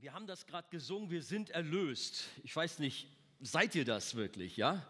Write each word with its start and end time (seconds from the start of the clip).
Wir 0.00 0.14
haben 0.14 0.26
das 0.26 0.46
gerade 0.46 0.66
gesungen, 0.70 1.10
wir 1.10 1.22
sind 1.22 1.50
erlöst. 1.50 2.24
Ich 2.42 2.56
weiß 2.56 2.78
nicht, 2.78 3.06
seid 3.42 3.74
ihr 3.74 3.84
das 3.84 4.14
wirklich, 4.14 4.56
ja? 4.56 4.82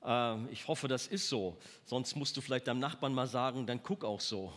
Ähm, 0.00 0.48
ich 0.52 0.68
hoffe, 0.68 0.86
das 0.86 1.08
ist 1.08 1.28
so. 1.28 1.58
Sonst 1.86 2.14
musst 2.14 2.36
du 2.36 2.40
vielleicht 2.40 2.68
deinem 2.68 2.78
Nachbarn 2.78 3.14
mal 3.14 3.26
sagen, 3.26 3.66
dann 3.66 3.82
guck 3.82 4.04
auch 4.04 4.20
so. 4.20 4.52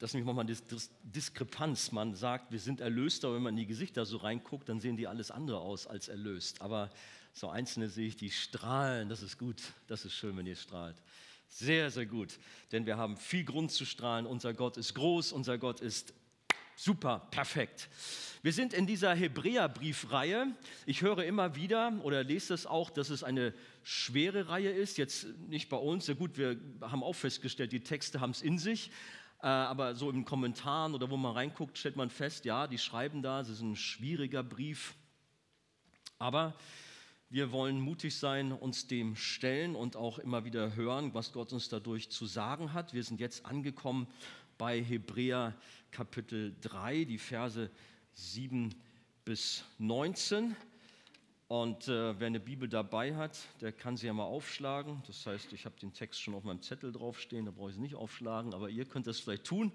Das 0.00 0.10
ist 0.10 0.14
nämlich 0.14 0.26
manchmal 0.26 0.46
eine 0.46 0.80
Diskrepanz. 1.04 1.92
Man 1.92 2.16
sagt, 2.16 2.50
wir 2.50 2.58
sind 2.58 2.80
erlöst, 2.80 3.24
aber 3.24 3.36
wenn 3.36 3.42
man 3.44 3.54
in 3.54 3.58
die 3.58 3.66
Gesichter 3.66 4.04
so 4.04 4.16
reinguckt, 4.16 4.68
dann 4.68 4.80
sehen 4.80 4.96
die 4.96 5.06
alles 5.06 5.30
andere 5.30 5.60
aus 5.60 5.86
als 5.86 6.08
erlöst. 6.08 6.60
Aber 6.60 6.90
so 7.34 7.48
einzelne 7.48 7.88
sehe 7.88 8.08
ich, 8.08 8.16
die 8.16 8.32
strahlen. 8.32 9.08
Das 9.08 9.22
ist 9.22 9.38
gut. 9.38 9.62
Das 9.86 10.04
ist 10.04 10.14
schön, 10.14 10.36
wenn 10.36 10.46
ihr 10.46 10.56
strahlt. 10.56 10.96
Sehr, 11.46 11.92
sehr 11.92 12.06
gut. 12.06 12.36
Denn 12.72 12.84
wir 12.84 12.96
haben 12.96 13.16
viel 13.16 13.44
Grund 13.44 13.70
zu 13.70 13.84
strahlen. 13.84 14.26
Unser 14.26 14.54
Gott 14.54 14.76
ist 14.76 14.92
groß, 14.94 15.30
unser 15.30 15.56
Gott 15.56 15.78
ist 15.78 16.14
super, 16.76 17.26
perfekt. 17.30 17.88
Wir 18.42 18.52
sind 18.52 18.72
in 18.72 18.86
dieser 18.86 19.12
Hebräerbriefreihe. 19.12 20.54
Ich 20.86 21.02
höre 21.02 21.24
immer 21.24 21.56
wieder 21.56 21.92
oder 22.04 22.22
lese 22.22 22.54
es 22.54 22.64
auch, 22.66 22.90
dass 22.90 23.10
es 23.10 23.24
eine 23.24 23.52
schwere 23.82 24.48
Reihe 24.48 24.70
ist. 24.70 24.98
Jetzt 24.98 25.26
nicht 25.48 25.68
bei 25.68 25.78
uns. 25.78 26.06
Ja 26.06 26.14
gut, 26.14 26.38
wir 26.38 26.56
haben 26.80 27.02
auch 27.02 27.14
festgestellt, 27.14 27.72
die 27.72 27.80
Texte 27.80 28.20
haben 28.20 28.30
es 28.30 28.42
in 28.42 28.58
sich. 28.58 28.92
Äh, 29.42 29.48
aber 29.48 29.94
so 29.94 30.10
in 30.10 30.24
Kommentaren 30.24 30.94
oder 30.94 31.10
wo 31.10 31.16
man 31.16 31.32
reinguckt, 31.32 31.76
stellt 31.76 31.96
man 31.96 32.10
fest, 32.10 32.44
ja, 32.44 32.66
die 32.66 32.78
schreiben 32.78 33.22
da, 33.22 33.40
es 33.40 33.48
ist 33.48 33.62
ein 33.62 33.76
schwieriger 33.76 34.42
Brief. 34.42 34.94
Aber 36.18 36.54
wir 37.28 37.50
wollen 37.52 37.80
mutig 37.80 38.16
sein, 38.16 38.52
uns 38.52 38.86
dem 38.86 39.16
stellen 39.16 39.74
und 39.74 39.96
auch 39.96 40.18
immer 40.18 40.44
wieder 40.44 40.76
hören, 40.76 41.12
was 41.12 41.32
Gott 41.32 41.52
uns 41.52 41.68
dadurch 41.68 42.10
zu 42.10 42.26
sagen 42.26 42.72
hat. 42.72 42.94
Wir 42.94 43.02
sind 43.02 43.20
jetzt 43.20 43.44
angekommen 43.44 44.06
bei 44.56 44.80
Hebräer 44.80 45.54
Kapitel 45.96 46.54
3, 46.60 47.04
die 47.04 47.16
Verse 47.16 47.70
7 48.12 48.74
bis 49.24 49.64
19. 49.78 50.54
Und 51.48 51.88
äh, 51.88 52.20
wer 52.20 52.26
eine 52.26 52.38
Bibel 52.38 52.68
dabei 52.68 53.16
hat, 53.16 53.38
der 53.62 53.72
kann 53.72 53.96
sie 53.96 54.06
ja 54.06 54.12
mal 54.12 54.24
aufschlagen. 54.24 55.02
Das 55.06 55.24
heißt, 55.24 55.54
ich 55.54 55.64
habe 55.64 55.74
den 55.80 55.94
Text 55.94 56.20
schon 56.20 56.34
auf 56.34 56.44
meinem 56.44 56.60
Zettel 56.60 56.92
draufstehen, 56.92 57.46
da 57.46 57.50
brauche 57.50 57.70
ich 57.70 57.76
sie 57.76 57.80
nicht 57.80 57.94
aufschlagen, 57.94 58.52
aber 58.52 58.68
ihr 58.68 58.84
könnt 58.84 59.06
das 59.06 59.20
vielleicht 59.20 59.44
tun 59.44 59.72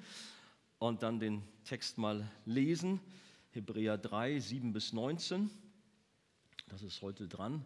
und 0.78 1.02
dann 1.02 1.20
den 1.20 1.42
Text 1.64 1.98
mal 1.98 2.30
lesen. 2.46 3.00
Hebräer 3.50 3.98
3, 3.98 4.38
7 4.38 4.74
bis 4.74 4.94
19. 4.94 5.50
Das 6.68 6.84
ist 6.84 7.02
heute 7.02 7.28
dran. 7.28 7.66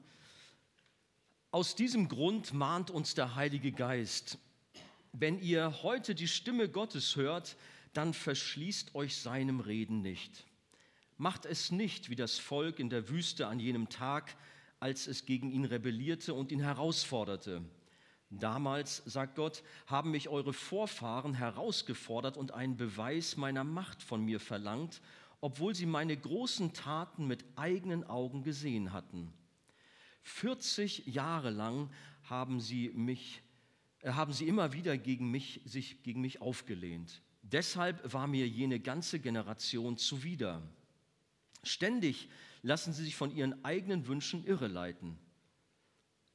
Aus 1.51 1.75
diesem 1.75 2.07
Grund 2.07 2.53
mahnt 2.53 2.89
uns 2.89 3.15
der 3.15 3.35
Heilige 3.35 3.73
Geist. 3.73 4.37
Wenn 5.11 5.41
ihr 5.41 5.83
heute 5.83 6.15
die 6.15 6.29
Stimme 6.29 6.69
Gottes 6.69 7.17
hört, 7.17 7.57
dann 7.97 8.13
verschließt 8.13 8.95
euch 8.95 9.15
seinem 9.17 9.59
Reden 9.59 10.01
nicht. 10.01 10.45
Macht 11.17 11.45
es 11.45 11.71
nicht 11.71 12.09
wie 12.09 12.15
das 12.15 12.37
Volk 12.37 12.79
in 12.79 12.89
der 12.89 13.09
Wüste 13.09 13.47
an 13.47 13.59
jenem 13.59 13.89
Tag, 13.89 14.35
als 14.79 15.07
es 15.07 15.25
gegen 15.25 15.51
ihn 15.51 15.65
rebellierte 15.65 16.33
und 16.33 16.51
ihn 16.51 16.59
herausforderte. 16.59 17.63
Damals, 18.29 18.97
sagt 19.05 19.35
Gott, 19.35 19.63
haben 19.87 20.11
mich 20.11 20.27
eure 20.27 20.51
Vorfahren 20.51 21.33
herausgefordert 21.33 22.37
und 22.37 22.51
einen 22.51 22.75
Beweis 22.75 23.37
meiner 23.37 23.63
Macht 23.63 24.03
von 24.03 24.23
mir 24.25 24.39
verlangt, 24.39 25.01
obwohl 25.39 25.73
sie 25.73 25.85
meine 25.85 26.17
großen 26.17 26.73
Taten 26.73 27.27
mit 27.27 27.45
eigenen 27.55 28.03
Augen 28.03 28.43
gesehen 28.43 28.91
hatten. 28.91 29.31
40 30.23 31.05
Jahre 31.05 31.51
lang 31.51 31.89
haben 32.23 32.59
sie 32.59 32.89
mich 32.89 33.43
äh, 34.05 34.11
haben 34.11 34.33
sie 34.33 34.47
immer 34.47 34.73
wieder 34.73 34.97
gegen 34.97 35.31
mich, 35.31 35.61
sich 35.65 36.03
gegen 36.03 36.21
mich 36.21 36.41
aufgelehnt. 36.41 37.21
Deshalb 37.51 38.11
war 38.11 38.25
mir 38.25 38.47
jene 38.47 38.79
ganze 38.79 39.19
Generation 39.19 39.97
zuwider. 39.97 40.63
Ständig 41.61 42.27
lassen 42.63 42.91
sie 42.91 43.03
sich 43.03 43.15
von 43.15 43.29
ihren 43.29 43.63
eigenen 43.63 44.07
Wünschen 44.07 44.43
irreleiten, 44.45 45.19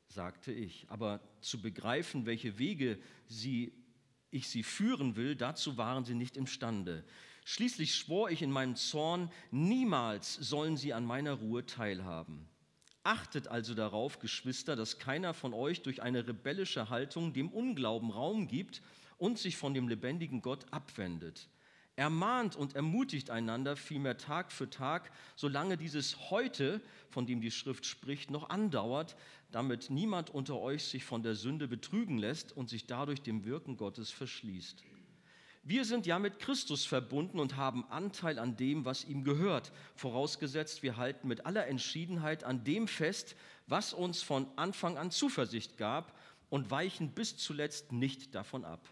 sagte 0.07 0.53
ich. 0.53 0.87
Aber 0.89 1.21
zu 1.41 1.61
begreifen, 1.61 2.27
welche 2.27 2.59
Wege 2.59 2.97
sie, 3.27 3.73
ich 4.31 4.49
sie 4.49 4.63
führen 4.63 5.17
will, 5.17 5.35
dazu 5.35 5.77
waren 5.77 6.05
sie 6.05 6.15
nicht 6.15 6.37
imstande. 6.37 7.05
Schließlich 7.45 7.97
schwor 7.97 8.31
ich 8.31 8.43
in 8.43 8.53
meinem 8.53 8.77
Zorn, 8.77 9.33
niemals 9.51 10.35
sollen 10.35 10.77
sie 10.77 10.93
an 10.93 11.05
meiner 11.05 11.33
Ruhe 11.33 11.67
teilhaben. 11.67 12.47
Achtet 13.03 13.49
also 13.49 13.75
darauf, 13.75 14.21
Geschwister, 14.21 14.77
dass 14.77 15.01
keiner 15.01 15.35
von 15.35 15.55
euch 15.55 15.83
durch 15.83 16.03
eine 16.03 16.29
rebellische 16.29 16.89
Haltung 16.89 17.33
dem 17.33 17.51
Unglauben 17.51 18.11
Raum 18.11 18.47
gibt 18.47 18.81
und 19.21 19.39
sich 19.39 19.57
von 19.57 19.75
dem 19.75 19.87
lebendigen 19.87 20.43
Gott 20.43 20.67
abwendet. 20.73 21.49
Ermahnt 21.95 22.57
und 22.57 22.75
ermutigt 22.75 23.29
einander 23.29 23.77
vielmehr 23.77 24.17
Tag 24.17 24.51
für 24.51 24.71
Tag, 24.71 25.13
solange 25.37 25.77
dieses 25.77 26.31
heute, 26.31 26.81
von 27.11 27.27
dem 27.27 27.43
die 27.43 27.51
Schrift 27.51 27.85
spricht, 27.85 28.31
noch 28.31 28.49
andauert, 28.49 29.17
damit 29.53 29.91
niemand 29.91 30.31
unter 30.31 30.59
euch 30.59 30.85
sich 30.85 31.05
von 31.05 31.23
der 31.23 31.35
Sünde 31.35 31.69
betrügen 31.69 32.17
lässt 32.17 32.57
und 32.57 32.71
sich 32.71 32.87
dadurch 32.87 33.21
dem 33.21 33.45
Wirken 33.45 33.77
Gottes 33.77 34.11
verschließt. 34.11 34.83
Wir 35.63 35.85
sind 35.85 36.07
ja 36.07 36.19
mit 36.19 36.39
Christus 36.39 36.87
verbunden 36.87 37.39
und 37.39 37.57
haben 37.57 37.85
Anteil 37.91 38.39
an 38.39 38.57
dem, 38.57 38.87
was 38.87 39.05
ihm 39.05 39.23
gehört, 39.23 39.71
vorausgesetzt 39.95 40.83
wir 40.83 40.97
halten 40.97 41.29
mit 41.29 41.45
aller 41.45 41.67
Entschiedenheit 41.67 42.45
an 42.45 42.65
dem 42.65 42.89
fest, 42.89 43.37
was 43.67 43.93
uns 43.93 44.23
von 44.23 44.47
Anfang 44.57 44.97
an 44.97 45.11
Zuversicht 45.11 45.77
gab 45.77 46.19
und 46.49 46.71
weichen 46.71 47.11
bis 47.11 47.37
zuletzt 47.37 47.93
nicht 47.93 48.35
davon 48.35 48.65
ab. 48.65 48.89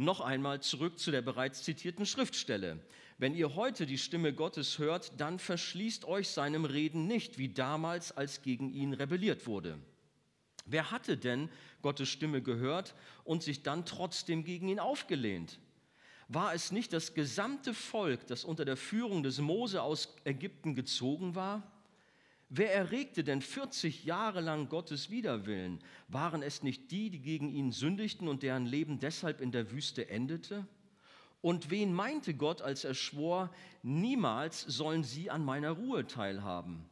Noch 0.00 0.22
einmal 0.22 0.62
zurück 0.62 0.98
zu 0.98 1.10
der 1.10 1.20
bereits 1.20 1.62
zitierten 1.62 2.06
Schriftstelle. 2.06 2.78
Wenn 3.18 3.34
ihr 3.34 3.54
heute 3.54 3.84
die 3.84 3.98
Stimme 3.98 4.32
Gottes 4.32 4.78
hört, 4.78 5.20
dann 5.20 5.38
verschließt 5.38 6.06
euch 6.06 6.30
seinem 6.30 6.64
Reden 6.64 7.06
nicht, 7.06 7.36
wie 7.36 7.50
damals, 7.50 8.10
als 8.10 8.40
gegen 8.40 8.72
ihn 8.72 8.94
rebelliert 8.94 9.46
wurde. 9.46 9.78
Wer 10.64 10.90
hatte 10.90 11.18
denn 11.18 11.50
Gottes 11.82 12.08
Stimme 12.08 12.40
gehört 12.40 12.94
und 13.24 13.42
sich 13.42 13.62
dann 13.62 13.84
trotzdem 13.84 14.42
gegen 14.42 14.68
ihn 14.68 14.78
aufgelehnt? 14.78 15.58
War 16.28 16.54
es 16.54 16.72
nicht 16.72 16.94
das 16.94 17.12
gesamte 17.12 17.74
Volk, 17.74 18.26
das 18.26 18.44
unter 18.44 18.64
der 18.64 18.78
Führung 18.78 19.22
des 19.22 19.38
Mose 19.38 19.82
aus 19.82 20.16
Ägypten 20.24 20.74
gezogen 20.74 21.34
war? 21.34 21.70
Wer 22.52 22.74
erregte 22.74 23.22
denn 23.22 23.42
40 23.42 24.04
Jahre 24.04 24.40
lang 24.40 24.68
Gottes 24.68 25.08
Widerwillen? 25.08 25.78
Waren 26.08 26.42
es 26.42 26.64
nicht 26.64 26.90
die, 26.90 27.08
die 27.08 27.20
gegen 27.20 27.48
ihn 27.48 27.70
sündigten 27.70 28.26
und 28.26 28.42
deren 28.42 28.66
Leben 28.66 28.98
deshalb 28.98 29.40
in 29.40 29.52
der 29.52 29.70
Wüste 29.70 30.10
endete? 30.10 30.66
Und 31.42 31.70
wen 31.70 31.92
meinte 31.92 32.34
Gott, 32.34 32.60
als 32.60 32.82
er 32.82 32.94
schwor, 32.94 33.50
niemals 33.84 34.62
sollen 34.62 35.04
sie 35.04 35.30
an 35.30 35.44
meiner 35.44 35.70
Ruhe 35.70 36.08
teilhaben? 36.08 36.84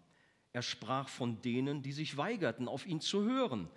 Er 0.52 0.62
sprach 0.62 1.08
von 1.08 1.42
denen, 1.42 1.82
die 1.82 1.92
sich 1.92 2.16
weigerten, 2.16 2.68
auf 2.68 2.86
ihn 2.86 3.00
zu 3.00 3.24
hören. 3.24 3.68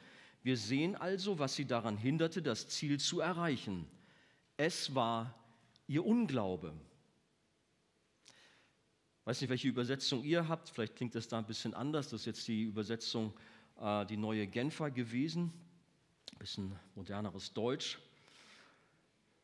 Wir 0.44 0.58
sehen 0.58 0.96
also, 0.96 1.40
was 1.40 1.56
sie 1.56 1.66
daran 1.66 1.98
hinderte, 1.98 2.44
das 2.44 2.68
Ziel 2.68 3.00
zu 3.00 3.22
erreichen. 3.22 3.88
Es 4.56 4.94
war 4.94 5.34
ihr 5.88 6.06
Unglaube. 6.06 6.74
Weiß 9.24 9.40
nicht, 9.40 9.52
welche 9.52 9.68
Übersetzung 9.68 10.24
ihr 10.24 10.48
habt, 10.48 10.70
vielleicht 10.70 10.96
klingt 10.96 11.14
das 11.14 11.28
da 11.28 11.38
ein 11.38 11.46
bisschen 11.46 11.76
anders. 11.76 12.10
Das 12.10 12.22
ist 12.22 12.26
jetzt 12.26 12.48
die 12.48 12.64
Übersetzung, 12.64 13.34
äh, 13.80 14.06
die 14.08 14.18
neue 14.18 14.48
Genfer 14.48 14.90
gewesen, 14.90 15.54
ein 16.32 16.38
bisschen 16.40 16.76
moderneres 16.96 17.54
Deutsch. 17.54 18.00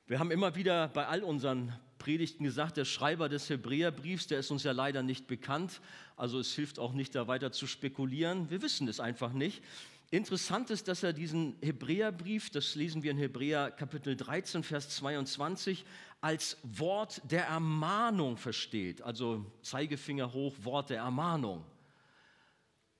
Wir 0.08 0.18
haben 0.18 0.32
immer 0.32 0.56
wieder 0.56 0.88
bei 0.88 1.06
all 1.06 1.22
unseren 1.22 1.78
Predigten 2.00 2.44
gesagt, 2.44 2.78
der 2.78 2.86
Schreiber 2.86 3.30
des 3.30 3.50
Hebräerbriefs, 3.50 4.26
der 4.28 4.40
ist 4.40 4.50
uns 4.50 4.64
ja 4.64 4.72
leider 4.72 5.04
nicht 5.04 5.28
bekannt. 5.28 5.80
Also 6.16 6.40
es 6.40 6.54
hilft 6.54 6.80
auch 6.80 6.94
nicht, 6.94 7.14
da 7.14 7.28
weiter 7.28 7.52
zu 7.52 7.68
spekulieren. 7.68 8.50
Wir 8.50 8.64
wissen 8.64 8.88
es 8.88 9.00
einfach 9.00 9.34
nicht. 9.34 9.62
Interessant 10.10 10.70
ist, 10.70 10.88
dass 10.88 11.04
er 11.04 11.12
diesen 11.12 11.58
Hebräerbrief, 11.62 12.50
das 12.50 12.76
lesen 12.76 13.04
wir 13.04 13.12
in 13.12 13.18
Hebräer 13.18 13.72
Kapitel 13.72 14.16
13, 14.16 14.64
Vers 14.64 14.90
22, 14.90 15.86
als 16.22 16.58
Wort 16.64 17.22
der 17.30 17.46
Ermahnung 17.46 18.38
versteht. 18.38 19.02
Also 19.02 19.46
Zeigefinger 19.62 20.32
hoch, 20.32 20.56
Wort 20.62 20.92
der 20.92 21.00
Ermahnung. 21.00 21.66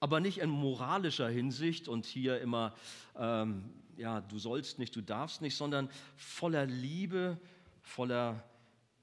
Aber 0.02 0.20
nicht 0.20 0.40
in 0.40 0.50
moralischer 0.50 1.30
Hinsicht 1.30 1.88
und 1.88 2.06
hier 2.06 2.42
immer, 2.42 2.76
ähm, 3.18 3.64
ja, 3.96 4.20
du 4.20 4.38
sollst 4.38 4.78
nicht, 4.78 4.94
du 4.94 5.02
darfst 5.02 5.42
nicht, 5.42 5.56
sondern 5.56 5.90
voller 6.18 6.66
Liebe, 6.66 7.40
voller 7.82 8.44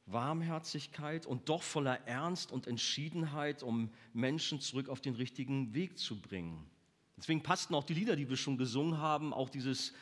Warmherzigkeit 0.04 1.24
und 1.24 1.48
doch 1.48 1.62
voller 1.62 2.06
Ernst 2.06 2.52
und 2.52 2.66
Entschiedenheit, 2.66 3.62
um 3.62 3.90
Menschen 4.12 4.60
zurück 4.60 4.90
auf 4.90 5.00
den 5.00 5.14
richtigen 5.14 5.72
Weg 5.72 5.96
zu 5.96 6.20
bringen. 6.20 6.70
Deswegen 7.16 7.43
passten 7.43 7.75
auch 7.75 7.84
die 7.84 7.94
Lieder, 7.94 8.16
die 8.16 8.28
wir 8.28 8.37
schon 8.37 8.58
gesungen 8.58 8.99
haben, 8.99 9.32
auch 9.32 9.49
dieses 9.49 9.93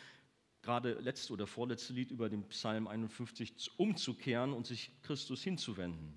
gerade 0.63 0.95
letzte 0.95 1.33
oder 1.33 1.47
vorletzte 1.47 1.93
Lied 1.93 2.11
über 2.11 2.29
den 2.29 2.45
Psalm 2.49 2.87
51 2.87 3.73
umzukehren 3.77 4.53
und 4.53 4.67
sich 4.67 4.93
Christus 5.03 5.43
hinzuwenden. 5.43 6.15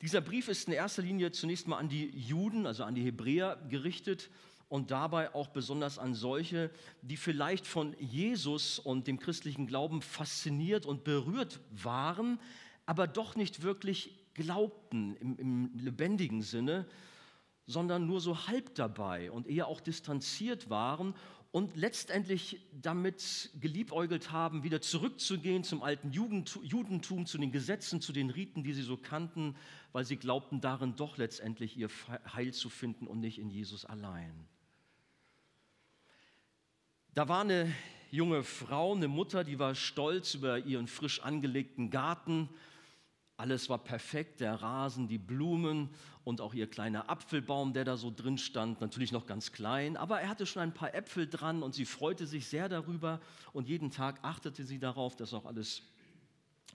Dieser 0.00 0.20
Brief 0.20 0.46
ist 0.46 0.68
in 0.68 0.74
erster 0.74 1.02
Linie 1.02 1.32
zunächst 1.32 1.66
mal 1.66 1.78
an 1.78 1.88
die 1.88 2.08
Juden, 2.16 2.66
also 2.66 2.84
an 2.84 2.94
die 2.94 3.02
Hebräer 3.02 3.56
gerichtet 3.68 4.30
und 4.68 4.92
dabei 4.92 5.34
auch 5.34 5.48
besonders 5.48 5.98
an 5.98 6.14
solche, 6.14 6.70
die 7.02 7.16
vielleicht 7.16 7.66
von 7.66 7.96
Jesus 7.98 8.78
und 8.78 9.08
dem 9.08 9.18
christlichen 9.18 9.66
Glauben 9.66 10.00
fasziniert 10.00 10.86
und 10.86 11.02
berührt 11.02 11.58
waren, 11.70 12.38
aber 12.86 13.08
doch 13.08 13.34
nicht 13.34 13.62
wirklich 13.62 14.14
glaubten 14.34 15.16
im, 15.16 15.36
im 15.38 15.70
lebendigen 15.74 16.42
Sinne, 16.42 16.86
sondern 17.68 18.06
nur 18.06 18.20
so 18.20 18.48
halb 18.48 18.74
dabei 18.74 19.30
und 19.30 19.46
eher 19.46 19.68
auch 19.68 19.80
distanziert 19.80 20.70
waren 20.70 21.14
und 21.52 21.76
letztendlich 21.76 22.66
damit 22.72 23.50
geliebäugelt 23.60 24.32
haben, 24.32 24.64
wieder 24.64 24.80
zurückzugehen 24.80 25.64
zum 25.64 25.82
alten 25.82 26.10
Judentum, 26.10 27.26
zu 27.26 27.36
den 27.36 27.52
Gesetzen, 27.52 28.00
zu 28.00 28.12
den 28.12 28.30
Riten, 28.30 28.64
die 28.64 28.72
sie 28.72 28.82
so 28.82 28.96
kannten, 28.96 29.54
weil 29.92 30.04
sie 30.04 30.16
glaubten, 30.16 30.62
darin 30.62 30.96
doch 30.96 31.18
letztendlich 31.18 31.76
ihr 31.76 31.90
Heil 32.34 32.54
zu 32.54 32.70
finden 32.70 33.06
und 33.06 33.20
nicht 33.20 33.38
in 33.38 33.50
Jesus 33.50 33.84
allein. 33.84 34.48
Da 37.12 37.28
war 37.28 37.42
eine 37.42 37.70
junge 38.10 38.44
Frau, 38.44 38.94
eine 38.94 39.08
Mutter, 39.08 39.44
die 39.44 39.58
war 39.58 39.74
stolz 39.74 40.34
über 40.34 40.58
ihren 40.58 40.86
frisch 40.86 41.20
angelegten 41.20 41.90
Garten 41.90 42.48
alles 43.38 43.68
war 43.68 43.78
perfekt, 43.78 44.40
der 44.40 44.54
Rasen, 44.54 45.06
die 45.06 45.16
Blumen 45.16 45.90
und 46.24 46.40
auch 46.40 46.54
ihr 46.54 46.68
kleiner 46.68 47.08
Apfelbaum, 47.08 47.72
der 47.72 47.84
da 47.84 47.96
so 47.96 48.12
drin 48.14 48.36
stand, 48.36 48.80
natürlich 48.80 49.12
noch 49.12 49.26
ganz 49.26 49.52
klein, 49.52 49.96
aber 49.96 50.20
er 50.20 50.28
hatte 50.28 50.44
schon 50.44 50.60
ein 50.60 50.74
paar 50.74 50.92
Äpfel 50.92 51.28
dran 51.28 51.62
und 51.62 51.72
sie 51.72 51.84
freute 51.84 52.26
sich 52.26 52.48
sehr 52.48 52.68
darüber 52.68 53.20
und 53.52 53.68
jeden 53.68 53.92
Tag 53.92 54.18
achtete 54.22 54.64
sie 54.64 54.80
darauf, 54.80 55.14
dass 55.14 55.32
auch 55.34 55.46
alles 55.46 55.82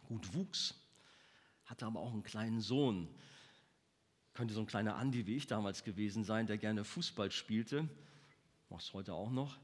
gut 0.08 0.34
wuchs, 0.34 0.74
hatte 1.66 1.86
aber 1.86 2.00
auch 2.00 2.14
einen 2.14 2.24
kleinen 2.24 2.62
Sohn. 2.62 3.10
Könnte 4.34 4.54
so 4.54 4.62
ein 4.62 4.66
kleiner 4.66 4.96
Andi 4.96 5.28
wie 5.28 5.36
ich 5.36 5.48
damals 5.48 5.84
gewesen 5.84 6.24
sein, 6.24 6.48
der 6.48 6.58
gerne 6.58 6.86
Fußball 6.86 7.30
spielte, 7.30 7.90
macht 8.70 8.94
heute 8.94 9.14
auch 9.14 9.32
noch. 9.32 9.58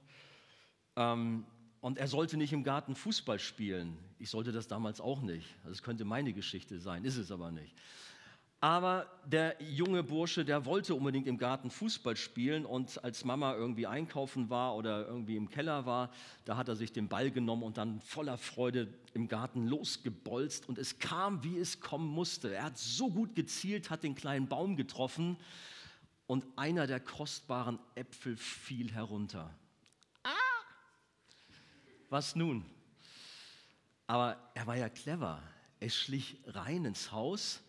Ähm, 0.97 1.45
und 1.81 1.97
er 1.97 2.07
sollte 2.07 2.37
nicht 2.37 2.53
im 2.53 2.63
Garten 2.63 2.95
Fußball 2.95 3.39
spielen. 3.39 3.97
Ich 4.19 4.29
sollte 4.29 4.51
das 4.51 4.67
damals 4.67 4.99
auch 4.99 5.21
nicht. 5.21 5.47
Das 5.63 5.71
also 5.71 5.83
könnte 5.83 6.05
meine 6.05 6.33
Geschichte 6.33 6.79
sein, 6.79 7.05
ist 7.05 7.17
es 7.17 7.31
aber 7.31 7.51
nicht. 7.51 7.73
Aber 8.61 9.05
der 9.25 9.55
junge 9.61 10.03
Bursche, 10.03 10.43
der 10.43 10.65
wollte 10.65 10.93
unbedingt 10.93 11.27
im 11.27 11.37
Garten 11.37 11.69
Fußball 11.69 12.17
spielen 12.17 12.65
und 12.65 13.01
als 13.05 13.23
Mama 13.23 13.55
irgendwie 13.55 13.87
einkaufen 13.87 14.49
war 14.49 14.75
oder 14.75 15.07
irgendwie 15.07 15.37
im 15.37 15.49
Keller 15.49 15.85
war, 15.85 16.11
da 16.43 16.57
hat 16.57 16.67
er 16.67 16.75
sich 16.75 16.91
den 16.91 17.07
Ball 17.07 17.31
genommen 17.31 17.63
und 17.63 17.77
dann 17.77 18.01
voller 18.01 18.37
Freude 18.37 18.93
im 19.13 19.29
Garten 19.29 19.65
losgebolzt 19.65 20.67
und 20.67 20.77
es 20.77 20.99
kam, 20.99 21.41
wie 21.45 21.57
es 21.57 21.79
kommen 21.79 22.09
musste. 22.09 22.53
Er 22.53 22.63
hat 22.63 22.77
so 22.77 23.09
gut 23.09 23.33
gezielt, 23.33 23.89
hat 23.89 24.03
den 24.03 24.15
kleinen 24.15 24.49
Baum 24.49 24.75
getroffen 24.75 25.37
und 26.27 26.45
einer 26.57 26.85
der 26.85 26.99
kostbaren 26.99 27.79
Äpfel 27.95 28.35
fiel 28.35 28.91
herunter 28.91 29.55
was 32.09 32.35
nun? 32.35 32.65
Aber 34.07 34.38
er 34.56 34.67
war 34.67 34.75
ja 34.75 34.89
clever. 34.89 35.41
Er 35.79 35.89
schlich 35.89 36.41
rein 36.47 36.85
ins 36.85 37.11
Haus, 37.11 37.61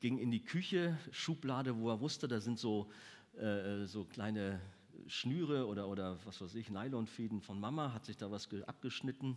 ging 0.00 0.18
in 0.18 0.30
die 0.30 0.44
Küche, 0.44 0.98
Schublade, 1.12 1.76
wo 1.78 1.90
er 1.90 2.00
wusste, 2.00 2.26
da 2.26 2.40
sind 2.40 2.58
so, 2.58 2.90
äh, 3.34 3.84
so 3.84 4.04
kleine 4.04 4.60
Schnüre 5.06 5.66
oder, 5.66 5.88
oder 5.88 6.18
was 6.24 6.40
weiß 6.40 6.54
ich, 6.56 6.70
Nylonfäden 6.70 7.40
von 7.40 7.60
Mama, 7.60 7.92
hat 7.92 8.06
sich 8.06 8.16
da 8.16 8.30
was 8.30 8.48
abgeschnitten, 8.66 9.36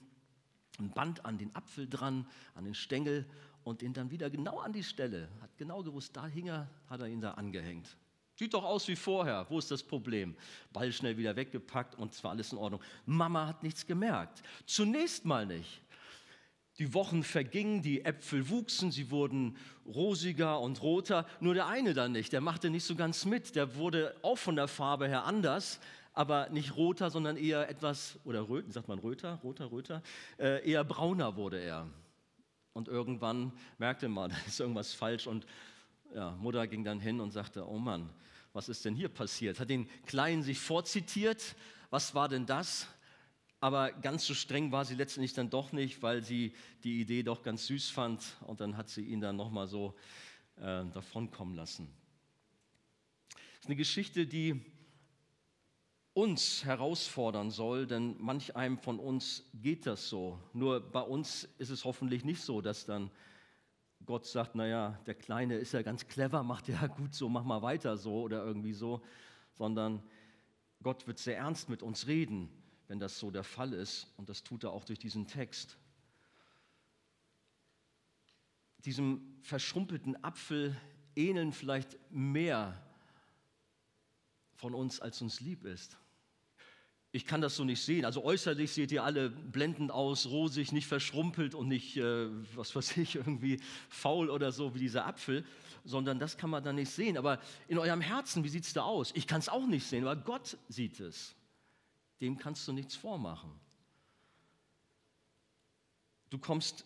ein 0.80 0.92
Band 0.92 1.26
an 1.26 1.38
den 1.38 1.56
Apfel 1.56 1.88
dran, 1.88 2.28
an 2.56 2.66
den 2.66 2.74
Stängel 2.74 3.30
und 3.64 3.82
ihn 3.82 3.94
dann 3.94 4.12
wieder 4.12 4.30
genau 4.30 4.60
an 4.60 4.74
die 4.74 4.84
Stelle, 4.84 5.30
hat 5.42 5.58
genau 5.58 5.84
gewusst, 5.84 6.16
da 6.16 6.28
hing 6.28 6.48
er, 6.48 6.70
hat 6.88 7.02
er 7.02 7.08
ihn 7.08 7.22
da 7.22 7.32
angehängt. 7.32 7.98
Sieht 8.36 8.54
doch 8.54 8.66
aus 8.66 8.88
wie 8.90 8.98
vorher. 8.98 9.46
Wo 9.50 9.60
ist 9.60 9.72
das 9.72 9.82
Problem? 9.82 10.36
Ball 10.74 10.92
schnell 10.92 11.18
wieder 11.18 11.36
weggepackt 11.36 11.96
und 11.96 12.14
zwar 12.14 12.32
alles 12.32 12.52
in 12.52 12.58
Ordnung. 12.58 12.82
Mama 13.06 13.48
hat 13.48 13.64
nichts 13.64 13.88
gemerkt. 13.88 14.44
Zunächst 14.66 15.24
mal 15.24 15.46
nicht. 15.46 15.82
Die 16.78 16.94
Wochen 16.94 17.24
vergingen, 17.24 17.82
die 17.82 18.04
Äpfel 18.04 18.50
wuchsen, 18.50 18.92
sie 18.92 19.10
wurden 19.10 19.56
rosiger 19.86 20.60
und 20.60 20.82
roter. 20.82 21.26
Nur 21.40 21.54
der 21.54 21.68
eine 21.68 21.94
dann 21.94 22.12
nicht, 22.12 22.34
der 22.34 22.42
machte 22.42 22.70
nicht 22.70 22.84
so 22.84 22.96
ganz 22.96 23.24
mit. 23.24 23.56
Der 23.56 23.76
wurde 23.76 24.14
auch 24.22 24.38
von 24.38 24.58
der 24.58 24.68
Farbe 24.68 25.08
her 25.08 25.24
anders, 25.24 25.80
aber 26.12 26.50
nicht 26.50 26.76
roter, 26.76 27.10
sondern 27.10 27.38
eher 27.38 27.70
etwas, 27.70 28.20
oder 28.26 28.50
röten, 28.50 28.74
sagt 28.74 28.90
man 28.90 29.00
röter, 29.00 29.40
roter, 29.42 29.72
röter, 29.72 30.02
äh, 30.38 30.70
eher 30.70 30.84
brauner 30.84 31.38
wurde 31.38 31.62
er. 31.62 31.88
Und 32.74 32.90
irgendwann 32.90 33.54
merkte 33.78 34.10
man, 34.10 34.30
da 34.32 34.38
ist 34.46 34.60
irgendwas 34.60 34.94
falsch 34.94 35.28
und 35.28 35.46
ja, 36.16 36.32
Mutter 36.38 36.66
ging 36.66 36.86
dann 36.86 37.02
hin 37.02 37.20
und 37.20 37.32
sagte, 37.32 37.68
oh 37.68 37.78
Mann, 37.78 38.10
was 38.54 38.70
ist 38.70 38.86
denn 38.86 38.96
hier 38.96 39.10
passiert? 39.10 39.60
Hat 39.60 39.70
den 39.70 39.90
Kleinen 40.06 40.44
sich 40.44 40.60
vorzitiert, 40.60 41.56
was 41.90 42.16
war 42.16 42.30
denn 42.30 42.46
das? 42.46 42.88
Aber 43.60 43.92
ganz 43.92 44.26
so 44.26 44.34
streng 44.34 44.72
war 44.72 44.86
sie 44.86 44.96
letztendlich 44.96 45.34
dann 45.34 45.50
doch 45.50 45.74
nicht, 45.74 46.02
weil 46.02 46.24
sie 46.24 46.54
die 46.84 47.02
Idee 47.02 47.22
doch 47.24 47.44
ganz 47.44 47.68
süß 47.68 47.90
fand 47.90 48.24
und 48.48 48.62
dann 48.62 48.78
hat 48.78 48.90
sie 48.90 49.02
ihn 49.02 49.20
dann 49.20 49.36
nochmal 49.36 49.68
so 49.68 49.94
äh, 50.56 50.86
davonkommen 50.86 51.56
lassen. 51.56 51.94
Das 53.34 53.62
ist 53.62 53.66
eine 53.66 53.76
Geschichte, 53.76 54.26
die 54.26 54.62
uns 56.14 56.64
herausfordern 56.64 57.52
soll, 57.52 57.88
denn 57.88 58.16
manch 58.20 58.56
einem 58.56 58.78
von 58.78 59.00
uns 59.00 59.44
geht 59.54 59.86
das 59.86 60.08
so. 60.08 60.40
Nur 60.54 60.80
bei 60.80 61.02
uns 61.02 61.44
ist 61.58 61.72
es 61.72 61.84
hoffentlich 61.84 62.24
nicht 62.24 62.42
so, 62.42 62.62
dass 62.62 62.86
dann 62.86 63.12
Gott 64.06 64.26
sagt, 64.26 64.56
naja, 64.56 65.00
der 65.06 65.16
Kleine 65.16 65.56
ist 65.56 65.74
ja 65.74 65.82
ganz 65.82 66.08
clever, 66.08 66.44
macht 66.44 66.68
ja 66.68 66.88
gut 66.98 67.14
so, 67.14 67.30
mach 67.30 67.44
mal 67.44 67.62
weiter 67.62 67.98
so 67.98 68.22
oder 68.22 68.44
irgendwie 68.44 68.74
so, 68.74 69.02
sondern 69.54 70.04
Gott 70.84 71.08
wird 71.08 71.18
sehr 71.18 71.38
ernst 71.38 71.70
mit 71.70 71.82
uns 71.82 72.08
reden, 72.08 72.50
wenn 72.88 73.00
das 73.00 73.18
so 73.18 73.32
der 73.32 73.44
Fall 73.44 73.74
ist. 73.74 74.08
Und 74.18 74.30
das 74.30 74.44
tut 74.44 74.64
er 74.64 74.72
auch 74.72 74.84
durch 74.84 75.00
diesen 75.00 75.28
Text. 75.28 75.78
Diesem 78.80 79.40
verschrumpelten 79.42 80.24
Apfel 80.24 80.76
ähneln 81.16 81.54
vielleicht 81.54 81.98
mehr 82.12 82.80
von 84.54 84.76
uns, 84.76 85.00
als 85.00 85.22
uns 85.22 85.40
lieb 85.40 85.66
ist 85.66 85.98
ich 87.16 87.26
kann 87.26 87.40
das 87.40 87.56
so 87.56 87.64
nicht 87.64 87.82
sehen. 87.82 88.04
Also 88.04 88.26
äußerlich 88.26 88.74
seht 88.74 88.92
ihr 88.92 89.02
alle 89.02 89.30
blendend 89.30 89.90
aus, 89.90 90.28
rosig, 90.28 90.74
nicht 90.74 90.86
verschrumpelt 90.86 91.56
und 91.56 91.70
nicht, 91.70 91.96
äh, 91.96 92.28
was 92.56 92.76
weiß 92.76 92.98
ich, 92.98 93.16
irgendwie 93.16 93.62
faul 93.88 94.30
oder 94.30 94.52
so 94.52 94.76
wie 94.76 94.80
dieser 94.80 95.06
Apfel, 95.06 95.46
sondern 95.86 96.20
das 96.20 96.36
kann 96.36 96.50
man 96.50 96.62
dann 96.62 96.76
nicht 96.76 96.92
sehen. 96.92 97.18
Aber 97.18 97.40
in 97.70 97.78
eurem 97.78 98.02
Herzen, 98.02 98.44
wie 98.44 98.50
sieht 98.50 98.66
es 98.66 98.74
da 98.74 98.84
aus? 98.84 99.14
Ich 99.16 99.28
kann 99.28 99.40
es 99.40 99.48
auch 99.48 99.66
nicht 99.66 99.88
sehen, 99.88 100.06
aber 100.06 100.22
Gott 100.22 100.58
sieht 100.68 101.00
es. 101.00 101.36
Dem 102.20 102.38
kannst 102.38 102.68
du 102.68 102.74
nichts 102.74 102.98
vormachen. 102.98 103.52
Du 106.30 106.38
kommst 106.38 106.84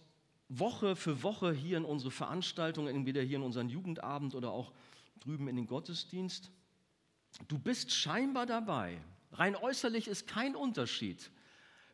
Woche 0.48 0.96
für 0.96 1.24
Woche 1.24 1.54
hier 1.54 1.78
in 1.78 1.86
unsere 1.86 2.12
Veranstaltungen, 2.12 2.96
entweder 2.96 3.24
hier 3.24 3.38
in 3.38 3.44
unseren 3.44 3.70
Jugendabend 3.70 4.36
oder 4.36 4.52
auch 4.52 4.74
drüben 5.22 5.48
in 5.48 5.56
den 5.56 5.66
Gottesdienst. 5.66 6.52
Du 7.48 7.57
bist 7.57 7.92
scheinbar 7.92 8.45
dabei, 8.45 9.02
Rein 9.31 9.56
äußerlich 9.56 10.07
ist 10.07 10.28
kein 10.28 10.56
Unterschied. 10.56 11.30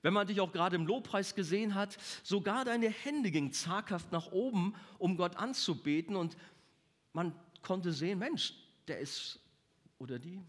Wenn 0.01 0.13
man 0.13 0.27
dich 0.27 0.39
auch 0.39 0.51
gerade 0.51 0.75
im 0.75 0.85
Lobpreis 0.85 1.35
gesehen 1.35 1.73
hat, 1.73 1.97
sogar 2.23 2.63
deine 2.63 2.89
Hände 2.89 3.31
gingen 3.31 3.51
zaghaft 3.51 4.11
nach 4.11 4.31
oben, 4.31 4.75
um 4.99 5.17
Gott 5.17 5.35
anzubeten 5.37 6.15
und 6.15 6.37
man 7.11 7.33
konnte 7.61 7.91
sehen, 7.91 8.19
Mensch, 8.19 8.53
der 8.87 8.99
ist 8.99 9.39
oder 9.97 10.19
die 10.19 10.43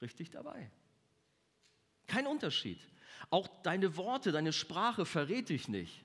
richtig 0.00 0.30
dabei. 0.30 0.70
Kein 2.06 2.26
Unterschied. 2.26 2.80
Auch 3.30 3.48
deine 3.62 3.96
Worte, 3.96 4.32
deine 4.32 4.52
Sprache 4.52 5.04
verrät 5.04 5.48
dich 5.48 5.68
nicht. 5.68 6.04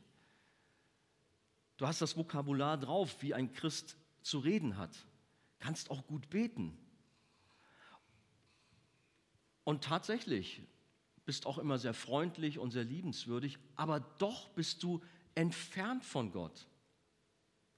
Du 1.77 1.87
hast 1.87 2.01
das 2.01 2.17
Vokabular 2.17 2.77
drauf, 2.77 3.21
wie 3.21 3.33
ein 3.33 3.53
Christ 3.53 3.95
zu 4.21 4.39
reden 4.39 4.77
hat. 4.77 4.95
Kannst 5.59 5.89
auch 5.89 6.05
gut 6.07 6.29
beten. 6.29 6.77
Und 9.63 9.83
tatsächlich 9.83 10.61
bist 11.25 11.45
auch 11.45 11.57
immer 11.57 11.77
sehr 11.77 11.93
freundlich 11.93 12.59
und 12.59 12.71
sehr 12.71 12.83
liebenswürdig, 12.83 13.57
aber 13.75 13.99
doch 14.17 14.49
bist 14.49 14.83
du 14.83 15.01
entfernt 15.35 16.03
von 16.03 16.31
Gott. 16.31 16.67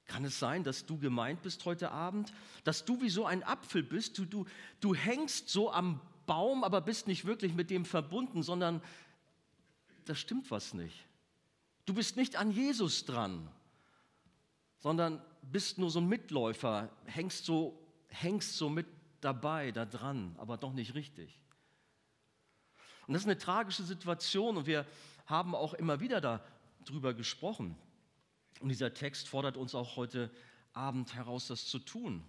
Kann 0.05 0.25
es 0.25 0.39
sein, 0.39 0.63
dass 0.63 0.85
du 0.85 0.97
gemeint 0.97 1.41
bist 1.41 1.63
heute 1.65 1.91
Abend, 1.91 2.33
dass 2.63 2.85
du 2.85 3.01
wie 3.01 3.09
so 3.09 3.25
ein 3.25 3.43
Apfel 3.43 3.83
bist, 3.83 4.17
du, 4.17 4.25
du, 4.25 4.45
du 4.79 4.93
hängst 4.93 5.49
so 5.49 5.71
am 5.71 6.01
Baum, 6.25 6.63
aber 6.63 6.81
bist 6.81 7.07
nicht 7.07 7.25
wirklich 7.25 7.53
mit 7.53 7.69
dem 7.69 7.85
verbunden, 7.85 8.43
sondern 8.43 8.81
da 10.05 10.15
stimmt 10.15 10.51
was 10.51 10.73
nicht. 10.73 11.05
Du 11.85 11.93
bist 11.93 12.15
nicht 12.15 12.35
an 12.37 12.51
Jesus 12.51 13.05
dran, 13.05 13.49
sondern 14.79 15.21
bist 15.41 15.77
nur 15.77 15.89
so 15.89 15.99
ein 15.99 16.07
Mitläufer, 16.07 16.89
hängst 17.05 17.45
so, 17.45 17.79
hängst 18.07 18.57
so 18.57 18.69
mit 18.69 18.87
dabei, 19.21 19.71
da 19.71 19.85
dran, 19.85 20.35
aber 20.37 20.57
doch 20.57 20.73
nicht 20.73 20.95
richtig. 20.95 21.42
Und 23.07 23.13
das 23.13 23.23
ist 23.23 23.27
eine 23.27 23.37
tragische 23.37 23.83
Situation 23.83 24.57
und 24.57 24.65
wir 24.65 24.85
haben 25.25 25.55
auch 25.55 25.73
immer 25.73 25.99
wieder 25.99 26.21
darüber 26.85 27.13
gesprochen. 27.13 27.75
Und 28.59 28.69
dieser 28.69 28.93
Text 28.93 29.27
fordert 29.27 29.57
uns 29.57 29.75
auch 29.75 29.95
heute 29.95 30.31
Abend 30.73 31.15
heraus, 31.15 31.47
das 31.47 31.65
zu 31.65 31.79
tun. 31.79 32.23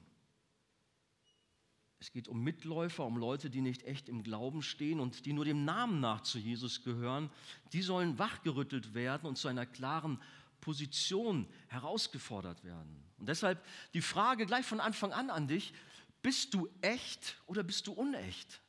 Es 2.01 2.13
geht 2.13 2.29
um 2.29 2.43
Mitläufer, 2.43 3.07
um 3.07 3.17
Leute, 3.17 3.49
die 3.49 3.63
nicht 3.63 3.85
echt 3.85 4.09
im 4.09 4.23
Glauben 4.23 4.63
stehen 4.63 5.01
und 5.01 5.25
die 5.25 5.33
nur 5.33 5.45
dem 5.45 5.65
Namen 5.65 6.01
nach 6.01 6.21
zu 6.21 6.39
Jesus 6.39 6.83
gehören. 6.83 7.31
Die 7.73 7.83
sollen 7.83 8.19
wachgerüttelt 8.19 8.93
werden 8.93 9.27
und 9.27 9.39
zu 9.39 9.49
einer 9.49 9.65
klaren 9.65 10.21
Position 10.61 11.47
herausgefordert 11.69 12.65
werden. 12.65 13.03
Und 13.19 13.29
deshalb 13.29 13.65
die 13.95 14.03
Frage 14.03 14.45
gleich 14.45 14.67
von 14.67 14.81
Anfang 14.81 15.13
an 15.13 15.31
an 15.31 15.49
dich, 15.49 15.73
bist 16.21 16.53
du 16.53 16.69
echt 16.81 17.37
oder 17.47 17.63
bist 17.63 17.87
du 17.87 17.93
unecht? 17.93 18.61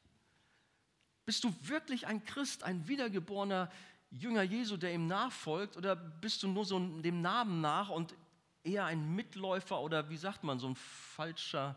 Bist 1.26 1.44
du 1.44 1.54
wirklich 1.62 2.08
ein 2.08 2.24
Christ, 2.24 2.64
ein 2.64 2.88
wiedergeborener 2.88 3.72
Jünger 4.12 4.44
Jesu, 4.44 4.78
der 4.78 4.94
ihm 4.94 5.08
nachfolgt, 5.08 5.76
oder 5.76 5.96
bist 5.96 6.44
du 6.44 6.48
nur 6.48 6.66
so 6.66 6.80
dem 6.80 7.22
Namen 7.22 7.62
nach 7.62 7.90
und 7.90 8.16
eher 8.64 8.86
ein 8.86 9.16
Mitläufer 9.16 9.80
oder 9.82 10.10
wie 10.10 10.18
sagt 10.18 10.44
man, 10.44 10.60
so 10.60 10.68
ein 10.68 10.76
falscher 10.76 11.76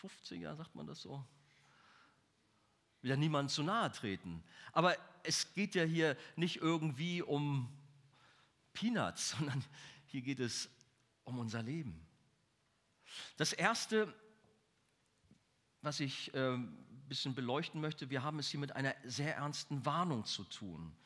50er, 0.00 0.56
sagt 0.56 0.74
man 0.74 0.86
das 0.86 1.00
so? 1.00 1.24
Ja 3.02 3.16
niemand 3.16 3.50
zu 3.50 3.62
nahe 3.62 3.90
treten. 3.90 4.42
Aber 4.72 4.96
es 5.22 5.52
geht 5.54 5.74
ja 5.74 5.84
hier 5.84 6.16
nicht 6.36 6.56
irgendwie 6.56 7.22
um 7.22 7.68
Peanuts, 8.72 9.30
sondern 9.38 9.64
hier 10.06 10.22
geht 10.22 10.40
es 10.40 10.68
um 11.24 11.38
unser 11.38 11.62
Leben. 11.62 12.06
Das 13.36 13.52
Erste, 13.52 14.12
was 15.82 16.00
ich 16.00 16.32
äh, 16.34 16.54
ein 16.54 16.89
bisschen 17.10 17.34
beleuchten 17.34 17.80
möchte, 17.80 18.08
wir 18.08 18.22
haben 18.22 18.38
es 18.38 18.48
hier 18.48 18.60
mit 18.60 18.74
einer 18.74 18.94
sehr 19.04 19.36
ernsten 19.36 19.84
Warnung 19.84 20.24
zu 20.24 20.44
tun. 20.44 20.96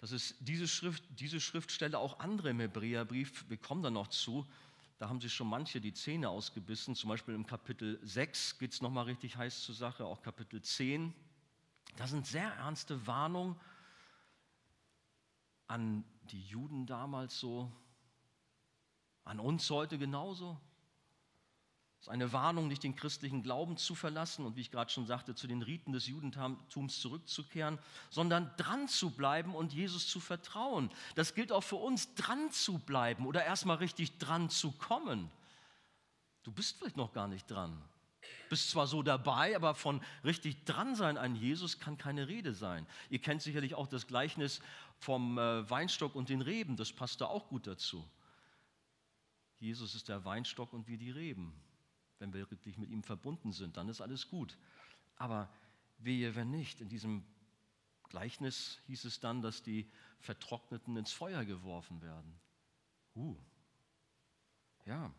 Das 0.00 0.12
ist 0.12 0.36
diese, 0.38 0.68
Schrift, 0.68 1.02
diese 1.10 1.40
Schriftstelle, 1.40 1.98
auch 1.98 2.20
andere 2.20 2.50
im 2.50 2.60
Hebräerbrief, 2.60 3.46
wir 3.48 3.56
kommen 3.56 3.82
da 3.82 3.90
noch 3.90 4.06
zu, 4.06 4.46
da 4.98 5.08
haben 5.08 5.20
sich 5.20 5.32
schon 5.32 5.48
manche 5.48 5.80
die 5.80 5.92
Zähne 5.92 6.28
ausgebissen. 6.28 6.96
Zum 6.96 7.08
Beispiel 7.08 7.34
im 7.34 7.46
Kapitel 7.46 8.00
6 8.02 8.58
geht 8.58 8.72
es 8.72 8.82
nochmal 8.82 9.04
richtig 9.04 9.36
heiß 9.36 9.62
zur 9.62 9.74
Sache, 9.74 10.04
auch 10.04 10.22
Kapitel 10.22 10.60
10. 10.60 11.14
Da 11.96 12.06
sind 12.06 12.26
sehr 12.26 12.52
ernste 12.54 13.06
Warnungen 13.06 13.58
an 15.68 16.04
die 16.30 16.42
Juden 16.42 16.86
damals 16.86 17.38
so, 17.38 17.70
an 19.24 19.38
uns 19.38 19.70
heute 19.70 19.98
genauso. 19.98 20.60
Es 22.00 22.06
ist 22.06 22.12
eine 22.12 22.32
Warnung, 22.32 22.68
nicht 22.68 22.84
den 22.84 22.94
christlichen 22.94 23.42
Glauben 23.42 23.76
zu 23.76 23.96
verlassen 23.96 24.46
und 24.46 24.54
wie 24.54 24.60
ich 24.60 24.70
gerade 24.70 24.90
schon 24.90 25.06
sagte, 25.06 25.34
zu 25.34 25.48
den 25.48 25.62
Riten 25.62 25.92
des 25.92 26.06
Judentums 26.06 27.00
zurückzukehren, 27.00 27.78
sondern 28.08 28.52
dran 28.56 28.86
zu 28.86 29.10
bleiben 29.10 29.54
und 29.54 29.72
Jesus 29.72 30.06
zu 30.06 30.20
vertrauen. 30.20 30.90
Das 31.16 31.34
gilt 31.34 31.50
auch 31.50 31.62
für 31.62 31.76
uns, 31.76 32.14
dran 32.14 32.52
zu 32.52 32.78
bleiben 32.78 33.26
oder 33.26 33.44
erstmal 33.44 33.78
richtig 33.78 34.18
dran 34.18 34.48
zu 34.48 34.70
kommen. 34.72 35.28
Du 36.44 36.52
bist 36.52 36.78
vielleicht 36.78 36.96
noch 36.96 37.12
gar 37.12 37.26
nicht 37.26 37.50
dran. 37.50 37.82
Bist 38.48 38.70
zwar 38.70 38.86
so 38.86 39.02
dabei, 39.02 39.56
aber 39.56 39.74
von 39.74 40.00
richtig 40.24 40.64
dran 40.64 40.94
sein 40.94 41.18
an 41.18 41.34
Jesus 41.34 41.80
kann 41.80 41.98
keine 41.98 42.28
Rede 42.28 42.54
sein. 42.54 42.86
Ihr 43.10 43.18
kennt 43.18 43.42
sicherlich 43.42 43.74
auch 43.74 43.88
das 43.88 44.06
Gleichnis 44.06 44.60
vom 45.00 45.36
äh, 45.36 45.68
Weinstock 45.68 46.14
und 46.14 46.28
den 46.28 46.42
Reben, 46.42 46.76
das 46.76 46.92
passt 46.92 47.20
da 47.20 47.26
auch 47.26 47.48
gut 47.48 47.66
dazu. 47.66 48.08
Jesus 49.58 49.96
ist 49.96 50.08
der 50.08 50.24
Weinstock 50.24 50.72
und 50.72 50.86
wir 50.86 50.96
die 50.96 51.10
Reben 51.10 51.52
wenn 52.18 52.32
wir 52.32 52.50
wirklich 52.50 52.78
mit 52.78 52.90
ihm 52.90 53.02
verbunden 53.02 53.52
sind, 53.52 53.76
dann 53.76 53.88
ist 53.88 54.00
alles 54.00 54.28
gut. 54.28 54.56
Aber 55.16 55.48
wehe, 55.98 56.34
wenn 56.34 56.50
nicht. 56.50 56.80
In 56.80 56.88
diesem 56.88 57.24
Gleichnis 58.08 58.80
hieß 58.86 59.04
es 59.04 59.20
dann, 59.20 59.42
dass 59.42 59.62
die 59.62 59.90
Vertrockneten 60.20 60.96
ins 60.96 61.12
Feuer 61.12 61.44
geworfen 61.44 62.00
werden. 62.02 62.34
Uh, 63.14 63.36
ja. 64.86 65.12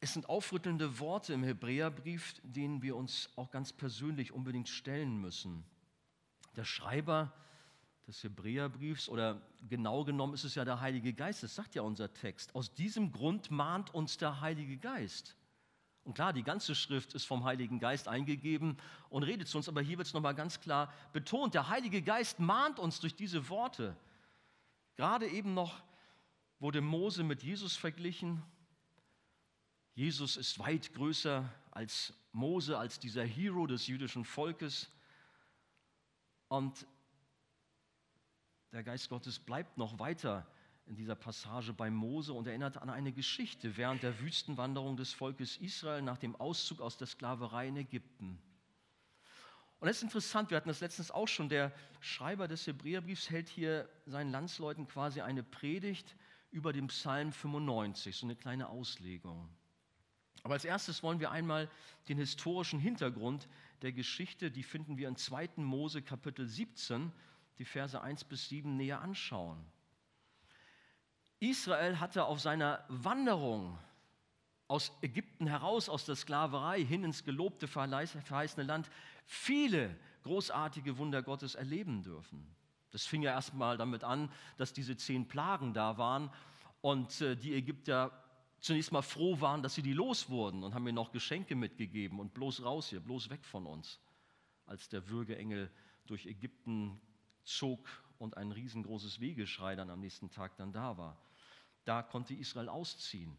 Es 0.00 0.14
sind 0.14 0.28
aufrüttelnde 0.28 0.98
Worte 0.98 1.34
im 1.34 1.42
Hebräerbrief, 1.42 2.40
denen 2.42 2.80
wir 2.80 2.96
uns 2.96 3.28
auch 3.36 3.50
ganz 3.50 3.72
persönlich 3.72 4.32
unbedingt 4.32 4.68
stellen 4.68 5.20
müssen. 5.20 5.64
Der 6.56 6.64
Schreiber 6.64 7.32
des 8.10 8.24
Hebräerbriefs 8.24 9.08
oder 9.08 9.40
genau 9.68 10.04
genommen 10.04 10.34
ist 10.34 10.42
es 10.42 10.56
ja 10.56 10.64
der 10.64 10.80
Heilige 10.80 11.12
Geist, 11.12 11.44
das 11.44 11.54
sagt 11.54 11.76
ja 11.76 11.82
unser 11.82 12.12
Text. 12.12 12.52
Aus 12.56 12.74
diesem 12.74 13.12
Grund 13.12 13.52
mahnt 13.52 13.94
uns 13.94 14.18
der 14.18 14.40
Heilige 14.40 14.78
Geist. 14.78 15.36
Und 16.02 16.14
klar, 16.14 16.32
die 16.32 16.42
ganze 16.42 16.74
Schrift 16.74 17.14
ist 17.14 17.24
vom 17.24 17.44
Heiligen 17.44 17.78
Geist 17.78 18.08
eingegeben 18.08 18.78
und 19.10 19.22
redet 19.22 19.46
zu 19.46 19.58
uns, 19.58 19.68
aber 19.68 19.80
hier 19.80 19.96
wird 19.96 20.08
es 20.08 20.12
nochmal 20.12 20.34
ganz 20.34 20.60
klar 20.60 20.92
betont. 21.12 21.54
Der 21.54 21.68
Heilige 21.68 22.02
Geist 22.02 22.40
mahnt 22.40 22.80
uns 22.80 22.98
durch 22.98 23.14
diese 23.14 23.48
Worte. 23.48 23.96
Gerade 24.96 25.28
eben 25.28 25.54
noch 25.54 25.80
wurde 26.58 26.80
Mose 26.80 27.22
mit 27.22 27.44
Jesus 27.44 27.76
verglichen. 27.76 28.42
Jesus 29.94 30.36
ist 30.36 30.58
weit 30.58 30.92
größer 30.94 31.48
als 31.70 32.12
Mose, 32.32 32.76
als 32.76 32.98
dieser 32.98 33.22
Hero 33.24 33.68
des 33.68 33.86
jüdischen 33.86 34.24
Volkes. 34.24 34.90
Und 36.48 36.84
der 38.72 38.84
Geist 38.84 39.08
Gottes 39.08 39.38
bleibt 39.38 39.78
noch 39.78 39.98
weiter 39.98 40.46
in 40.86 40.94
dieser 40.94 41.14
Passage 41.14 41.72
bei 41.72 41.90
Mose 41.90 42.32
und 42.32 42.46
erinnert 42.46 42.76
an 42.76 42.90
eine 42.90 43.12
Geschichte 43.12 43.76
während 43.76 44.02
der 44.02 44.18
Wüstenwanderung 44.20 44.96
des 44.96 45.12
Volkes 45.12 45.56
Israel 45.58 46.02
nach 46.02 46.18
dem 46.18 46.36
Auszug 46.36 46.80
aus 46.80 46.96
der 46.96 47.06
Sklaverei 47.06 47.68
in 47.68 47.76
Ägypten. 47.76 48.40
Und 49.80 49.86
das 49.86 49.96
ist 49.96 50.02
interessant, 50.02 50.50
wir 50.50 50.56
hatten 50.56 50.68
das 50.68 50.80
letztens 50.80 51.10
auch 51.10 51.28
schon, 51.28 51.48
der 51.48 51.72
Schreiber 52.00 52.48
des 52.48 52.66
Hebräerbriefs 52.66 53.30
hält 53.30 53.48
hier 53.48 53.88
seinen 54.04 54.30
Landsleuten 54.30 54.86
quasi 54.86 55.20
eine 55.20 55.42
Predigt 55.42 56.16
über 56.50 56.72
den 56.72 56.88
Psalm 56.88 57.32
95, 57.32 58.16
so 58.16 58.26
eine 58.26 58.36
kleine 58.36 58.68
Auslegung. 58.68 59.48
Aber 60.42 60.54
als 60.54 60.64
erstes 60.64 61.02
wollen 61.02 61.20
wir 61.20 61.30
einmal 61.30 61.70
den 62.08 62.18
historischen 62.18 62.78
Hintergrund 62.78 63.48
der 63.82 63.92
Geschichte, 63.92 64.50
die 64.50 64.62
finden 64.62 64.98
wir 64.98 65.08
in 65.08 65.16
2. 65.16 65.50
Mose 65.56 66.02
Kapitel 66.02 66.46
17 66.46 67.12
die 67.60 67.66
Verse 67.66 68.00
1 68.00 68.24
bis 68.24 68.48
7 68.48 68.74
näher 68.74 69.02
anschauen. 69.02 69.62
Israel 71.40 72.00
hatte 72.00 72.24
auf 72.24 72.40
seiner 72.40 72.82
Wanderung 72.88 73.78
aus 74.66 74.90
Ägypten 75.02 75.46
heraus, 75.46 75.90
aus 75.90 76.06
der 76.06 76.16
Sklaverei 76.16 76.82
hin 76.82 77.04
ins 77.04 77.22
gelobte, 77.22 77.68
verheißene 77.68 78.66
Land, 78.66 78.90
viele 79.26 79.94
großartige 80.22 80.96
Wunder 80.96 81.22
Gottes 81.22 81.54
erleben 81.54 82.02
dürfen. 82.02 82.46
Das 82.92 83.04
fing 83.04 83.20
ja 83.20 83.32
erstmal 83.32 83.76
damit 83.76 84.04
an, 84.04 84.32
dass 84.56 84.72
diese 84.72 84.96
zehn 84.96 85.28
Plagen 85.28 85.74
da 85.74 85.98
waren 85.98 86.30
und 86.80 87.20
äh, 87.20 87.36
die 87.36 87.54
Ägypter 87.54 88.10
zunächst 88.60 88.90
mal 88.90 89.02
froh 89.02 89.38
waren, 89.42 89.62
dass 89.62 89.74
sie 89.74 89.82
die 89.82 89.92
los 89.92 90.30
wurden 90.30 90.64
und 90.64 90.74
haben 90.74 90.84
mir 90.84 90.94
noch 90.94 91.12
Geschenke 91.12 91.54
mitgegeben 91.56 92.20
und 92.20 92.32
bloß 92.32 92.62
raus 92.64 92.88
hier, 92.88 93.00
bloß 93.00 93.28
weg 93.28 93.44
von 93.44 93.66
uns, 93.66 94.00
als 94.64 94.88
der 94.88 95.08
Würgeengel 95.08 95.70
durch 96.06 96.24
Ägypten 96.24 96.98
zog 97.56 97.88
und 98.18 98.36
ein 98.36 98.52
riesengroßes 98.52 99.20
Wehgeschrei 99.20 99.76
dann 99.76 99.90
am 99.90 100.00
nächsten 100.00 100.30
Tag 100.30 100.56
dann 100.56 100.72
da 100.72 100.96
war. 100.96 101.16
Da 101.84 102.02
konnte 102.02 102.34
Israel 102.34 102.68
ausziehen. 102.68 103.36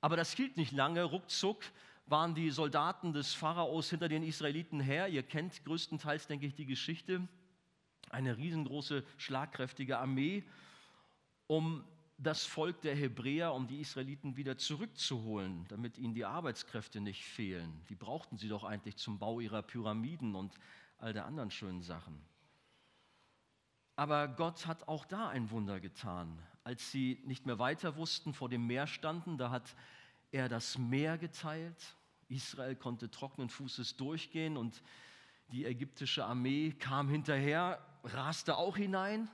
Aber 0.00 0.16
das 0.16 0.32
hielt 0.32 0.56
nicht 0.56 0.72
lange. 0.72 1.04
Ruckzuck 1.04 1.64
waren 2.06 2.34
die 2.34 2.50
Soldaten 2.50 3.12
des 3.12 3.34
Pharaos 3.34 3.90
hinter 3.90 4.08
den 4.08 4.22
Israeliten 4.22 4.80
her. 4.80 5.08
Ihr 5.08 5.22
kennt 5.22 5.64
größtenteils, 5.64 6.26
denke 6.26 6.46
ich, 6.46 6.54
die 6.54 6.66
Geschichte. 6.66 7.26
Eine 8.10 8.36
riesengroße, 8.36 9.04
schlagkräftige 9.16 9.98
Armee, 9.98 10.44
um 11.46 11.84
das 12.18 12.44
Volk 12.44 12.80
der 12.82 12.94
Hebräer, 12.94 13.52
um 13.52 13.66
die 13.66 13.80
Israeliten 13.80 14.36
wieder 14.36 14.56
zurückzuholen, 14.56 15.66
damit 15.68 15.98
ihnen 15.98 16.14
die 16.14 16.24
Arbeitskräfte 16.24 17.00
nicht 17.00 17.24
fehlen. 17.24 17.84
Die 17.88 17.94
brauchten 17.94 18.36
sie 18.36 18.48
doch 18.48 18.64
eigentlich 18.64 18.96
zum 18.96 19.18
Bau 19.18 19.40
ihrer 19.40 19.62
Pyramiden 19.62 20.34
und 20.34 20.54
all 20.98 21.12
der 21.12 21.26
anderen 21.26 21.50
schönen 21.50 21.82
Sachen. 21.82 22.31
Aber 24.02 24.26
Gott 24.26 24.66
hat 24.66 24.88
auch 24.88 25.04
da 25.04 25.28
ein 25.28 25.52
Wunder 25.52 25.78
getan. 25.78 26.36
Als 26.64 26.90
sie 26.90 27.22
nicht 27.24 27.46
mehr 27.46 27.60
weiter 27.60 27.94
wussten, 27.94 28.34
vor 28.34 28.48
dem 28.48 28.66
Meer 28.66 28.88
standen, 28.88 29.38
da 29.38 29.50
hat 29.50 29.76
er 30.32 30.48
das 30.48 30.76
Meer 30.76 31.18
geteilt. 31.18 31.94
Israel 32.28 32.74
konnte 32.74 33.12
trockenen 33.12 33.48
Fußes 33.48 33.96
durchgehen 33.96 34.56
und 34.56 34.82
die 35.52 35.64
ägyptische 35.66 36.24
Armee 36.24 36.72
kam 36.72 37.08
hinterher, 37.08 37.78
raste 38.02 38.56
auch 38.56 38.76
hinein. 38.76 39.28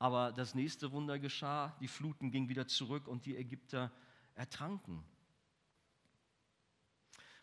Aber 0.00 0.32
das 0.32 0.56
nächste 0.56 0.90
Wunder 0.90 1.20
geschah, 1.20 1.72
die 1.78 1.86
Fluten 1.86 2.32
gingen 2.32 2.48
wieder 2.48 2.66
zurück 2.66 3.06
und 3.06 3.24
die 3.24 3.36
Ägypter 3.36 3.92
ertranken. 4.34 5.04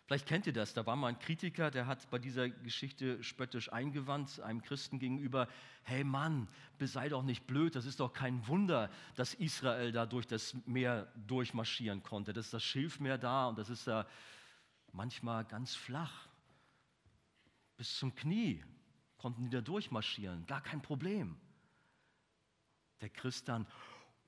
Vielleicht 0.10 0.26
kennt 0.26 0.48
ihr 0.48 0.54
das, 0.54 0.74
da 0.74 0.88
war 0.88 0.96
mal 0.96 1.10
ein 1.10 1.20
Kritiker, 1.20 1.70
der 1.70 1.86
hat 1.86 2.10
bei 2.10 2.18
dieser 2.18 2.50
Geschichte 2.50 3.22
spöttisch 3.22 3.72
eingewandt, 3.72 4.40
einem 4.40 4.64
Christen 4.64 4.98
gegenüber, 4.98 5.48
hey 5.84 6.04
Mann, 6.04 6.48
sei 6.80 7.10
doch 7.10 7.22
nicht 7.22 7.46
blöd, 7.46 7.76
das 7.76 7.86
ist 7.86 8.00
doch 8.00 8.12
kein 8.12 8.48
Wunder, 8.48 8.90
dass 9.14 9.36
Israel 9.36 9.92
da 9.92 10.08
durch 10.08 10.26
das 10.26 10.56
Meer 10.66 11.14
durchmarschieren 11.28 12.02
konnte. 12.02 12.34
Das 12.34 12.48
ist 12.48 12.56
das 12.56 12.64
Schilfmeer 12.64 13.20
da 13.20 13.50
und 13.50 13.60
das 13.60 13.70
ist 13.70 13.86
da 13.86 14.08
manchmal 14.94 15.46
ganz 15.46 15.76
flach. 15.76 16.28
Bis 17.78 18.00
zum 18.00 18.16
Knie 18.16 18.66
konnten 19.20 19.44
die 19.44 19.52
da 19.52 19.62
durchmarschieren, 19.62 20.44
gar 20.48 20.62
kein 20.62 20.82
Problem. 20.82 21.40
Der 23.02 23.10
Christ 23.10 23.48
dann, 23.48 23.68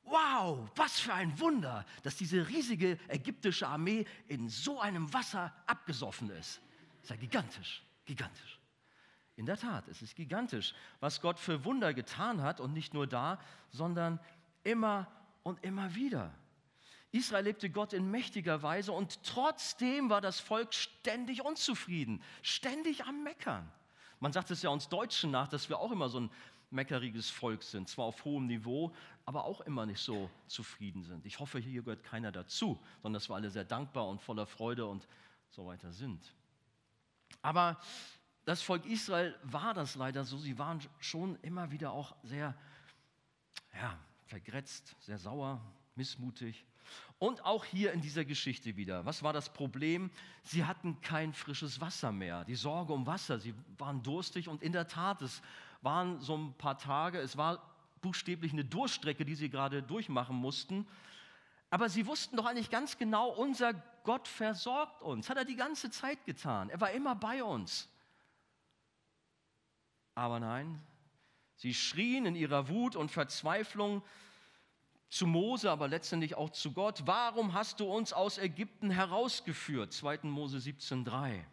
wow, 0.04 0.70
was 0.76 1.00
für 1.00 1.14
ein 1.14 1.40
Wunder, 1.40 1.86
dass 2.04 2.16
diese 2.16 2.48
riesige 2.48 2.98
ägyptische 3.08 3.68
Armee 3.68 4.06
in 4.28 4.50
so 4.50 4.80
einem 4.80 5.12
Wasser 5.14 5.54
abgesoffen 5.66 6.30
ist. 6.32 6.62
Das 6.96 7.04
ist 7.04 7.10
ja 7.10 7.16
gigantisch, 7.16 7.84
gigantisch. 8.06 8.60
In 9.36 9.46
der 9.46 9.58
Tat, 9.58 9.88
es 9.88 10.02
ist 10.02 10.16
gigantisch, 10.16 10.74
was 11.00 11.22
Gott 11.22 11.40
für 11.40 11.64
Wunder 11.66 11.94
getan 11.94 12.42
hat 12.42 12.60
und 12.60 12.74
nicht 12.74 12.94
nur 12.94 13.08
da, 13.08 13.40
sondern 13.70 14.20
immer 14.64 15.08
und 15.44 15.64
immer 15.64 15.96
wieder. 15.96 16.34
Israel 17.12 17.44
lebte 17.44 17.70
Gott 17.70 17.94
in 17.94 18.10
mächtiger 18.10 18.62
Weise 18.62 18.92
und 18.92 19.24
trotzdem 19.24 20.10
war 20.10 20.22
das 20.22 20.40
Volk 20.40 20.74
ständig 20.74 21.44
unzufrieden, 21.44 22.22
ständig 22.42 23.06
am 23.06 23.24
Meckern. 23.24 23.70
Man 24.20 24.32
sagt 24.32 24.52
es 24.52 24.62
ja 24.62 24.70
uns 24.70 24.88
Deutschen 24.88 25.32
nach, 25.32 25.48
dass 25.48 25.68
wir 25.68 25.80
auch 25.80 25.92
immer 25.92 26.08
so 26.08 26.22
ein 26.22 26.32
meckeriges 26.70 27.30
Volk 27.30 27.64
sind, 27.64 27.90
zwar 27.90 28.06
auf 28.06 28.24
hohem 28.24 28.48
Niveau, 28.48 28.94
aber 29.26 29.46
auch 29.46 29.62
immer 29.62 29.86
nicht 29.86 30.02
so 30.02 30.30
zufrieden 30.48 31.04
sind. 31.04 31.26
Ich 31.26 31.40
hoffe, 31.40 31.60
hier 31.60 31.84
gehört 31.84 32.04
keiner 32.04 32.32
dazu, 32.32 32.80
sondern 33.02 33.20
dass 33.20 33.30
wir 33.30 33.36
alle 33.36 33.50
sehr 33.50 33.66
dankbar 33.66 34.08
und 34.08 34.22
voller 34.22 34.46
Freude 34.46 34.86
und 34.86 35.08
so 35.50 35.66
weiter 35.66 35.92
sind. 35.92 36.34
Aber 37.42 37.80
das 38.46 38.62
Volk 38.62 38.86
Israel 38.86 39.36
war 39.44 39.74
das 39.74 39.96
leider 39.96 40.24
so, 40.24 40.38
sie 40.38 40.58
waren 40.58 40.82
schon 41.00 41.38
immer 41.42 41.72
wieder 41.72 41.92
auch 41.92 42.16
sehr 42.24 42.56
ja, 43.74 43.98
vergrätzt, 44.26 44.96
sehr 45.00 45.18
sauer, 45.18 45.62
missmutig. 45.96 46.66
Und 47.20 47.46
auch 47.46 47.66
hier 47.66 47.94
in 47.94 48.02
dieser 48.02 48.26
Geschichte 48.26 48.76
wieder. 48.76 49.06
Was 49.06 49.22
war 49.22 49.32
das 49.32 49.54
Problem? 49.54 50.10
Sie 50.44 50.66
hatten 50.66 51.00
kein 51.02 51.34
frisches 51.34 51.80
Wasser 51.80 52.12
mehr. 52.12 52.44
Die 52.46 52.56
Sorge 52.56 52.94
um 52.94 53.06
Wasser. 53.06 53.40
Sie 53.40 53.54
waren 53.78 54.02
durstig 54.02 54.48
und 54.48 54.64
in 54.64 54.72
der 54.72 54.88
Tat, 54.88 55.22
es 55.22 55.42
waren 55.82 56.20
so 56.20 56.36
ein 56.36 56.54
paar 56.56 56.78
Tage, 56.78 57.20
es 57.20 57.38
war 57.38 57.71
buchstäblich 58.02 58.52
eine 58.54 58.66
Durststrecke, 58.66 59.26
die 59.26 59.36
sie 59.36 59.50
gerade 59.50 59.84
durchmachen 59.84 60.36
mussten. 60.36 60.88
Aber 61.70 61.90
sie 61.90 62.06
wussten 62.06 62.36
doch 62.36 62.46
eigentlich 62.46 62.70
ganz 62.70 62.98
genau, 62.98 63.30
unser 63.30 63.74
Gott 64.04 64.28
versorgt 64.28 65.02
uns. 65.02 65.30
Hat 65.30 65.38
er 65.38 65.46
die 65.46 65.56
ganze 65.56 65.90
Zeit 65.90 66.26
getan. 66.26 66.70
Er 66.70 66.82
war 66.82 66.92
immer 66.92 67.16
bei 67.16 67.44
uns. 67.44 67.90
Aber 70.16 70.40
nein, 70.40 70.82
sie 71.56 71.74
schrien 71.74 72.26
in 72.26 72.36
ihrer 72.36 72.68
Wut 72.68 72.96
und 72.96 73.12
Verzweiflung 73.12 74.04
zu 75.10 75.28
Mose, 75.28 75.70
aber 75.70 75.88
letztendlich 75.88 76.36
auch 76.36 76.50
zu 76.50 76.72
Gott, 76.72 77.04
warum 77.06 77.54
hast 77.54 77.80
du 77.80 77.86
uns 77.86 78.14
aus 78.14 78.38
Ägypten 78.38 78.90
herausgeführt? 78.90 79.94
2. 79.94 80.20
Mose 80.24 80.58
17.3. 80.58 81.44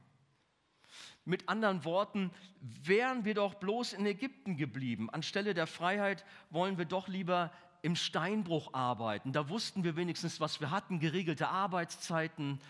Mit 1.25 1.49
anderen 1.49 1.85
Worten, 1.85 2.31
wären 2.61 3.25
wir 3.25 3.35
doch 3.35 3.55
bloß 3.55 3.93
in 3.93 4.07
Ägypten 4.07 4.57
geblieben. 4.57 5.11
Anstelle 5.11 5.55
der 5.55 5.67
Freiheit 5.67 6.25
wollen 6.51 6.79
wir 6.79 6.85
doch 6.85 7.09
lieber 7.09 7.53
im 7.83 7.97
Steinbruch 7.97 8.75
arbeiten. 8.75 9.33
Da 9.33 9.49
wussten 9.49 9.85
wir 9.85 9.97
wenigstens, 9.97 10.41
was 10.41 10.61
wir 10.61 10.71
hatten, 10.71 10.99
geregelte 10.99 11.49
Arbeitszeiten 11.49 12.61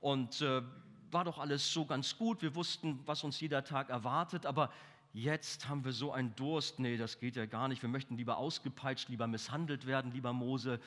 und 0.00 0.40
äh, 0.40 0.62
war 1.10 1.24
doch 1.24 1.38
alles 1.38 1.72
so 1.72 1.84
ganz 1.84 2.16
gut. 2.18 2.42
Wir 2.42 2.54
wussten, 2.54 3.00
was 3.06 3.22
uns 3.22 3.40
jeder 3.40 3.64
Tag 3.64 3.90
erwartet, 3.90 4.44
aber 4.44 4.70
jetzt 5.16 5.66
haben 5.68 5.82
wir 5.84 5.92
so 5.92 6.12
einen 6.12 6.36
Durst, 6.36 6.78
nee, 6.78 6.98
das 6.98 7.18
geht 7.18 7.36
ja 7.36 7.46
gar 7.46 7.68
nicht, 7.68 7.80
wir 7.80 7.88
möchten 7.88 8.16
lieber 8.18 8.36
ausgepeitscht, 8.36 9.08
lieber 9.08 9.26
misshandelt 9.26 9.86
werden, 9.86 10.12
lieber 10.12 10.34
Mose. 10.34 10.78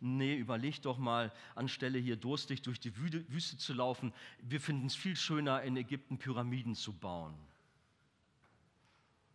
Nee, 0.00 0.36
überleg 0.36 0.80
doch 0.80 0.96
mal, 0.96 1.30
anstelle 1.54 1.98
hier 1.98 2.16
durstig 2.16 2.62
durch 2.62 2.80
die 2.80 2.96
Wüste 2.96 3.58
zu 3.58 3.74
laufen, 3.74 4.14
wir 4.40 4.60
finden 4.60 4.86
es 4.86 4.96
viel 4.96 5.16
schöner, 5.16 5.62
in 5.62 5.76
Ägypten 5.76 6.16
Pyramiden 6.16 6.74
zu 6.74 6.94
bauen. 6.94 7.34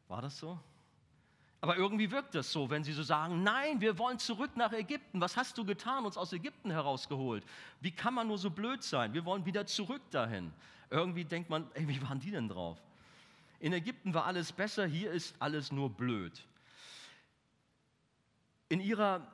War 0.08 0.24
das 0.24 0.40
so? 0.40 0.60
Aber 1.62 1.78
irgendwie 1.78 2.10
wirkt 2.10 2.34
das 2.34 2.52
so, 2.52 2.70
wenn 2.72 2.84
sie 2.84 2.94
so 2.94 3.04
sagen, 3.04 3.44
nein, 3.44 3.82
wir 3.82 4.00
wollen 4.00 4.18
zurück 4.18 4.56
nach 4.56 4.72
Ägypten. 4.72 5.22
Was 5.22 5.38
hast 5.38 5.58
du 5.58 5.66
getan, 5.66 6.06
uns 6.06 6.18
aus 6.18 6.34
Ägypten 6.34 6.72
herausgeholt? 6.72 7.44
Wie 7.82 7.92
kann 7.92 8.16
man 8.16 8.28
nur 8.28 8.38
so 8.38 8.50
blöd 8.50 8.82
sein? 8.82 9.14
Wir 9.14 9.26
wollen 9.26 9.46
wieder 9.46 9.68
zurück 9.68 10.02
dahin. 10.10 10.52
Irgendwie 10.90 11.26
denkt 11.26 11.50
man, 11.50 11.68
ey, 11.76 11.88
wie 11.88 12.02
waren 12.02 12.20
die 12.20 12.32
denn 12.32 12.48
drauf? 12.48 12.80
In 13.60 13.74
Ägypten 13.74 14.14
war 14.14 14.26
alles 14.26 14.52
besser, 14.54 14.86
hier 14.86 15.12
ist 15.12 15.36
alles 15.40 15.72
nur 15.72 15.90
blöd. 15.90 16.48
In 18.70 18.80
ihrer 18.80 19.28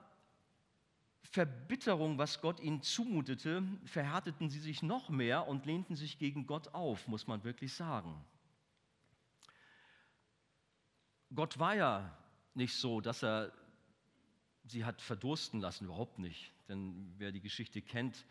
Verbitterung, 1.22 2.18
was 2.18 2.42
Gott 2.42 2.60
ihnen 2.60 2.82
zumutete, 2.82 3.64
verhärteten 3.86 4.50
sie 4.50 4.60
sich 4.60 4.82
noch 4.82 5.10
mehr 5.10 5.48
und 5.48 5.66
lehnten 5.66 5.96
sich 5.96 6.18
gegen 6.18 6.48
Gott 6.48 6.74
auf, 6.74 7.08
muss 7.08 7.28
man 7.28 7.44
wirklich 7.44 7.74
sagen. 7.74 8.26
Gott 11.34 11.60
war 11.60 11.76
ja 11.76 12.18
nicht 12.54 12.74
so, 12.76 13.02
dass 13.02 13.24
er 13.24 13.52
sie 14.64 14.86
hat 14.86 15.02
verdursten 15.02 15.60
lassen, 15.60 15.86
überhaupt 15.86 16.18
nicht. 16.18 16.52
Denn 16.68 17.14
wer 17.18 17.32
die 17.32 17.42
Geschichte 17.42 17.82
kennt, 17.82 18.26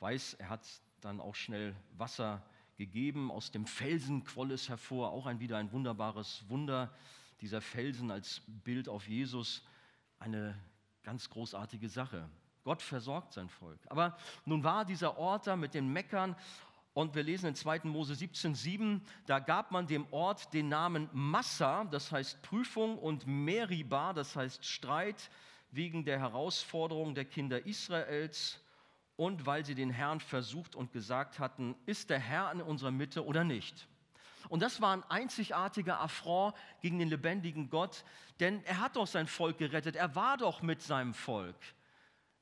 weiß, 0.00 0.34
er 0.34 0.48
hat 0.48 0.66
dann 1.00 1.20
auch 1.20 1.34
schnell 1.34 1.76
Wasser 1.92 2.42
gegeben. 2.76 3.30
Aus 3.30 3.50
dem 3.50 3.66
Felsen 3.66 4.24
quoll 4.24 4.52
es 4.52 4.68
hervor, 4.68 5.10
auch 5.10 5.26
ein 5.26 5.40
wieder 5.40 5.58
ein 5.58 5.72
wunderbares 5.72 6.44
Wunder. 6.48 6.92
Dieser 7.40 7.60
Felsen 7.60 8.10
als 8.10 8.42
Bild 8.64 8.88
auf 8.88 9.08
Jesus, 9.08 9.62
eine 10.18 10.58
ganz 11.02 11.28
großartige 11.28 11.88
Sache. 11.88 12.28
Gott 12.64 12.82
versorgt 12.82 13.32
sein 13.32 13.48
Volk. 13.48 13.78
Aber 13.88 14.16
nun 14.44 14.64
war 14.64 14.84
dieser 14.84 15.18
Ort 15.18 15.46
da 15.46 15.54
mit 15.54 15.74
den 15.74 15.92
Meckern 15.92 16.34
und 16.94 17.14
wir 17.14 17.22
lesen 17.22 17.48
in 17.48 17.54
2. 17.54 17.80
Mose 17.84 18.14
17,7, 18.14 19.02
da 19.26 19.38
gab 19.38 19.70
man 19.70 19.86
dem 19.86 20.06
Ort 20.12 20.54
den 20.54 20.70
Namen 20.70 21.10
Massa, 21.12 21.84
das 21.84 22.10
heißt 22.10 22.40
Prüfung, 22.40 22.98
und 22.98 23.26
Meriba, 23.26 24.14
das 24.14 24.34
heißt 24.34 24.64
Streit, 24.64 25.30
wegen 25.70 26.06
der 26.06 26.18
Herausforderung 26.18 27.14
der 27.14 27.26
Kinder 27.26 27.66
Israels 27.66 28.58
und 29.16 29.46
weil 29.46 29.64
sie 29.64 29.74
den 29.74 29.90
Herrn 29.90 30.20
versucht 30.20 30.76
und 30.76 30.92
gesagt 30.92 31.38
hatten, 31.38 31.74
ist 31.86 32.10
der 32.10 32.18
Herr 32.18 32.52
in 32.52 32.60
unserer 32.60 32.90
Mitte 32.90 33.24
oder 33.24 33.44
nicht? 33.44 33.88
Und 34.48 34.60
das 34.60 34.80
war 34.80 34.92
ein 34.92 35.02
einzigartiger 35.04 36.00
Affront 36.00 36.54
gegen 36.80 36.98
den 36.98 37.08
lebendigen 37.08 37.68
Gott, 37.68 38.04
denn 38.38 38.62
er 38.64 38.80
hat 38.80 38.96
doch 38.96 39.06
sein 39.06 39.26
Volk 39.26 39.58
gerettet, 39.58 39.96
er 39.96 40.14
war 40.14 40.36
doch 40.36 40.62
mit 40.62 40.82
seinem 40.82 41.14
Volk. 41.14 41.56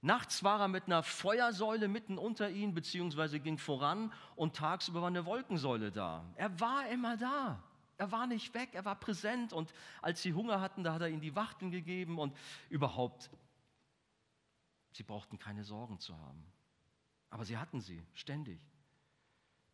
Nachts 0.03 0.45
war 0.45 0.61
er 0.61 0.69
mit 0.69 0.85
einer 0.85 1.03
Feuersäule 1.03 1.89
mitten 1.89 2.19
unter 2.19 2.51
ihnen, 2.51 2.75
beziehungsweise 2.75 3.41
ging 3.41 3.57
voran 3.57 4.13
und 4.37 4.55
tagsüber 4.55 5.01
war 5.01 5.09
eine 5.09 5.25
Wolkensäule 5.25 5.91
da. 5.91 6.25
Er 6.37 6.61
war 6.61 6.87
immer 6.89 7.17
da. 7.17 7.63
Er 7.97 8.13
war 8.13 8.27
nicht 8.27 8.53
weg, 8.53 8.71
er 8.73 8.85
war 8.85 8.97
präsent 8.97 9.53
und 9.53 9.73
als 10.03 10.21
sie 10.21 10.35
Hunger 10.35 10.61
hatten, 10.61 10.83
da 10.83 10.93
hat 10.93 11.01
er 11.01 11.09
ihnen 11.09 11.21
die 11.21 11.37
Wachten 11.37 11.71
gegeben 11.71 12.19
und 12.19 12.37
überhaupt, 12.69 13.31
sie 14.93 15.05
brauchten 15.05 15.39
keine 15.39 15.65
Sorgen 15.65 15.99
zu 16.01 16.15
haben. 16.19 16.45
Aber 17.35 17.45
sie 17.45 17.59
hatten 17.59 17.81
sie 17.81 18.01
ständig. 18.13 18.61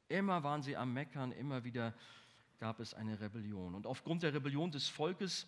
Immer 0.09 0.43
waren 0.43 0.63
sie 0.63 0.79
am 0.79 0.95
Meckern, 0.95 1.31
immer 1.31 1.63
wieder 1.63 1.95
gab 2.59 2.81
es 2.81 2.95
eine 2.95 3.21
Rebellion. 3.21 3.75
Und 3.75 3.87
aufgrund 3.87 4.23
der 4.23 4.33
Rebellion 4.33 4.71
des 4.71 4.89
Volkes, 4.89 5.47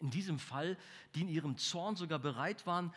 in 0.00 0.10
diesem 0.10 0.38
Fall, 0.38 0.78
die 1.14 1.20
in 1.20 1.28
ihrem 1.28 1.58
Zorn 1.58 1.96
sogar 1.96 2.18
bereit 2.18 2.64
waren, 2.64 2.94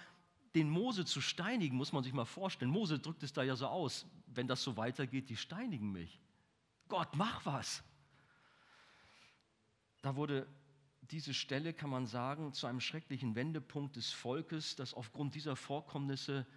den 0.56 0.70
Mose 0.70 1.04
zu 1.04 1.20
steinigen, 1.20 1.76
muss 1.76 1.92
man 1.92 2.06
sich 2.06 2.14
mal 2.14 2.24
vorstellen. 2.24 2.72
Mose 2.72 3.00
drückt 3.00 3.22
es 3.22 3.34
da 3.34 3.44
ja 3.44 3.58
so 3.58 3.68
aus, 3.68 4.06
wenn 4.28 4.48
das 4.48 4.64
so 4.64 4.78
weitergeht, 4.78 5.28
die 5.28 5.36
steinigen 5.36 5.92
mich. 5.92 6.18
Gott, 6.88 7.10
mach 7.18 7.46
was. 7.46 7.84
Da 10.04 10.16
wurde 10.16 10.48
diese 11.02 11.34
Stelle, 11.34 11.74
kann 11.74 11.90
man 11.90 12.08
sagen, 12.08 12.54
zu 12.54 12.66
einem 12.66 12.80
schrecklichen 12.80 13.36
Wendepunkt 13.36 13.98
des 13.98 14.14
Volkes, 14.14 14.78
das 14.78 14.94
aufgrund 14.94 15.36
dieser 15.36 15.58
Vorkommnisse 15.58 16.48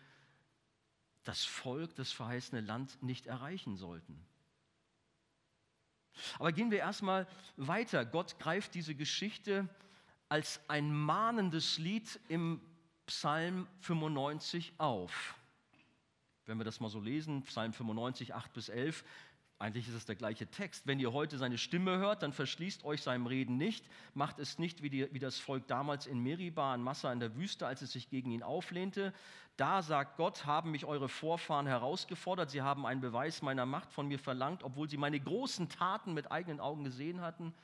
das 1.25 1.45
Volk, 1.45 1.95
das 1.97 2.13
verheißene 2.13 2.61
Land 2.61 3.03
nicht 3.03 3.27
erreichen 3.27 3.77
sollten. 3.77 4.25
Aber 6.39 6.53
gehen 6.53 6.71
wir 6.71 6.79
erstmal 6.79 7.27
weiter. 7.57 8.05
Gott 8.05 8.39
greift 8.39 8.75
diese 8.75 8.95
Geschichte 8.95 9.69
als 10.29 10.61
ein 10.69 10.95
mahnendes 10.95 11.79
Lied 11.79 12.21
im 12.29 12.61
Psalm 13.07 13.67
95 13.81 14.75
auf. 14.79 15.35
Wenn 16.47 16.59
wir 16.59 16.65
das 16.65 16.81
mal 16.81 16.91
so 16.91 17.01
lesen, 17.01 17.43
Psalm 17.45 17.73
95, 17.73 18.35
8 18.35 18.53
bis 18.53 18.69
11, 18.69 19.05
eigentlich 19.64 19.88
ist 19.88 19.94
es 19.94 20.05
der 20.05 20.14
gleiche 20.14 20.46
Text. 20.46 20.87
Wenn 20.87 21.00
ihr 21.00 21.14
heute 21.14 21.38
seine 21.38 21.57
Stimme 21.57 21.96
hört, 21.96 22.22
dann 22.22 22.35
verschließt 22.35 22.85
euch 22.85 23.00
seinem 23.00 23.27
Reden 23.27 23.57
nicht, 23.57 23.87
macht 24.12 24.38
es 24.38 24.59
nicht 24.59 24.83
wie, 24.83 24.90
die, 24.90 25.09
wie 25.11 25.18
das 25.18 25.38
Volk 25.38 25.66
damals 25.68 26.07
in 26.07 26.22
Meribah, 26.22 26.74
in 26.74 26.83
Massa 26.83 27.11
in 27.11 27.18
der 27.18 27.35
Wüste, 27.35 27.66
als 27.66 27.81
es 27.81 27.92
sich 27.92 28.11
gegen 28.11 28.31
ihn 28.31 28.42
auflehnte. 28.42 29.14
Da 29.57 29.81
sagt 29.81 30.18
Gott, 30.18 30.44
haben 30.44 30.70
mich 30.70 30.85
eure 30.85 31.09
Vorfahren 31.09 31.66
herausgefordert, 31.66 32.50
sie 32.50 32.61
haben 32.61 32.85
einen 32.85 33.00
Beweis 33.00 33.40
meiner 33.40 33.64
Macht 33.64 33.90
von 33.90 34.07
mir 34.07 34.18
verlangt, 34.18 34.62
obwohl 34.62 34.90
sie 34.90 34.98
meine 34.98 35.18
großen 35.18 35.70
Taten 35.70 36.12
mit 36.12 36.31
eigenen 36.31 36.61
Augen 36.61 36.85
gesehen 36.85 37.22
hatten. 37.22 37.55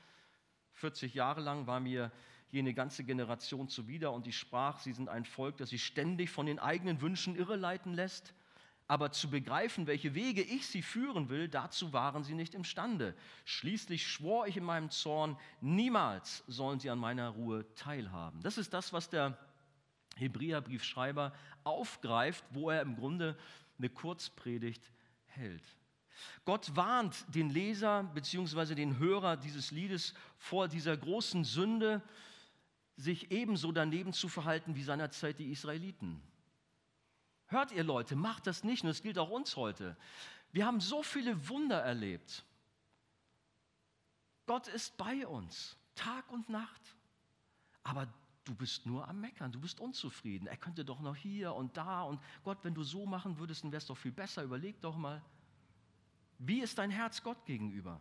40 0.72 1.12
Jahre 1.12 1.42
lang 1.42 1.66
war 1.66 1.80
mir 1.80 2.10
jene 2.50 2.72
ganze 2.72 3.04
Generation 3.04 3.68
zuwider 3.68 4.12
und 4.12 4.26
ich 4.26 4.38
sprach, 4.38 4.78
sie 4.78 4.94
sind 4.94 5.10
ein 5.10 5.26
Volk, 5.26 5.58
das 5.58 5.68
sich 5.68 5.84
ständig 5.84 6.30
von 6.30 6.46
den 6.46 6.60
eigenen 6.60 7.02
Wünschen 7.02 7.36
irreleiten 7.36 7.92
lässt 7.92 8.32
aber 8.90 9.12
zu 9.12 9.31
begreifen, 9.31 9.87
welche 9.87 10.16
Wege 10.16 10.42
ich 10.42 10.66
sie 10.66 10.83
führen 10.83 11.29
will, 11.29 11.46
dazu 11.46 11.92
waren 11.92 12.24
sie 12.24 12.35
nicht 12.35 12.57
imstande. 12.57 13.14
Schließlich 13.44 14.05
schwor 14.05 14.48
ich 14.48 14.57
in 14.57 14.64
meinem 14.64 14.90
Zorn, 14.90 15.37
niemals 15.61 16.42
sollen 16.48 16.81
sie 16.81 16.90
an 16.90 16.98
meiner 16.98 17.29
Ruhe 17.29 17.72
teilhaben. 17.76 18.42
Das 18.42 18.59
ist 18.59 18.74
das, 18.74 18.92
was 18.92 19.09
der 19.09 19.38
Hebräerbriefschreiber 20.16 21.33
aufgreift, 21.62 22.44
wo 22.50 22.70
er 22.70 22.83
im 22.83 22.96
Grunde 22.96 23.38
eine 23.79 23.90
Kurzpredigt 23.90 24.83
hält. 25.26 25.62
Gott 26.44 26.74
warnt 26.74 27.24
den 27.33 27.48
Leser 27.48 28.03
bzw. 28.12 28.74
den 28.74 28.98
Hörer 28.98 29.37
dieses 29.37 29.70
Liedes 29.70 30.14
vor 30.37 30.66
dieser 30.66 30.96
großen 30.96 31.44
Sünde, 31.44 32.03
sich 32.96 33.31
ebenso 33.31 33.70
daneben 33.70 34.12
zu 34.12 34.29
verhalten 34.29 34.74
wie 34.74 34.83
seinerzeit 34.83 35.38
die 35.38 35.53
Israeliten. 35.53 36.20
Hört 37.50 37.72
ihr 37.72 37.82
Leute, 37.82 38.14
macht 38.14 38.46
das 38.46 38.62
nicht 38.62 38.84
und 38.84 38.88
das 38.88 39.02
gilt 39.02 39.18
auch 39.18 39.28
uns 39.28 39.56
heute. 39.56 39.96
Wir 40.52 40.66
haben 40.66 40.80
so 40.80 41.02
viele 41.02 41.48
Wunder 41.48 41.80
erlebt. 41.80 42.44
Gott 44.46 44.68
ist 44.68 44.96
bei 44.96 45.26
uns, 45.26 45.76
Tag 45.96 46.30
und 46.30 46.48
Nacht. 46.48 46.80
Aber 47.82 48.06
du 48.44 48.54
bist 48.54 48.86
nur 48.86 49.08
am 49.08 49.20
Meckern, 49.20 49.50
du 49.50 49.60
bist 49.60 49.80
unzufrieden. 49.80 50.46
Er 50.46 50.56
könnte 50.56 50.84
doch 50.84 51.00
noch 51.00 51.16
hier 51.16 51.52
und 51.52 51.76
da 51.76 52.02
und 52.02 52.20
Gott, 52.44 52.58
wenn 52.62 52.74
du 52.74 52.84
so 52.84 53.04
machen 53.04 53.36
würdest, 53.40 53.64
dann 53.64 53.72
wäre 53.72 53.78
es 53.78 53.86
doch 53.86 53.98
viel 53.98 54.12
besser. 54.12 54.44
Überleg 54.44 54.80
doch 54.80 54.96
mal. 54.96 55.20
Wie 56.38 56.60
ist 56.60 56.78
dein 56.78 56.90
Herz 56.90 57.20
Gott 57.20 57.44
gegenüber? 57.46 58.00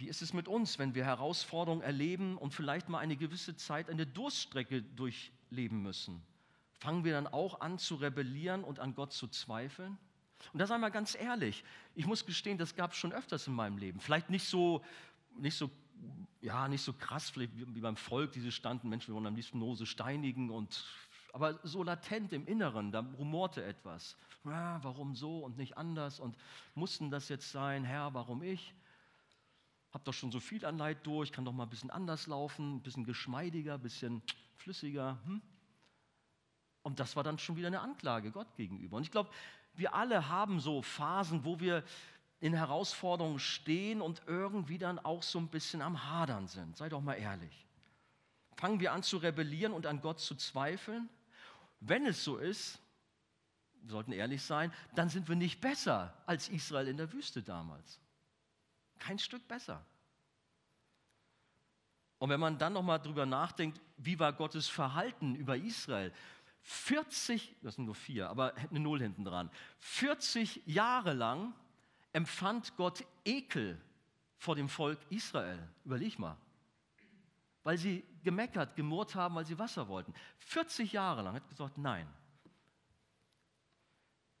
Wie 0.00 0.08
ist 0.08 0.22
es 0.22 0.32
mit 0.32 0.48
uns, 0.48 0.78
wenn 0.78 0.94
wir 0.94 1.04
Herausforderungen 1.04 1.82
erleben 1.82 2.38
und 2.38 2.54
vielleicht 2.54 2.88
mal 2.88 3.00
eine 3.00 3.16
gewisse 3.16 3.54
Zeit 3.54 3.90
eine 3.90 4.06
Durststrecke 4.06 4.80
durchleben 4.80 5.82
müssen? 5.82 6.22
Fangen 6.78 7.04
wir 7.04 7.12
dann 7.12 7.26
auch 7.26 7.60
an 7.60 7.78
zu 7.78 7.96
rebellieren 7.96 8.64
und 8.64 8.78
an 8.78 8.94
Gott 8.94 9.12
zu 9.12 9.28
zweifeln? 9.28 9.98
Und 10.54 10.58
da 10.58 10.66
sei 10.66 10.78
mal 10.78 10.88
ganz 10.88 11.14
ehrlich, 11.14 11.64
ich 11.94 12.06
muss 12.06 12.24
gestehen, 12.24 12.56
das 12.56 12.74
gab 12.74 12.92
es 12.92 12.96
schon 12.96 13.12
öfters 13.12 13.46
in 13.46 13.52
meinem 13.52 13.76
Leben. 13.76 14.00
Vielleicht 14.00 14.30
nicht 14.30 14.46
so, 14.48 14.82
nicht 15.36 15.54
so, 15.54 15.70
ja, 16.40 16.66
nicht 16.66 16.80
so 16.80 16.94
krass 16.94 17.36
wie 17.36 17.46
beim 17.80 17.96
Volk, 17.96 18.32
diese 18.32 18.52
standen, 18.52 18.88
Menschen, 18.88 19.08
wir 19.08 19.16
wollen 19.16 19.26
am 19.26 19.36
liebsten 19.36 19.58
Mose 19.58 19.84
steinigen 19.84 20.48
und 20.48 20.82
aber 21.34 21.60
so 21.62 21.82
latent 21.82 22.32
im 22.32 22.46
Inneren, 22.46 22.90
da 22.90 23.00
rumorte 23.18 23.62
etwas. 23.62 24.16
Ja, 24.44 24.82
warum 24.82 25.14
so 25.14 25.40
und 25.40 25.58
nicht 25.58 25.76
anders 25.76 26.18
und 26.20 26.38
mussten 26.74 27.10
das 27.10 27.28
jetzt 27.28 27.52
sein, 27.52 27.84
Herr, 27.84 28.14
warum 28.14 28.42
ich? 28.42 28.74
Hab 29.92 30.04
doch 30.04 30.14
schon 30.14 30.30
so 30.30 30.40
viel 30.40 30.64
an 30.64 30.78
Leid 30.78 31.06
durch, 31.06 31.32
kann 31.32 31.44
doch 31.44 31.52
mal 31.52 31.64
ein 31.64 31.70
bisschen 31.70 31.90
anders 31.90 32.26
laufen, 32.26 32.76
ein 32.76 32.82
bisschen 32.82 33.04
geschmeidiger, 33.04 33.74
ein 33.74 33.82
bisschen 33.82 34.22
flüssiger. 34.56 35.18
Hm? 35.24 35.42
Und 36.82 37.00
das 37.00 37.16
war 37.16 37.24
dann 37.24 37.38
schon 37.38 37.56
wieder 37.56 37.66
eine 37.66 37.80
Anklage 37.80 38.30
Gott 38.30 38.54
gegenüber. 38.56 38.96
Und 38.96 39.02
ich 39.02 39.10
glaube, 39.10 39.30
wir 39.74 39.94
alle 39.94 40.28
haben 40.28 40.60
so 40.60 40.82
Phasen, 40.82 41.44
wo 41.44 41.60
wir 41.60 41.84
in 42.40 42.54
Herausforderungen 42.54 43.38
stehen 43.38 44.00
und 44.00 44.22
irgendwie 44.26 44.78
dann 44.78 44.98
auch 44.98 45.22
so 45.22 45.38
ein 45.38 45.48
bisschen 45.48 45.82
am 45.82 46.10
Hadern 46.10 46.46
sind. 46.46 46.76
Sei 46.76 46.88
doch 46.88 47.02
mal 47.02 47.14
ehrlich. 47.14 47.66
Fangen 48.56 48.80
wir 48.80 48.92
an 48.92 49.02
zu 49.02 49.18
rebellieren 49.18 49.72
und 49.72 49.86
an 49.86 50.00
Gott 50.00 50.20
zu 50.20 50.34
zweifeln? 50.34 51.08
Wenn 51.80 52.06
es 52.06 52.24
so 52.24 52.36
ist, 52.36 52.78
wir 53.82 53.90
sollten 53.90 54.12
ehrlich 54.12 54.42
sein, 54.42 54.72
dann 54.94 55.08
sind 55.08 55.28
wir 55.28 55.36
nicht 55.36 55.60
besser 55.60 56.14
als 56.26 56.48
Israel 56.48 56.88
in 56.88 56.96
der 56.96 57.12
Wüste 57.12 57.42
damals. 57.42 58.00
Kein 59.00 59.18
Stück 59.18 59.46
besser. 59.48 59.84
Und 62.18 62.30
wenn 62.30 62.38
man 62.38 62.58
dann 62.58 62.74
nochmal 62.74 63.00
drüber 63.00 63.26
nachdenkt, 63.26 63.80
wie 63.96 64.18
war 64.20 64.32
Gottes 64.32 64.68
Verhalten 64.68 65.34
über 65.34 65.56
Israel? 65.56 66.12
40, 66.62 67.56
das 67.62 67.74
sind 67.74 67.86
nur 67.86 67.96
vier, 67.96 68.30
aber 68.30 68.54
eine 68.54 68.78
Null 68.78 69.00
hinten 69.00 69.24
dran. 69.24 69.50
40 69.80 70.62
Jahre 70.66 71.14
lang 71.14 71.52
empfand 72.12 72.76
Gott 72.76 73.04
Ekel 73.24 73.80
vor 74.36 74.54
dem 74.54 74.68
Volk 74.68 75.00
Israel. 75.10 75.68
Überleg 75.84 76.18
mal 76.18 76.36
weil 77.62 77.78
sie 77.78 78.04
gemeckert, 78.22 78.74
gemurrt 78.76 79.14
haben, 79.14 79.34
weil 79.34 79.46
sie 79.46 79.58
Wasser 79.58 79.88
wollten. 79.88 80.14
40 80.38 80.92
Jahre 80.92 81.22
lang 81.22 81.34
hat 81.34 81.48
gesagt, 81.48 81.78
nein. 81.78 82.06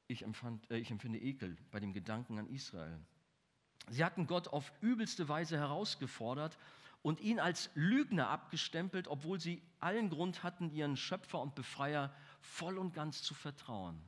Ich, 0.06 0.22
empfand, 0.22 0.68
äh, 0.70 0.78
ich 0.78 0.90
empfinde 0.90 1.18
Ekel 1.18 1.56
bei 1.70 1.80
dem 1.80 1.92
Gedanken 1.92 2.38
an 2.38 2.48
Israel. 2.48 2.98
Sie 3.90 4.04
hatten 4.04 4.28
Gott 4.28 4.48
auf 4.48 4.72
übelste 4.80 5.28
Weise 5.28 5.58
herausgefordert 5.58 6.56
und 7.02 7.20
ihn 7.20 7.40
als 7.40 7.70
Lügner 7.74 8.28
abgestempelt, 8.28 9.08
obwohl 9.08 9.40
sie 9.40 9.60
allen 9.80 10.10
Grund 10.10 10.44
hatten, 10.44 10.70
ihren 10.70 10.96
Schöpfer 10.96 11.40
und 11.40 11.56
Befreier 11.56 12.14
voll 12.40 12.78
und 12.78 12.94
ganz 12.94 13.22
zu 13.22 13.34
vertrauen. 13.34 14.00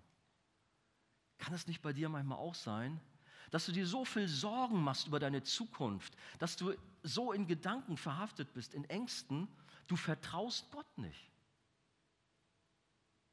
Kann 1.38 1.52
es 1.52 1.66
nicht 1.66 1.82
bei 1.82 1.92
dir 1.92 2.08
manchmal 2.08 2.38
auch 2.38 2.54
sein, 2.54 3.00
dass 3.50 3.66
du 3.66 3.72
dir 3.72 3.86
so 3.86 4.04
viel 4.04 4.28
Sorgen 4.28 4.80
machst 4.82 5.08
über 5.08 5.18
deine 5.18 5.42
Zukunft, 5.42 6.16
dass 6.38 6.56
du 6.56 6.74
so 7.02 7.32
in 7.32 7.48
Gedanken 7.48 7.96
verhaftet 7.96 8.54
bist, 8.54 8.74
in 8.74 8.84
Ängsten, 8.84 9.48
du 9.88 9.96
vertraust 9.96 10.70
Gott 10.70 10.98
nicht. 10.98 11.28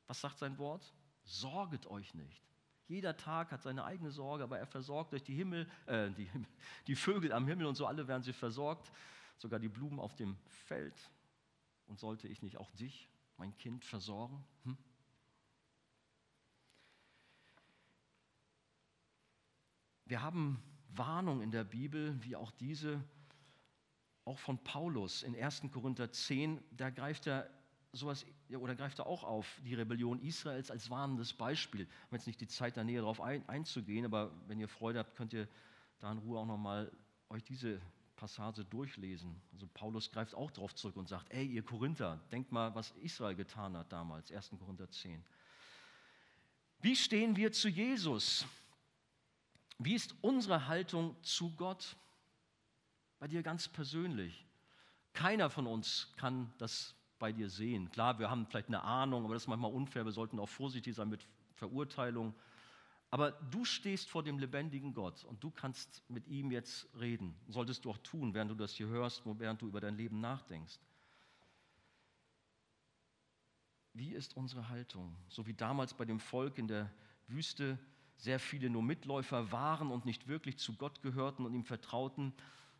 Was 0.07 0.19
sagt 0.19 0.39
sein 0.39 0.57
Wort? 0.57 0.93
Sorget 1.23 1.85
euch 1.85 2.15
nicht. 2.15 2.48
Jeder 2.89 3.15
Tag 3.15 3.51
hat 3.51 3.61
seine 3.61 3.85
eigene 3.85 4.09
Sorge, 4.09 4.43
aber 4.43 4.57
er 4.57 4.65
versorgt 4.65 5.13
euch 5.13 5.21
die 5.21 5.35
Himmel, 5.35 5.69
äh, 5.85 6.09
die, 6.09 6.27
die 6.87 6.95
Vögel 6.95 7.31
am 7.31 7.47
Himmel 7.47 7.67
und 7.67 7.75
so 7.75 7.85
alle 7.85 8.07
werden 8.07 8.23
sie 8.23 8.33
versorgt, 8.33 8.91
sogar 9.37 9.59
die 9.59 9.69
Blumen 9.69 9.99
auf 9.99 10.15
dem 10.15 10.35
Feld. 10.47 11.11
Und 11.85 11.99
sollte 11.99 12.27
ich 12.27 12.41
nicht 12.41 12.57
auch 12.57 12.71
dich, 12.71 13.07
mein 13.37 13.55
Kind, 13.57 13.85
versorgen? 13.85 14.43
Hm? 14.63 14.75
Wir 20.05 20.23
haben 20.23 20.59
Warnung 20.89 21.43
in 21.43 21.51
der 21.51 21.63
Bibel, 21.65 22.17
wie 22.23 22.35
auch 22.35 22.49
diese, 22.49 23.03
auch 24.25 24.39
von 24.39 24.57
Paulus 24.63 25.21
in 25.21 25.35
1. 25.35 25.61
Korinther 25.71 26.11
10, 26.11 26.59
da 26.71 26.89
greift 26.89 27.27
er 27.27 27.47
sowas 27.91 28.25
oder 28.49 28.75
greift 28.75 28.99
er 28.99 29.07
auch 29.07 29.23
auf 29.23 29.59
die 29.63 29.73
Rebellion 29.73 30.21
Israels 30.21 30.71
als 30.71 30.89
warnendes 30.89 31.33
Beispiel. 31.33 31.81
Ich 31.81 32.03
habe 32.05 32.15
jetzt 32.17 32.27
nicht 32.27 32.41
die 32.41 32.47
Zeit, 32.47 32.77
da 32.77 32.83
näher 32.83 33.01
darauf 33.01 33.21
ein, 33.21 33.47
einzugehen, 33.49 34.05
aber 34.05 34.31
wenn 34.47 34.59
ihr 34.59 34.67
Freude 34.67 34.99
habt, 34.99 35.15
könnt 35.15 35.33
ihr 35.33 35.47
da 35.99 36.11
in 36.11 36.19
Ruhe 36.19 36.39
auch 36.39 36.45
nochmal 36.45 36.91
euch 37.29 37.43
diese 37.43 37.81
Passage 38.15 38.65
durchlesen. 38.65 39.41
Also 39.53 39.67
Paulus 39.73 40.11
greift 40.11 40.35
auch 40.35 40.51
darauf 40.51 40.75
zurück 40.75 40.97
und 40.97 41.07
sagt, 41.07 41.31
ey, 41.31 41.45
ihr 41.45 41.63
Korinther, 41.63 42.19
denkt 42.31 42.51
mal, 42.51 42.75
was 42.75 42.91
Israel 43.01 43.35
getan 43.35 43.77
hat 43.77 43.91
damals, 43.91 44.31
1. 44.31 44.51
Korinther 44.59 44.89
10. 44.89 45.23
Wie 46.81 46.95
stehen 46.95 47.35
wir 47.35 47.51
zu 47.51 47.69
Jesus? 47.69 48.45
Wie 49.77 49.95
ist 49.95 50.15
unsere 50.21 50.67
Haltung 50.67 51.15
zu 51.23 51.55
Gott? 51.55 51.95
Bei 53.19 53.27
dir 53.27 53.41
ganz 53.41 53.67
persönlich. 53.67 54.45
Keiner 55.13 55.49
von 55.49 55.67
uns 55.67 56.13
kann 56.17 56.53
das 56.57 56.95
bei 57.19 57.31
dir 57.31 57.49
sehen. 57.49 57.91
Klar, 57.91 58.17
wir 58.17 58.29
haben 58.29 58.45
vielleicht 58.47 58.69
eine 58.69 58.81
Ahnung, 58.81 59.25
aber 59.25 59.33
das 59.33 59.43
ist 59.43 59.47
manchmal 59.47 59.71
unfair. 59.71 60.05
Wir 60.05 60.11
sollten 60.11 60.39
auch 60.39 60.49
vorsichtig 60.49 60.95
sein 60.95 61.09
mit 61.09 61.27
Verurteilung. 61.53 62.33
Aber 63.11 63.31
du 63.31 63.65
stehst 63.65 64.09
vor 64.09 64.23
dem 64.23 64.39
lebendigen 64.39 64.93
Gott 64.93 65.23
und 65.25 65.43
du 65.43 65.49
kannst 65.49 66.03
mit 66.09 66.27
ihm 66.27 66.51
jetzt 66.51 66.87
reden. 66.99 67.35
Solltest 67.47 67.85
du 67.85 67.91
auch 67.91 67.97
tun, 67.99 68.33
während 68.33 68.51
du 68.51 68.55
das 68.55 68.73
hier 68.73 68.87
hörst, 68.87 69.23
während 69.25 69.61
du 69.61 69.67
über 69.67 69.81
dein 69.81 69.97
Leben 69.97 70.19
nachdenkst. 70.19 70.79
Wie 73.93 74.13
ist 74.13 74.37
unsere 74.37 74.69
Haltung? 74.69 75.15
So 75.27 75.47
wie 75.47 75.53
damals 75.53 75.93
bei 75.93 76.05
dem 76.05 76.19
Volk 76.19 76.57
in 76.57 76.67
der 76.67 76.91
Wüste 77.27 77.79
sehr 78.17 78.39
viele 78.39 78.69
nur 78.69 78.83
Mitläufer 78.83 79.51
waren 79.51 79.91
und 79.91 80.05
nicht 80.05 80.27
wirklich 80.27 80.57
zu 80.57 80.73
Gott 80.75 81.01
gehörten 81.01 81.45
und 81.45 81.53
ihm 81.53 81.63
vertrauten, 81.63 82.33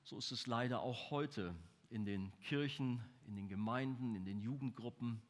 so 0.04 0.18
ist 0.18 0.32
es 0.32 0.48
leider 0.48 0.82
auch 0.82 1.12
heute 1.12 1.56
in 1.90 2.06
den 2.06 2.32
Kirchen, 2.42 3.04
in 3.26 3.36
den 3.36 3.48
Gemeinden, 3.48 4.16
in 4.16 4.26
den 4.26 4.40
Jugendgruppen. 4.40 5.22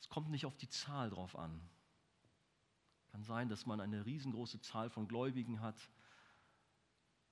Es 0.00 0.08
kommt 0.08 0.30
nicht 0.30 0.46
auf 0.46 0.56
die 0.56 0.68
Zahl 0.68 1.10
drauf 1.10 1.36
an. 1.36 1.60
Kann 3.12 3.22
sein, 3.22 3.48
dass 3.48 3.66
man 3.66 3.80
eine 3.80 4.04
riesengroße 4.04 4.60
Zahl 4.60 4.90
von 4.90 5.08
Gläubigen 5.08 5.60
hat. 5.60 5.76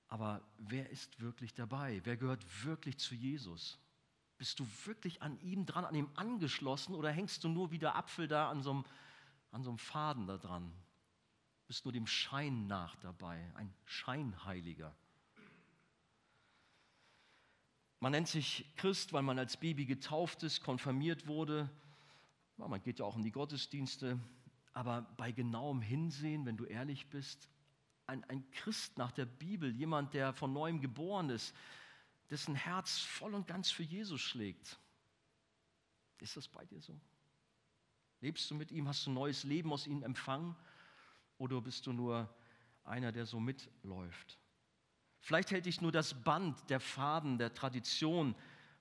Aber 0.07 0.41
wer 0.57 0.89
ist 0.89 1.19
wirklich 1.19 1.53
dabei? 1.53 2.01
Wer 2.03 2.17
gehört 2.17 2.65
wirklich 2.65 2.97
zu 2.97 3.13
Jesus? 3.13 3.77
Bist 4.37 4.59
du 4.59 4.67
wirklich 4.85 5.21
an 5.21 5.39
ihm 5.41 5.65
dran, 5.65 5.85
an 5.85 5.95
ihm 5.95 6.09
angeschlossen 6.15 6.95
oder 6.95 7.11
hängst 7.11 7.43
du 7.43 7.49
nur 7.49 7.71
wie 7.71 7.79
der 7.79 7.95
Apfel 7.95 8.27
da 8.27 8.49
an 8.49 8.61
so 8.61 8.71
einem 8.71 8.85
an 9.51 9.63
so 9.63 9.69
einem 9.69 9.77
Faden 9.77 10.27
da 10.27 10.37
dran. 10.37 10.71
Bist 11.67 11.85
nur 11.85 11.91
dem 11.91 12.07
Schein 12.07 12.67
nach 12.67 12.95
dabei, 12.97 13.51
ein 13.55 13.73
Scheinheiliger. 13.85 14.95
Man 17.99 18.11
nennt 18.11 18.27
sich 18.27 18.65
Christ, 18.75 19.13
weil 19.13 19.23
man 19.23 19.39
als 19.39 19.57
Baby 19.57 19.85
getauft 19.85 20.43
ist, 20.43 20.61
konfirmiert 20.61 21.27
wurde. 21.27 21.69
Man 22.57 22.81
geht 22.83 22.99
ja 22.99 23.05
auch 23.05 23.15
in 23.15 23.23
die 23.23 23.31
Gottesdienste. 23.31 24.19
Aber 24.73 25.01
bei 25.17 25.31
genauem 25.31 25.81
Hinsehen, 25.81 26.45
wenn 26.45 26.57
du 26.57 26.65
ehrlich 26.65 27.07
bist, 27.07 27.49
ein, 28.05 28.23
ein 28.25 28.49
Christ 28.51 28.97
nach 28.97 29.11
der 29.11 29.25
Bibel, 29.25 29.75
jemand, 29.75 30.13
der 30.13 30.33
von 30.33 30.53
neuem 30.53 30.79
geboren 30.79 31.29
ist, 31.29 31.55
dessen 32.29 32.55
Herz 32.55 32.99
voll 32.99 33.33
und 33.33 33.47
ganz 33.47 33.71
für 33.71 33.83
Jesus 33.83 34.21
schlägt. 34.21 34.79
Ist 36.19 36.37
das 36.37 36.47
bei 36.47 36.65
dir 36.65 36.81
so? 36.81 36.99
Lebst 38.21 38.49
du 38.49 38.55
mit 38.55 38.71
ihm? 38.71 38.87
Hast 38.87 39.05
du 39.05 39.11
neues 39.11 39.43
Leben 39.43 39.71
aus 39.71 39.87
ihm 39.87 40.03
empfangen? 40.03 40.55
Oder 41.37 41.61
bist 41.61 41.85
du 41.85 41.93
nur 41.93 42.33
einer, 42.83 43.11
der 43.11 43.25
so 43.25 43.39
mitläuft? 43.39 44.39
Vielleicht 45.27 45.51
hält 45.51 45.65
dich 45.65 45.81
nur 45.81 45.91
das 45.91 46.13
Band, 46.13 46.57
der 46.69 46.79
Faden, 46.79 47.37
der 47.37 47.53
Tradition 47.53 48.33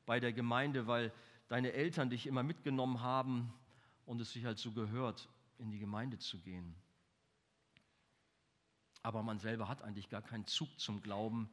bei 0.07 0.21
der 0.21 0.33
Gemeinde, 0.33 0.87
weil 0.87 1.13
deine 1.49 1.73
Eltern 1.73 2.09
dich 2.09 2.25
immer 2.25 2.45
mitgenommen 2.45 3.01
haben 3.01 3.53
und 4.05 4.21
es 4.21 4.33
sich 4.33 4.45
halt 4.45 4.57
so 4.57 4.71
gehört, 4.71 5.29
in 5.59 5.73
die 5.73 5.81
Gemeinde 5.81 6.21
zu 6.21 6.39
gehen. 6.39 6.77
Aber 9.03 9.25
man 9.25 9.41
selber 9.41 9.67
hat 9.67 9.83
eigentlich 9.83 10.09
gar 10.09 10.23
keinen 10.23 10.47
Zug 10.47 10.69
zum 10.79 11.03
Glauben. 11.03 11.51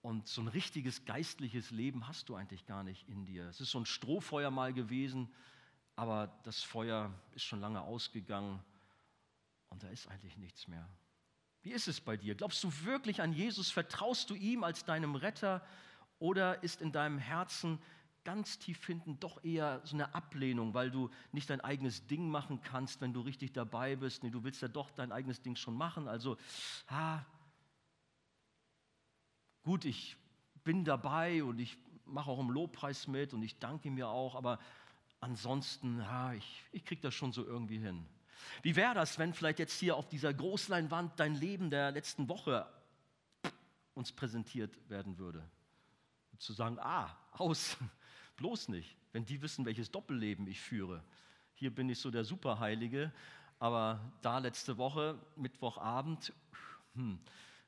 Und 0.00 0.26
so 0.26 0.40
ein 0.40 0.48
richtiges 0.48 1.04
geistliches 1.04 1.70
Leben 1.70 2.08
hast 2.08 2.30
du 2.30 2.34
eigentlich 2.34 2.64
gar 2.64 2.82
nicht 2.82 3.06
in 3.10 3.26
dir. 3.26 3.46
Es 3.46 3.60
ist 3.60 3.72
so 3.72 3.78
ein 3.78 3.84
Strohfeuer 3.84 4.50
mal 4.50 4.72
gewesen, 4.72 5.30
aber 5.96 6.28
das 6.44 6.62
Feuer 6.62 7.12
ist 7.34 7.44
schon 7.44 7.60
lange 7.60 7.82
ausgegangen 7.82 8.58
und 9.68 9.82
da 9.82 9.88
ist 9.90 10.08
eigentlich 10.08 10.38
nichts 10.38 10.66
mehr. 10.66 10.88
Wie 11.66 11.72
ist 11.72 11.88
es 11.88 12.00
bei 12.00 12.16
dir? 12.16 12.36
Glaubst 12.36 12.62
du 12.62 12.70
wirklich 12.84 13.20
an 13.20 13.32
Jesus? 13.32 13.72
Vertraust 13.72 14.30
du 14.30 14.36
ihm 14.36 14.62
als 14.62 14.84
deinem 14.84 15.16
Retter? 15.16 15.66
Oder 16.20 16.62
ist 16.62 16.80
in 16.80 16.92
deinem 16.92 17.18
Herzen 17.18 17.80
ganz 18.22 18.60
tief 18.60 18.86
hinten 18.86 19.18
doch 19.18 19.42
eher 19.42 19.80
so 19.82 19.96
eine 19.96 20.14
Ablehnung, 20.14 20.74
weil 20.74 20.92
du 20.92 21.10
nicht 21.32 21.50
dein 21.50 21.60
eigenes 21.60 22.06
Ding 22.06 22.30
machen 22.30 22.62
kannst, 22.62 23.00
wenn 23.00 23.12
du 23.12 23.20
richtig 23.20 23.52
dabei 23.52 23.96
bist? 23.96 24.22
Nee, 24.22 24.30
du 24.30 24.44
willst 24.44 24.62
ja 24.62 24.68
doch 24.68 24.92
dein 24.92 25.10
eigenes 25.10 25.42
Ding 25.42 25.56
schon 25.56 25.74
machen. 25.74 26.06
Also, 26.06 26.36
ah, 26.86 27.24
gut, 29.64 29.84
ich 29.86 30.16
bin 30.62 30.84
dabei 30.84 31.42
und 31.42 31.58
ich 31.58 31.76
mache 32.04 32.30
auch 32.30 32.38
im 32.38 32.50
Lobpreis 32.50 33.08
mit 33.08 33.34
und 33.34 33.42
ich 33.42 33.58
danke 33.58 33.90
mir 33.90 34.06
auch, 34.06 34.36
aber 34.36 34.60
ansonsten, 35.18 36.00
ah, 36.00 36.32
ich, 36.32 36.62
ich 36.70 36.84
kriege 36.84 37.00
das 37.00 37.12
schon 37.12 37.32
so 37.32 37.44
irgendwie 37.44 37.78
hin. 37.78 38.06
Wie 38.62 38.76
wäre 38.76 38.94
das, 38.94 39.18
wenn 39.18 39.34
vielleicht 39.34 39.58
jetzt 39.58 39.78
hier 39.78 39.96
auf 39.96 40.08
dieser 40.08 40.32
Großleinwand 40.32 41.18
dein 41.18 41.34
Leben 41.34 41.70
der 41.70 41.90
letzten 41.92 42.28
Woche 42.28 42.66
uns 43.94 44.12
präsentiert 44.12 44.78
werden 44.88 45.18
würde? 45.18 45.48
Zu 46.38 46.52
sagen, 46.52 46.78
ah, 46.80 47.16
aus, 47.32 47.76
bloß 48.36 48.68
nicht, 48.68 48.96
wenn 49.12 49.24
die 49.24 49.40
wissen, 49.42 49.64
welches 49.64 49.90
Doppelleben 49.90 50.46
ich 50.46 50.60
führe. 50.60 51.02
Hier 51.54 51.74
bin 51.74 51.88
ich 51.88 51.98
so 51.98 52.10
der 52.10 52.24
Superheilige, 52.24 53.12
aber 53.58 54.00
da 54.20 54.38
letzte 54.38 54.76
Woche, 54.76 55.18
Mittwochabend, 55.36 56.32
hm, 56.94 57.18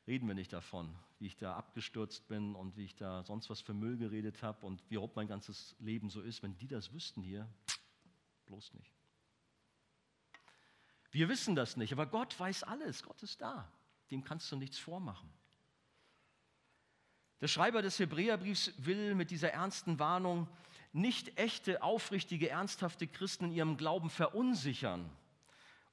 reden 0.07 0.29
wir 0.29 0.35
nicht 0.35 0.53
davon, 0.53 0.95
wie 1.19 1.27
ich 1.27 1.37
da 1.37 1.57
abgestürzt 1.57 2.29
bin 2.29 2.55
und 2.55 2.77
wie 2.77 2.85
ich 2.85 2.97
da 2.97 3.25
sonst 3.25 3.49
was 3.49 3.61
für 3.61 3.75
Müll 3.75 3.97
geredet 3.97 4.43
habe 4.43 4.67
und 4.67 4.83
wie 4.89 4.95
überhaupt 4.95 5.17
mein 5.17 5.29
ganzes 5.29 5.75
Leben 5.79 6.11
so 6.11 6.21
ist. 6.21 6.43
Wenn 6.43 6.57
die 6.57 6.69
das 6.69 6.93
wüssten 6.93 7.23
hier, 7.23 7.49
bloß 8.47 8.75
nicht. 8.75 8.98
Wir 11.11 11.29
wissen 11.29 11.55
das 11.55 11.77
nicht, 11.77 11.93
aber 11.93 12.07
Gott 12.07 12.39
weiß 12.39 12.65
alles. 12.65 13.03
Gott 13.03 13.23
ist 13.23 13.41
da. 13.41 13.71
Dem 14.11 14.25
kannst 14.25 14.51
du 14.53 14.57
nichts 14.57 14.79
vormachen. 14.79 15.31
Der 17.41 17.49
Schreiber 17.49 17.83
des 17.83 17.99
Hebräerbriefs 17.99 18.73
will 18.79 19.15
mit 19.15 19.31
dieser 19.31 19.53
ernsten 19.53 19.99
Warnung 19.99 20.49
nicht 20.93 21.39
echte, 21.39 21.83
aufrichtige, 21.83 22.49
ernsthafte 22.49 23.07
Christen 23.07 23.47
in 23.47 23.53
ihrem 23.53 23.77
Glauben 23.77 24.11
verunsichern 24.11 25.09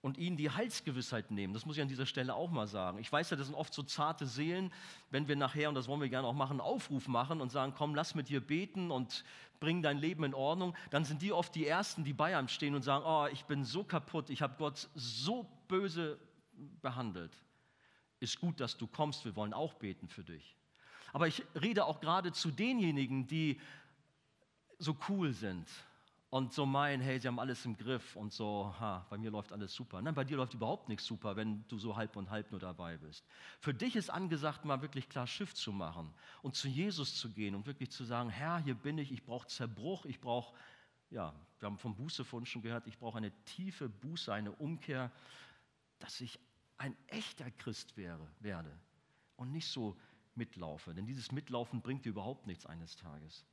und 0.06 0.20
ihnen 0.20 0.38
die 0.38 0.52
Heilsgewissheit 0.52 1.32
nehmen. 1.32 1.56
Das 1.56 1.66
muss 1.66 1.78
ich 1.78 1.82
an 1.82 1.88
dieser 1.88 2.06
Stelle 2.06 2.36
auch 2.36 2.52
mal 2.52 2.68
sagen. 2.68 3.00
Ich 3.00 3.12
weiß 3.12 3.32
ja, 3.32 3.38
das 3.38 3.48
sind 3.48 3.56
oft 3.56 3.74
so 3.74 3.82
zarte 3.82 4.28
Seelen, 4.28 4.72
wenn 5.10 5.28
wir 5.28 5.36
nachher, 5.36 5.68
und 5.68 5.74
das 5.74 5.88
wollen 5.88 6.00
wir 6.00 6.10
gerne 6.10 6.28
auch 6.28 6.36
machen, 6.36 6.52
einen 6.52 6.62
Aufruf 6.62 7.08
machen 7.08 7.42
und 7.42 7.52
sagen, 7.52 7.74
komm, 7.76 7.96
lass 7.96 8.14
mit 8.14 8.30
dir 8.30 8.40
beten 8.40 8.92
und 8.92 9.24
bring 9.60 9.82
dein 9.82 9.98
Leben 9.98 10.24
in 10.24 10.36
Ordnung, 10.36 10.76
dann 10.92 11.06
sind 11.06 11.24
die 11.24 11.34
oft 11.34 11.56
die 11.56 11.66
Ersten, 11.66 12.04
die 12.04 12.14
bei 12.14 12.38
einem 12.38 12.50
stehen 12.50 12.76
und 12.76 12.84
sagen, 12.84 13.04
oh, 13.04 13.26
ich 13.34 13.46
bin 13.46 13.66
so 13.66 13.84
kaputt, 13.84 14.30
ich 14.30 14.44
habe 14.44 14.54
Gott 14.60 14.90
so 14.94 15.50
böse 15.68 16.20
behandelt. 16.84 17.36
Ist 18.20 18.40
gut, 18.40 18.60
dass 18.60 18.78
du 18.78 18.86
kommst, 18.86 19.26
wir 19.26 19.36
wollen 19.36 19.56
auch 19.56 19.74
beten 19.74 20.08
für 20.08 20.24
dich. 20.24 20.56
Aber 21.14 21.28
ich 21.28 21.42
rede 21.60 21.84
auch 21.84 22.00
gerade 22.00 22.32
zu 22.32 22.52
denjenigen, 22.52 23.26
die 23.26 23.60
so 24.78 24.96
cool 25.10 25.34
sind 25.34 25.68
und 26.36 26.52
so 26.52 26.66
meinen, 26.66 27.02
hey, 27.02 27.18
sie 27.18 27.30
haben 27.30 27.40
alles 27.40 27.64
im 27.64 27.78
Griff 27.78 28.18
und 28.18 28.34
so, 28.34 28.76
ha, 28.78 29.06
bei 29.10 29.18
mir 29.18 29.32
läuft 29.32 29.54
alles 29.54 29.74
super. 29.74 30.02
Nein, 30.02 30.14
bei 30.14 30.26
dir 30.26 30.36
läuft 30.36 30.54
überhaupt 30.54 30.90
nichts 30.90 31.06
super, 31.06 31.38
wenn 31.38 31.66
du 31.70 31.78
so 31.78 31.96
halb 31.96 32.18
und 32.18 32.30
halb 32.30 32.52
nur 32.52 32.60
dabei 32.60 32.98
bist. 32.98 33.26
Für 33.62 33.74
dich 33.74 33.96
ist 33.96 34.10
angesagt, 34.10 34.66
mal 34.66 34.82
wirklich 34.82 35.08
klar 35.08 35.28
Schiff 35.28 35.54
zu 35.54 35.72
machen 35.72 36.14
und 36.42 36.54
zu 36.54 36.68
Jesus 36.68 37.16
zu 37.18 37.30
gehen 37.32 37.56
und 37.56 37.68
wirklich 37.68 37.90
zu 37.90 38.04
sagen, 38.04 38.30
Herr, 38.30 38.58
hier 38.58 38.76
bin 38.76 38.98
ich, 38.98 39.14
ich 39.14 39.24
brauche 39.24 39.48
Zerbruch, 39.48 40.04
ich 40.04 40.20
brauche, 40.20 40.54
ja, 41.10 41.34
wir 41.60 41.68
haben 41.68 41.78
vom 41.78 41.96
Buße 41.96 42.26
vorhin 42.26 42.46
schon 42.46 42.62
gehört, 42.62 42.86
ich 42.86 42.98
brauche 42.98 43.18
eine 43.18 43.32
tiefe 43.46 43.88
Buße, 43.88 44.34
eine 44.34 44.52
Umkehr, 44.52 45.14
dass 46.00 46.20
ich 46.20 46.38
ein 46.76 46.98
echter 47.08 47.50
Christ 47.50 47.96
wäre, 47.96 48.30
werde 48.42 48.78
und 49.38 49.54
nicht 49.54 49.70
so 49.70 49.96
mitlaufe. 50.34 50.94
Denn 50.94 51.06
dieses 51.06 51.32
Mitlaufen 51.32 51.82
bringt 51.82 52.04
dir 52.04 52.10
überhaupt 52.10 52.46
nichts 52.46 52.66
eines 52.66 52.98
Tages. 52.98 53.46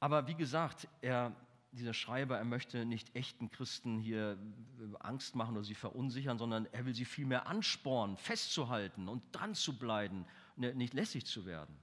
Aber 0.00 0.28
wie 0.28 0.34
gesagt, 0.34 0.88
er, 1.00 1.34
dieser 1.72 1.94
Schreiber, 1.94 2.38
er 2.38 2.44
möchte 2.44 2.84
nicht 2.84 3.14
echten 3.16 3.50
Christen 3.50 3.98
hier 3.98 4.38
äh, 4.80 4.96
Angst 5.00 5.34
machen 5.34 5.56
oder 5.56 5.64
sie 5.64 5.74
verunsichern, 5.74 6.38
sondern 6.38 6.66
er 6.66 6.86
will 6.86 6.94
sie 6.94 7.04
vielmehr 7.04 7.46
anspornen, 7.46 8.16
festzuhalten 8.16 9.08
und 9.08 9.22
dran 9.32 9.54
zu 9.54 9.78
bleiben, 9.78 10.24
ne, 10.56 10.74
nicht 10.74 10.94
lässig 10.94 11.26
zu 11.26 11.46
werden. 11.46 11.76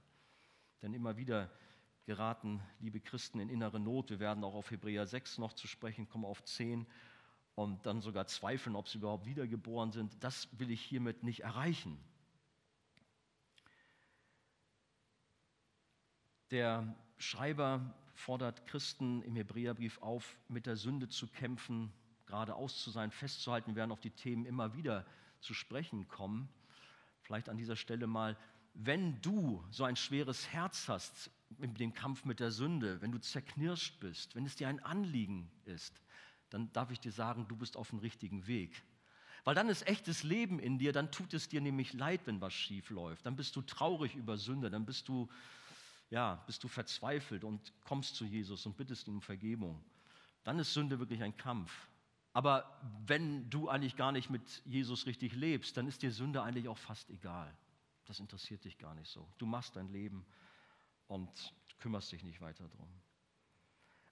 Denn 0.82 0.94
immer 0.94 1.16
wieder 1.16 1.50
geraten, 2.06 2.62
liebe 2.80 3.00
Christen, 3.00 3.40
in 3.40 3.48
innere 3.48 3.80
Not. 3.80 4.10
Wir 4.10 4.20
werden 4.20 4.44
auch 4.44 4.54
auf 4.54 4.70
Hebräer 4.70 5.06
6 5.06 5.38
noch 5.38 5.52
zu 5.52 5.66
sprechen 5.66 6.08
kommen, 6.08 6.24
auf 6.24 6.42
10 6.44 6.86
und 7.54 7.84
dann 7.84 8.00
sogar 8.00 8.26
zweifeln, 8.26 8.76
ob 8.76 8.88
sie 8.88 8.98
überhaupt 8.98 9.26
wiedergeboren 9.26 9.90
sind. 9.90 10.22
Das 10.22 10.48
will 10.58 10.70
ich 10.70 10.80
hiermit 10.80 11.22
nicht 11.22 11.40
erreichen. 11.40 11.98
Der 16.50 16.94
Schreiber 17.16 17.94
fordert 18.16 18.66
Christen 18.66 19.22
im 19.22 19.36
Hebräerbrief 19.36 19.98
auf, 20.02 20.36
mit 20.48 20.66
der 20.66 20.76
Sünde 20.76 21.08
zu 21.08 21.26
kämpfen, 21.28 21.92
geradeaus 22.26 22.82
zu 22.82 22.90
sein, 22.90 23.10
festzuhalten. 23.10 23.76
Werden 23.76 23.92
auf 23.92 24.00
die 24.00 24.10
Themen 24.10 24.46
immer 24.46 24.74
wieder 24.74 25.06
zu 25.40 25.54
sprechen 25.54 26.08
kommen. 26.08 26.48
Vielleicht 27.22 27.48
an 27.48 27.56
dieser 27.56 27.76
Stelle 27.76 28.06
mal, 28.06 28.36
wenn 28.74 29.20
du 29.22 29.62
so 29.70 29.84
ein 29.84 29.96
schweres 29.96 30.48
Herz 30.48 30.88
hast 30.88 31.30
mit 31.58 31.78
dem 31.78 31.94
Kampf 31.94 32.24
mit 32.24 32.40
der 32.40 32.50
Sünde, 32.50 33.00
wenn 33.00 33.12
du 33.12 33.20
zerknirscht 33.20 34.00
bist, 34.00 34.34
wenn 34.34 34.44
es 34.44 34.56
dir 34.56 34.68
ein 34.68 34.80
Anliegen 34.80 35.50
ist, 35.64 36.00
dann 36.50 36.72
darf 36.72 36.90
ich 36.90 37.00
dir 37.00 37.12
sagen, 37.12 37.46
du 37.48 37.56
bist 37.56 37.76
auf 37.76 37.90
dem 37.90 37.98
richtigen 37.98 38.46
Weg. 38.46 38.82
Weil 39.44 39.54
dann 39.54 39.68
ist 39.68 39.86
echtes 39.86 40.24
Leben 40.24 40.58
in 40.58 40.78
dir, 40.78 40.92
dann 40.92 41.12
tut 41.12 41.32
es 41.32 41.48
dir 41.48 41.60
nämlich 41.60 41.92
leid, 41.92 42.22
wenn 42.24 42.40
was 42.40 42.52
schief 42.52 42.90
läuft. 42.90 43.26
Dann 43.26 43.36
bist 43.36 43.54
du 43.54 43.62
traurig 43.62 44.14
über 44.16 44.36
Sünde, 44.38 44.70
dann 44.70 44.84
bist 44.84 45.08
du 45.08 45.28
ja, 46.10 46.42
bist 46.46 46.62
du 46.62 46.68
verzweifelt 46.68 47.44
und 47.44 47.72
kommst 47.82 48.16
zu 48.16 48.24
Jesus 48.24 48.64
und 48.66 48.76
bittest 48.76 49.08
ihn 49.08 49.14
um 49.14 49.22
Vergebung, 49.22 49.84
dann 50.44 50.58
ist 50.58 50.72
Sünde 50.72 50.98
wirklich 50.98 51.22
ein 51.22 51.36
Kampf. 51.36 51.88
Aber 52.32 52.80
wenn 53.06 53.48
du 53.48 53.68
eigentlich 53.68 53.96
gar 53.96 54.12
nicht 54.12 54.30
mit 54.30 54.62
Jesus 54.64 55.06
richtig 55.06 55.34
lebst, 55.34 55.76
dann 55.76 55.88
ist 55.88 56.02
dir 56.02 56.12
Sünde 56.12 56.42
eigentlich 56.42 56.68
auch 56.68 56.78
fast 56.78 57.10
egal. 57.10 57.52
Das 58.04 58.20
interessiert 58.20 58.64
dich 58.64 58.78
gar 58.78 58.94
nicht 58.94 59.10
so. 59.10 59.26
Du 59.38 59.46
machst 59.46 59.74
dein 59.74 59.88
Leben 59.88 60.24
und 61.08 61.54
kümmerst 61.78 62.12
dich 62.12 62.22
nicht 62.22 62.40
weiter 62.40 62.68
drum. 62.68 62.88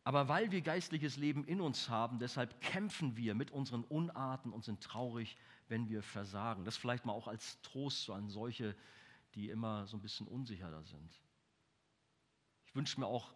Aber 0.04 0.28
weil 0.28 0.50
wir 0.50 0.60
geistliches 0.60 1.16
Leben 1.16 1.44
in 1.44 1.60
uns 1.60 1.88
haben, 1.88 2.18
deshalb 2.18 2.60
kämpfen 2.60 3.16
wir 3.16 3.34
mit 3.34 3.50
unseren 3.50 3.84
Unarten 3.84 4.52
und 4.52 4.64
sind 4.64 4.82
traurig, 4.82 5.36
wenn 5.68 5.88
wir 5.88 6.02
versagen. 6.02 6.64
Das 6.64 6.76
vielleicht 6.76 7.06
mal 7.06 7.12
auch 7.12 7.26
als 7.26 7.60
Trost 7.62 8.10
an 8.10 8.28
solche, 8.28 8.76
die 9.34 9.48
immer 9.48 9.86
so 9.86 9.96
ein 9.96 10.02
bisschen 10.02 10.28
unsicherer 10.28 10.82
sind. 10.82 11.20
Ich 12.74 12.76
wünsche 12.76 12.98
mir 12.98 13.06
auch 13.06 13.32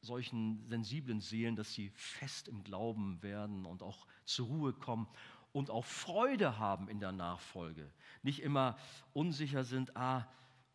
solchen 0.00 0.66
sensiblen 0.66 1.20
Seelen, 1.20 1.54
dass 1.54 1.72
sie 1.74 1.90
fest 1.90 2.48
im 2.48 2.64
Glauben 2.64 3.22
werden 3.22 3.64
und 3.64 3.84
auch 3.84 4.04
zur 4.24 4.48
Ruhe 4.48 4.72
kommen 4.72 5.06
und 5.52 5.70
auch 5.70 5.84
Freude 5.84 6.58
haben 6.58 6.88
in 6.88 6.98
der 6.98 7.12
Nachfolge. 7.12 7.88
Nicht 8.24 8.42
immer 8.42 8.76
unsicher 9.12 9.62
sind, 9.62 9.96
ah, 9.96 10.26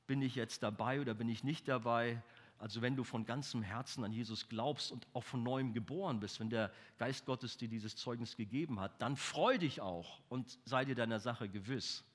bin 0.08 0.22
ich 0.22 0.36
jetzt 0.36 0.64
dabei 0.64 1.02
oder 1.02 1.14
bin 1.14 1.28
ich 1.28 1.44
nicht 1.44 1.68
dabei. 1.68 2.24
Also 2.58 2.82
wenn 2.82 2.96
du 2.96 3.04
von 3.04 3.26
ganzem 3.26 3.62
Herzen 3.62 4.06
an 4.06 4.14
Jesus 4.14 4.48
glaubst 4.48 4.90
und 4.90 5.06
auch 5.12 5.26
von 5.26 5.44
neuem 5.44 5.74
geboren 5.74 6.22
bist, 6.22 6.40
wenn 6.40 6.50
der 6.50 6.72
Geist 6.98 7.26
Gottes 7.26 7.58
dir 7.58 7.68
dieses 7.68 7.98
Zeugnis 7.98 8.38
gegeben 8.38 8.80
hat, 8.80 9.02
dann 9.02 9.18
freu 9.18 9.58
dich 9.58 9.82
auch 9.82 10.22
und 10.30 10.58
sei 10.64 10.86
dir 10.86 10.96
deiner 10.96 11.20
Sache 11.20 11.50
gewiss. 11.50 12.06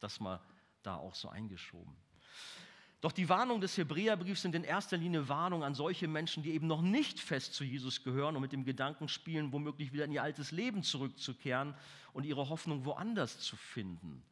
Das 0.00 0.20
mal 0.20 0.42
da 0.82 0.96
auch 0.96 1.14
so 1.14 1.30
eingeschoben. 1.30 1.96
Doch 3.04 3.12
die 3.12 3.28
Warnungen 3.28 3.60
des 3.60 3.76
Hebräerbriefs 3.76 4.40
sind 4.40 4.54
in 4.54 4.64
erster 4.64 4.96
Linie 4.96 5.28
Warnungen 5.28 5.62
an 5.62 5.74
solche 5.74 6.08
Menschen, 6.08 6.42
die 6.42 6.52
eben 6.52 6.66
noch 6.66 6.80
nicht 6.80 7.20
fest 7.20 7.52
zu 7.52 7.62
Jesus 7.62 8.02
gehören 8.02 8.34
und 8.34 8.40
mit 8.40 8.52
dem 8.52 8.64
Gedanken 8.64 9.08
spielen, 9.08 9.52
womöglich 9.52 9.92
wieder 9.92 10.06
in 10.06 10.12
ihr 10.12 10.22
altes 10.22 10.52
Leben 10.52 10.82
zurückzukehren 10.82 11.74
und 12.14 12.24
ihre 12.24 12.48
Hoffnung 12.48 12.86
woanders 12.86 13.40
zu 13.40 13.56
finden. 13.56 14.22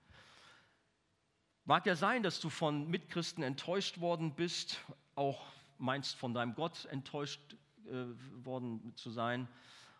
Mag 1.66 1.84
ja 1.84 1.94
sein, 1.96 2.22
dass 2.22 2.40
du 2.40 2.48
von 2.48 2.88
Mitchristen 2.88 3.44
enttäuscht 3.44 4.00
worden 4.00 4.34
bist, 4.34 4.80
auch 5.16 5.44
meinst 5.76 6.16
von 6.16 6.32
deinem 6.32 6.54
Gott 6.54 6.86
enttäuscht 6.86 7.58
äh, 7.84 8.06
worden 8.42 8.94
zu 8.96 9.10
sein 9.10 9.48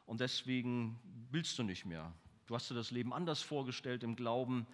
und 0.06 0.20
deswegen 0.20 0.98
willst 1.30 1.58
du 1.58 1.62
nicht 1.62 1.84
mehr. 1.84 2.10
Du 2.46 2.54
hast 2.54 2.70
dir 2.70 2.74
das 2.74 2.90
Leben 2.90 3.12
anders 3.12 3.42
vorgestellt 3.42 4.02
im 4.02 4.16
Glauben 4.16 4.66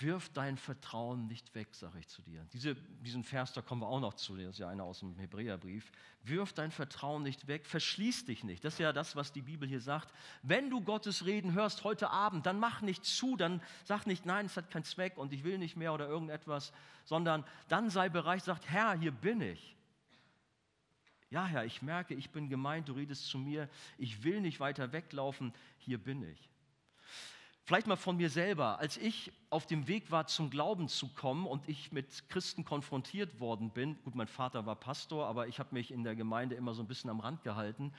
wirf 0.00 0.28
dein 0.30 0.56
Vertrauen 0.56 1.26
nicht 1.26 1.54
weg, 1.54 1.68
sage 1.72 1.98
ich 1.98 2.08
zu 2.08 2.22
dir. 2.22 2.46
Diese, 2.52 2.74
diesen 2.74 3.24
Vers, 3.24 3.52
da 3.52 3.62
kommen 3.62 3.82
wir 3.82 3.88
auch 3.88 4.00
noch 4.00 4.14
zu, 4.14 4.36
das 4.36 4.50
ist 4.50 4.58
ja 4.58 4.68
einer 4.68 4.84
aus 4.84 5.00
dem 5.00 5.16
Hebräerbrief. 5.18 5.90
Wirf 6.22 6.52
dein 6.52 6.70
Vertrauen 6.70 7.22
nicht 7.22 7.46
weg, 7.46 7.66
verschließ 7.66 8.24
dich 8.26 8.44
nicht. 8.44 8.64
Das 8.64 8.74
ist 8.74 8.78
ja 8.80 8.92
das, 8.92 9.16
was 9.16 9.32
die 9.32 9.42
Bibel 9.42 9.68
hier 9.68 9.80
sagt. 9.80 10.12
Wenn 10.42 10.70
du 10.70 10.80
Gottes 10.80 11.26
Reden 11.26 11.52
hörst 11.52 11.84
heute 11.84 12.10
Abend, 12.10 12.46
dann 12.46 12.58
mach 12.58 12.82
nicht 12.82 13.04
zu, 13.04 13.36
dann 13.36 13.62
sag 13.84 14.06
nicht, 14.06 14.26
nein, 14.26 14.46
es 14.46 14.56
hat 14.56 14.70
keinen 14.70 14.84
Zweck 14.84 15.16
und 15.18 15.32
ich 15.32 15.44
will 15.44 15.58
nicht 15.58 15.76
mehr 15.76 15.92
oder 15.92 16.08
irgendetwas, 16.08 16.72
sondern 17.04 17.44
dann 17.68 17.90
sei 17.90 18.08
bereit, 18.08 18.44
sagt, 18.44 18.68
Herr, 18.68 18.98
hier 18.98 19.12
bin 19.12 19.40
ich. 19.40 19.76
Ja, 21.30 21.44
Herr, 21.44 21.64
ich 21.64 21.82
merke, 21.82 22.14
ich 22.14 22.30
bin 22.30 22.48
gemeint, 22.48 22.88
du 22.88 22.94
redest 22.94 23.26
zu 23.26 23.38
mir, 23.38 23.68
ich 23.98 24.24
will 24.24 24.40
nicht 24.40 24.60
weiter 24.60 24.92
weglaufen, 24.92 25.52
hier 25.78 25.98
bin 25.98 26.22
ich. 26.22 26.48
Vielleicht 27.68 27.86
mal 27.86 27.96
von 27.96 28.16
mir 28.16 28.30
selber. 28.30 28.78
Als 28.78 28.96
ich 28.96 29.30
auf 29.50 29.66
dem 29.66 29.88
Weg 29.88 30.10
war, 30.10 30.26
zum 30.26 30.48
Glauben 30.48 30.88
zu 30.88 31.06
kommen 31.08 31.46
und 31.46 31.68
ich 31.68 31.92
mit 31.92 32.26
Christen 32.30 32.64
konfrontiert 32.64 33.40
worden 33.40 33.68
bin, 33.68 34.02
gut, 34.04 34.14
mein 34.14 34.26
Vater 34.26 34.64
war 34.64 34.74
Pastor, 34.74 35.26
aber 35.26 35.48
ich 35.48 35.58
habe 35.58 35.74
mich 35.74 35.90
in 35.90 36.02
der 36.02 36.16
Gemeinde 36.16 36.54
immer 36.54 36.72
so 36.72 36.82
ein 36.82 36.88
bisschen 36.88 37.10
am 37.10 37.20
Rand 37.20 37.42
gehalten. 37.42 37.92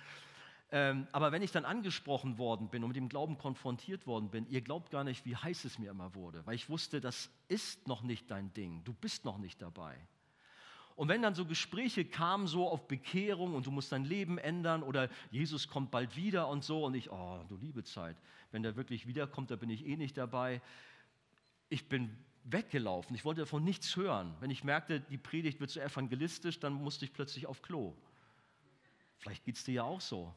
Ähm, 0.71 1.05
aber 1.11 1.31
wenn 1.31 1.43
ich 1.43 1.51
dann 1.51 1.65
angesprochen 1.65 2.39
worden 2.39 2.69
bin 2.69 2.81
und 2.81 2.87
mit 2.87 2.97
dem 2.97 3.09
Glauben 3.09 3.37
konfrontiert 3.37 4.07
worden 4.07 4.31
bin, 4.31 4.49
ihr 4.49 4.61
glaubt 4.61 4.89
gar 4.89 5.03
nicht, 5.03 5.23
wie 5.27 5.35
heiß 5.35 5.65
es 5.65 5.77
mir 5.77 5.91
immer 5.91 6.15
wurde, 6.15 6.43
weil 6.47 6.55
ich 6.55 6.67
wusste, 6.67 6.99
das 6.99 7.29
ist 7.47 7.87
noch 7.87 8.01
nicht 8.01 8.31
dein 8.31 8.51
Ding, 8.55 8.83
du 8.85 8.93
bist 8.93 9.23
noch 9.23 9.37
nicht 9.37 9.61
dabei. 9.61 9.95
Und 10.99 11.07
wenn 11.07 11.21
dann 11.21 11.33
so 11.33 11.45
Gespräche 11.45 12.03
kamen, 12.03 12.45
so 12.45 12.67
auf 12.67 12.85
Bekehrung 12.89 13.55
und 13.55 13.65
du 13.65 13.71
musst 13.71 13.89
dein 13.93 14.03
Leben 14.03 14.37
ändern 14.37 14.83
oder 14.83 15.07
Jesus 15.31 15.69
kommt 15.69 15.91
bald 15.91 16.17
wieder 16.17 16.49
und 16.49 16.65
so 16.65 16.83
und 16.83 16.93
ich, 16.93 17.09
oh, 17.09 17.41
du 17.47 17.55
liebe 17.55 17.85
Zeit, 17.85 18.17
wenn 18.51 18.63
der 18.63 18.75
wirklich 18.75 19.07
wiederkommt, 19.07 19.49
da 19.49 19.55
bin 19.55 19.69
ich 19.69 19.85
eh 19.85 19.95
nicht 19.95 20.17
dabei. 20.17 20.61
Ich 21.69 21.87
bin 21.87 22.13
weggelaufen, 22.43 23.15
ich 23.15 23.23
wollte 23.23 23.39
davon 23.39 23.63
nichts 23.63 23.95
hören. 23.95 24.35
Wenn 24.41 24.51
ich 24.51 24.65
merkte, 24.65 24.99
die 24.99 25.17
Predigt 25.17 25.61
wird 25.61 25.69
so 25.69 25.79
evangelistisch, 25.79 26.59
dann 26.59 26.73
musste 26.73 27.05
ich 27.05 27.13
plötzlich 27.13 27.47
auf 27.47 27.61
Klo. 27.61 27.95
Vielleicht 29.19 29.45
geht 29.45 29.55
es 29.55 29.63
dir 29.63 29.75
ja 29.75 29.83
auch 29.83 30.01
so. 30.01 30.35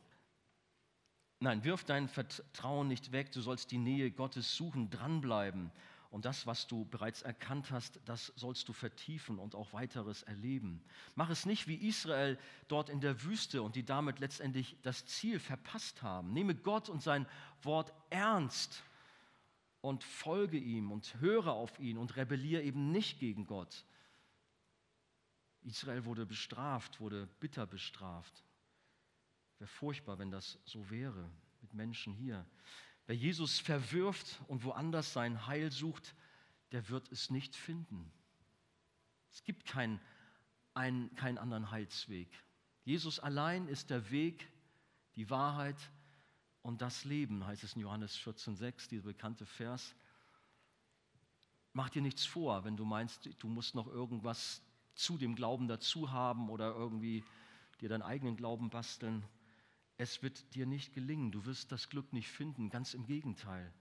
Nein, 1.41 1.65
wirf 1.65 1.83
dein 1.83 2.07
Vertrauen 2.07 2.87
nicht 2.87 3.11
weg, 3.11 3.33
du 3.33 3.41
sollst 3.41 3.73
die 3.73 3.79
Nähe 3.79 4.13
Gottes 4.13 4.55
suchen, 4.55 4.91
dranbleiben. 4.91 5.73
Und 6.13 6.27
das, 6.27 6.47
was 6.47 6.67
du 6.67 6.85
bereits 6.85 7.23
erkannt 7.23 7.71
hast, 7.71 7.99
das 8.05 8.35
sollst 8.37 8.69
du 8.69 8.75
vertiefen 8.75 9.39
und 9.39 9.55
auch 9.55 9.73
weiteres 9.73 10.23
erleben. 10.23 10.85
Mach 11.15 11.31
es 11.31 11.47
nicht 11.47 11.69
wie 11.69 11.89
Israel 11.89 12.39
dort 12.69 12.91
in 12.91 13.01
der 13.01 13.23
Wüste 13.23 13.63
und 13.63 13.77
die 13.77 13.83
damit 13.83 14.19
letztendlich 14.19 14.77
das 14.83 15.07
Ziel 15.07 15.41
verpasst 15.41 16.03
haben. 16.03 16.35
Nehme 16.35 16.55
Gott 16.55 16.91
und 16.91 17.03
sein 17.03 17.27
Wort 17.63 17.95
ernst 18.11 18.83
und 19.81 20.05
folge 20.05 20.59
ihm 20.59 20.93
und 20.93 21.19
höre 21.21 21.55
auf 21.55 21.79
ihn 21.79 21.97
und 21.97 22.15
rebelliere 22.15 22.61
eben 22.61 22.93
nicht 22.93 23.19
gegen 23.19 23.47
Gott. 23.47 23.87
Israel 25.63 26.05
wurde 26.05 26.27
bestraft, 26.27 27.01
wurde 27.01 27.27
bitter 27.41 27.67
bestraft. 27.67 28.45
Wäre 29.57 29.69
furchtbar, 29.69 30.19
wenn 30.19 30.31
das 30.31 30.59
so 30.67 30.91
wäre 30.91 31.31
mit 31.63 31.73
Menschen 31.73 32.13
hier. 32.13 32.45
Wer 33.13 33.19
Jesus 33.19 33.59
verwirft 33.59 34.41
und 34.49 34.65
woanders 34.65 35.13
sein 35.13 35.47
Heil 35.47 35.71
sucht, 35.71 36.15
der 36.71 36.89
wird 36.89 37.13
es 37.13 37.29
nicht 37.29 37.55
finden. 37.55 38.11
Es 39.31 39.45
gibt 39.45 39.67
keinen 39.67 40.01
einen, 40.73 41.15
keinen 41.15 41.37
anderen 41.37 41.71
Heilsweg. 41.71 42.31
Jesus 42.85 43.21
allein 43.21 43.69
ist 43.69 43.91
der 43.91 44.11
Weg, 44.11 44.51
die 45.15 45.29
Wahrheit 45.29 45.77
und 46.63 46.81
das 46.81 47.05
Leben, 47.05 47.45
heißt 47.45 47.63
es 47.65 47.75
in 47.75 47.83
Johannes 47.83 48.19
14,6, 48.19 48.89
dieser 48.89 49.05
bekannte 49.05 49.45
Vers. 49.45 49.95
Mach 51.75 51.91
dir 51.91 52.01
nichts 52.01 52.25
vor, 52.25 52.65
wenn 52.65 52.79
du 52.79 52.87
meinst, 52.87 53.29
du 53.41 53.47
musst 53.47 53.75
noch 53.75 53.89
irgendwas 53.89 54.63
zu 54.95 55.19
dem 55.19 55.35
Glauben 55.35 55.69
dazu 55.69 56.13
haben 56.13 56.49
oder 56.49 56.75
irgendwie 56.75 57.23
dir 57.83 57.91
deinen 57.91 58.01
eigenen 58.01 58.37
Glauben 58.37 58.71
basteln 58.71 59.23
es 60.03 60.21
wird 60.21 60.55
dir 60.57 60.67
nicht 60.67 60.95
gelingen, 60.95 61.31
du 61.31 61.47
wirst 61.47 61.71
das 61.71 61.89
Glück 61.89 62.13
nicht 62.13 62.29
finden, 62.29 62.71
ganz 62.71 62.93
im 62.93 63.07
Gegenteil. 63.07 63.73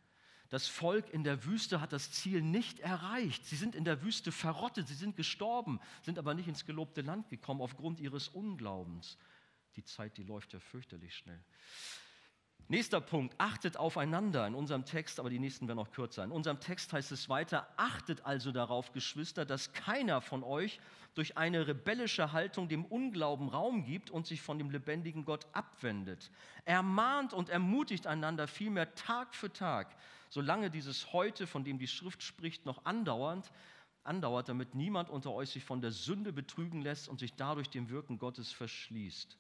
Das 0.49 0.67
Volk 0.67 1.09
in 1.09 1.23
der 1.23 1.45
Wüste 1.45 1.81
hat 1.81 1.93
das 1.93 2.11
Ziel 2.11 2.41
nicht 2.43 2.79
erreicht. 2.79 3.45
Sie 3.45 3.55
sind 3.55 3.73
in 3.73 3.85
der 3.85 4.03
Wüste 4.03 4.31
verrottet, 4.31 4.87
sie 4.87 4.93
sind 4.93 5.15
gestorben, 5.15 5.79
sind 6.03 6.19
aber 6.19 6.35
nicht 6.35 6.47
ins 6.47 6.65
gelobte 6.65 7.01
Land 7.01 7.29
gekommen 7.29 7.61
aufgrund 7.61 7.99
ihres 7.99 8.27
Unglaubens. 8.27 9.17
Die 9.75 9.83
Zeit, 9.83 10.17
die 10.17 10.23
läuft 10.23 10.53
ja 10.53 10.59
fürchterlich 10.59 11.15
schnell. 11.15 11.43
Nächster 12.67 13.01
Punkt, 13.01 13.35
achtet 13.37 13.75
aufeinander 13.75 14.47
in 14.47 14.55
unserem 14.55 14.85
Text, 14.85 15.19
aber 15.19 15.29
die 15.29 15.39
nächsten 15.39 15.67
werden 15.67 15.77
noch 15.77 15.91
kürzer. 15.91 16.23
In 16.23 16.31
unserem 16.31 16.59
Text 16.59 16.93
heißt 16.93 17.11
es 17.11 17.27
weiter, 17.27 17.67
achtet 17.75 18.25
also 18.25 18.51
darauf, 18.51 18.93
Geschwister, 18.93 19.43
dass 19.43 19.73
keiner 19.73 20.21
von 20.21 20.41
euch 20.43 20.79
durch 21.13 21.37
eine 21.37 21.67
rebellische 21.67 22.31
Haltung 22.31 22.69
dem 22.69 22.85
Unglauben 22.85 23.49
Raum 23.49 23.83
gibt 23.83 24.09
und 24.09 24.25
sich 24.25 24.41
von 24.41 24.57
dem 24.57 24.69
lebendigen 24.69 25.25
Gott 25.25 25.45
abwendet. 25.51 26.31
Ermahnt 26.63 27.33
und 27.33 27.49
ermutigt 27.49 28.07
einander 28.07 28.47
vielmehr 28.47 28.95
Tag 28.95 29.35
für 29.35 29.51
Tag, 29.51 29.95
solange 30.29 30.71
dieses 30.71 31.11
Heute, 31.11 31.47
von 31.47 31.65
dem 31.65 31.77
die 31.77 31.87
Schrift 31.87 32.23
spricht, 32.23 32.65
noch 32.65 32.85
andauernd, 32.85 33.51
andauert, 34.03 34.49
damit 34.49 34.75
niemand 34.75 35.09
unter 35.09 35.31
euch 35.33 35.49
sich 35.49 35.63
von 35.63 35.81
der 35.81 35.91
Sünde 35.91 36.31
betrügen 36.31 36.81
lässt 36.81 37.09
und 37.09 37.19
sich 37.19 37.33
dadurch 37.33 37.69
dem 37.69 37.89
Wirken 37.89 38.17
Gottes 38.17 38.51
verschließt. 38.51 39.37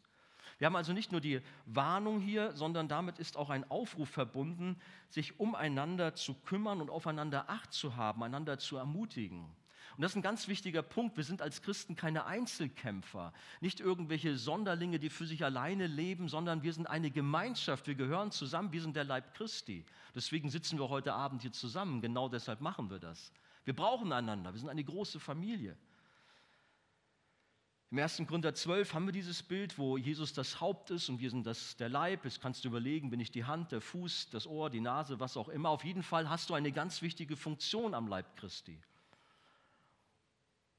Wir 0.61 0.67
haben 0.67 0.75
also 0.75 0.93
nicht 0.93 1.11
nur 1.11 1.21
die 1.21 1.41
Warnung 1.65 2.19
hier, 2.19 2.51
sondern 2.51 2.87
damit 2.87 3.17
ist 3.17 3.35
auch 3.35 3.49
ein 3.49 3.67
Aufruf 3.71 4.07
verbunden, 4.07 4.79
sich 5.09 5.39
umeinander 5.39 6.13
zu 6.13 6.35
kümmern 6.35 6.81
und 6.81 6.91
aufeinander 6.91 7.49
Acht 7.49 7.73
zu 7.73 7.95
haben, 7.95 8.21
einander 8.21 8.59
zu 8.59 8.77
ermutigen. 8.77 9.39
Und 9.39 10.03
das 10.03 10.11
ist 10.11 10.17
ein 10.17 10.21
ganz 10.21 10.47
wichtiger 10.47 10.83
Punkt. 10.83 11.17
Wir 11.17 11.23
sind 11.23 11.41
als 11.41 11.63
Christen 11.63 11.95
keine 11.95 12.25
Einzelkämpfer, 12.25 13.33
nicht 13.59 13.79
irgendwelche 13.79 14.37
Sonderlinge, 14.37 14.99
die 14.99 15.09
für 15.09 15.25
sich 15.25 15.43
alleine 15.43 15.87
leben, 15.87 16.29
sondern 16.29 16.61
wir 16.61 16.73
sind 16.73 16.85
eine 16.85 17.09
Gemeinschaft. 17.09 17.87
Wir 17.87 17.95
gehören 17.95 18.29
zusammen. 18.29 18.71
Wir 18.71 18.83
sind 18.83 18.95
der 18.95 19.05
Leib 19.05 19.33
Christi. 19.33 19.83
Deswegen 20.13 20.51
sitzen 20.51 20.77
wir 20.77 20.89
heute 20.89 21.13
Abend 21.13 21.41
hier 21.41 21.53
zusammen. 21.53 22.01
Genau 22.01 22.29
deshalb 22.29 22.61
machen 22.61 22.91
wir 22.91 22.99
das. 22.99 23.31
Wir 23.65 23.75
brauchen 23.75 24.13
einander. 24.13 24.53
Wir 24.53 24.59
sind 24.59 24.69
eine 24.69 24.83
große 24.83 25.19
Familie. 25.19 25.75
Im 27.91 27.99
1. 27.99 28.23
Korinther 28.25 28.55
12 28.55 28.93
haben 28.93 29.05
wir 29.05 29.11
dieses 29.11 29.43
Bild, 29.43 29.77
wo 29.77 29.97
Jesus 29.97 30.31
das 30.31 30.61
Haupt 30.61 30.91
ist 30.91 31.09
und 31.09 31.19
wir 31.19 31.29
sind 31.29 31.45
das, 31.45 31.75
der 31.75 31.89
Leib. 31.89 32.23
Jetzt 32.23 32.39
kannst 32.39 32.63
du 32.63 32.69
überlegen, 32.69 33.09
bin 33.09 33.19
ich 33.19 33.31
die 33.31 33.43
Hand, 33.43 33.73
der 33.73 33.81
Fuß, 33.81 34.29
das 34.29 34.47
Ohr, 34.47 34.69
die 34.69 34.79
Nase, 34.79 35.19
was 35.19 35.35
auch 35.35 35.49
immer. 35.49 35.67
Auf 35.67 35.83
jeden 35.83 36.01
Fall 36.01 36.29
hast 36.29 36.49
du 36.49 36.53
eine 36.53 36.71
ganz 36.71 37.01
wichtige 37.01 37.35
Funktion 37.35 37.93
am 37.93 38.07
Leib 38.07 38.37
Christi. 38.37 38.81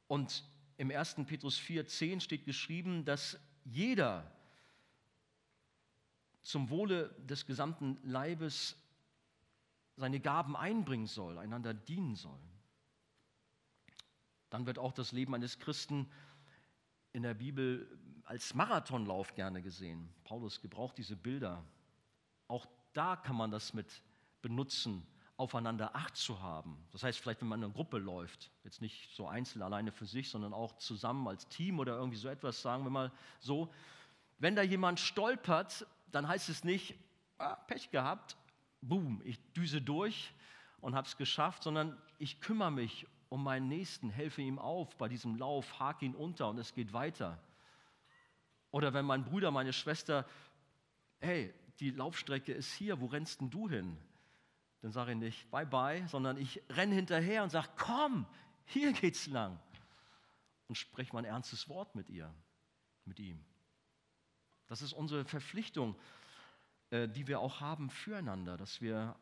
Und 0.08 0.42
im 0.78 0.90
1. 0.90 1.16
Petrus 1.26 1.58
4, 1.58 1.86
10 1.86 2.22
steht 2.22 2.46
geschrieben, 2.46 3.04
dass 3.04 3.38
jeder 3.66 4.32
zum 6.40 6.70
Wohle 6.70 7.10
des 7.18 7.44
gesamten 7.44 7.98
Leibes 8.04 8.74
seine 9.96 10.18
Gaben 10.18 10.56
einbringen 10.56 11.06
soll, 11.06 11.36
einander 11.36 11.74
dienen 11.74 12.16
soll. 12.16 12.40
Dann 14.48 14.64
wird 14.64 14.78
auch 14.78 14.92
das 14.92 15.12
Leben 15.12 15.34
eines 15.34 15.58
Christen 15.58 16.10
in 17.12 17.22
der 17.22 17.34
Bibel 17.34 17.86
als 18.24 18.54
Marathonlauf 18.54 19.34
gerne 19.34 19.62
gesehen. 19.62 20.08
Paulus 20.24 20.60
gebraucht 20.60 20.96
diese 20.98 21.16
Bilder. 21.16 21.62
Auch 22.48 22.66
da 22.92 23.16
kann 23.16 23.36
man 23.36 23.50
das 23.50 23.74
mit 23.74 24.02
benutzen, 24.40 25.06
aufeinander 25.36 25.96
Acht 25.96 26.16
zu 26.16 26.40
haben. 26.40 26.76
Das 26.92 27.02
heißt, 27.02 27.18
vielleicht, 27.18 27.40
wenn 27.40 27.48
man 27.48 27.60
in 27.60 27.64
einer 27.64 27.74
Gruppe 27.74 27.98
läuft, 27.98 28.50
jetzt 28.64 28.80
nicht 28.80 29.14
so 29.14 29.26
einzeln 29.26 29.62
alleine 29.62 29.90
für 29.90 30.06
sich, 30.06 30.30
sondern 30.30 30.52
auch 30.52 30.76
zusammen 30.76 31.26
als 31.26 31.48
Team 31.48 31.78
oder 31.78 31.96
irgendwie 31.96 32.18
so 32.18 32.28
etwas, 32.28 32.62
sagen 32.62 32.84
wir 32.84 32.90
mal 32.90 33.12
so. 33.40 33.72
Wenn 34.38 34.54
da 34.54 34.62
jemand 34.62 35.00
stolpert, 35.00 35.86
dann 36.10 36.28
heißt 36.28 36.48
es 36.48 36.64
nicht, 36.64 36.94
ah, 37.38 37.54
Pech 37.54 37.90
gehabt, 37.90 38.36
boom, 38.82 39.20
ich 39.24 39.38
düse 39.52 39.80
durch 39.80 40.32
und 40.80 40.94
habe 40.94 41.06
es 41.06 41.16
geschafft, 41.16 41.62
sondern 41.62 41.96
ich 42.18 42.40
kümmere 42.40 42.70
mich 42.70 43.06
um 43.32 43.42
meinen 43.42 43.66
Nächsten, 43.66 44.10
helfe 44.10 44.42
ihm 44.42 44.58
auf 44.58 44.94
bei 44.98 45.08
diesem 45.08 45.36
Lauf, 45.36 45.80
hake 45.80 46.04
ihn 46.04 46.14
unter 46.14 46.50
und 46.50 46.58
es 46.58 46.74
geht 46.74 46.92
weiter. 46.92 47.42
Oder 48.70 48.92
wenn 48.92 49.06
mein 49.06 49.24
Bruder, 49.24 49.50
meine 49.50 49.72
Schwester, 49.72 50.26
hey, 51.18 51.54
die 51.80 51.92
Laufstrecke 51.92 52.52
ist 52.52 52.74
hier, 52.74 53.00
wo 53.00 53.06
rennst 53.06 53.40
denn 53.40 53.48
du 53.48 53.70
hin? 53.70 53.96
Dann 54.82 54.92
sage 54.92 55.12
ich 55.12 55.16
nicht 55.16 55.50
bye 55.50 55.64
bye, 55.64 56.06
sondern 56.08 56.36
ich 56.36 56.62
renne 56.68 56.94
hinterher 56.94 57.42
und 57.42 57.48
sage, 57.48 57.70
komm, 57.78 58.26
hier 58.66 58.92
geht's 58.92 59.26
lang. 59.28 59.58
Und 60.68 60.74
spreche 60.74 61.14
mal 61.14 61.20
ein 61.20 61.24
ernstes 61.24 61.70
Wort 61.70 61.94
mit 61.94 62.10
ihr, 62.10 62.34
mit 63.06 63.18
ihm. 63.18 63.42
Das 64.66 64.82
ist 64.82 64.92
unsere 64.92 65.24
Verpflichtung, 65.24 65.96
äh, 66.90 67.08
die 67.08 67.26
wir 67.26 67.40
auch 67.40 67.62
haben 67.62 67.88
füreinander, 67.88 68.58
dass 68.58 68.82
wir 68.82 69.16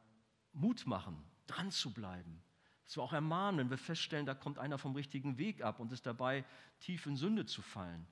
Mut 0.53 0.85
machen, 0.85 1.23
dran 1.47 1.71
zu 1.71 1.93
bleiben, 1.95 2.43
dass 2.91 2.97
wir 2.97 3.05
auch 3.05 3.13
ermahnen, 3.13 3.61
wenn 3.61 3.71
wir 3.71 3.79
feststellen, 3.79 4.27
da 4.27 4.35
kommt 4.35 4.59
einer 4.59 4.77
vom 4.77 4.97
richtigen 4.97 5.39
Weg 5.39 5.63
ab 5.63 5.79
und 5.79 5.93
ist 5.93 6.07
dabei, 6.07 6.45
tief 6.81 7.07
in 7.07 7.15
Sünde 7.15 7.47
zu 7.47 7.63
fallen. 7.63 8.05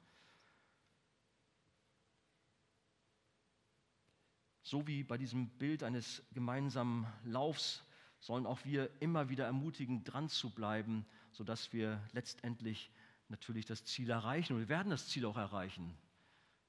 So 4.62 4.86
wie 4.86 5.02
bei 5.02 5.18
diesem 5.18 5.48
Bild 5.48 5.82
eines 5.82 6.22
gemeinsamen 6.32 7.08
Laufs 7.24 7.82
sollen 8.20 8.46
auch 8.46 8.64
wir 8.64 8.88
immer 9.00 9.28
wieder 9.28 9.46
ermutigen, 9.46 10.04
dran 10.04 10.28
zu 10.28 10.48
bleiben, 10.48 11.04
sodass 11.32 11.72
wir 11.72 12.00
letztendlich 12.12 12.88
natürlich 13.28 13.66
das 13.66 13.84
Ziel 13.84 14.08
erreichen. 14.10 14.52
Und 14.52 14.60
wir 14.60 14.68
werden 14.68 14.90
das 14.90 15.08
Ziel 15.08 15.26
auch 15.26 15.36
erreichen, 15.36 15.92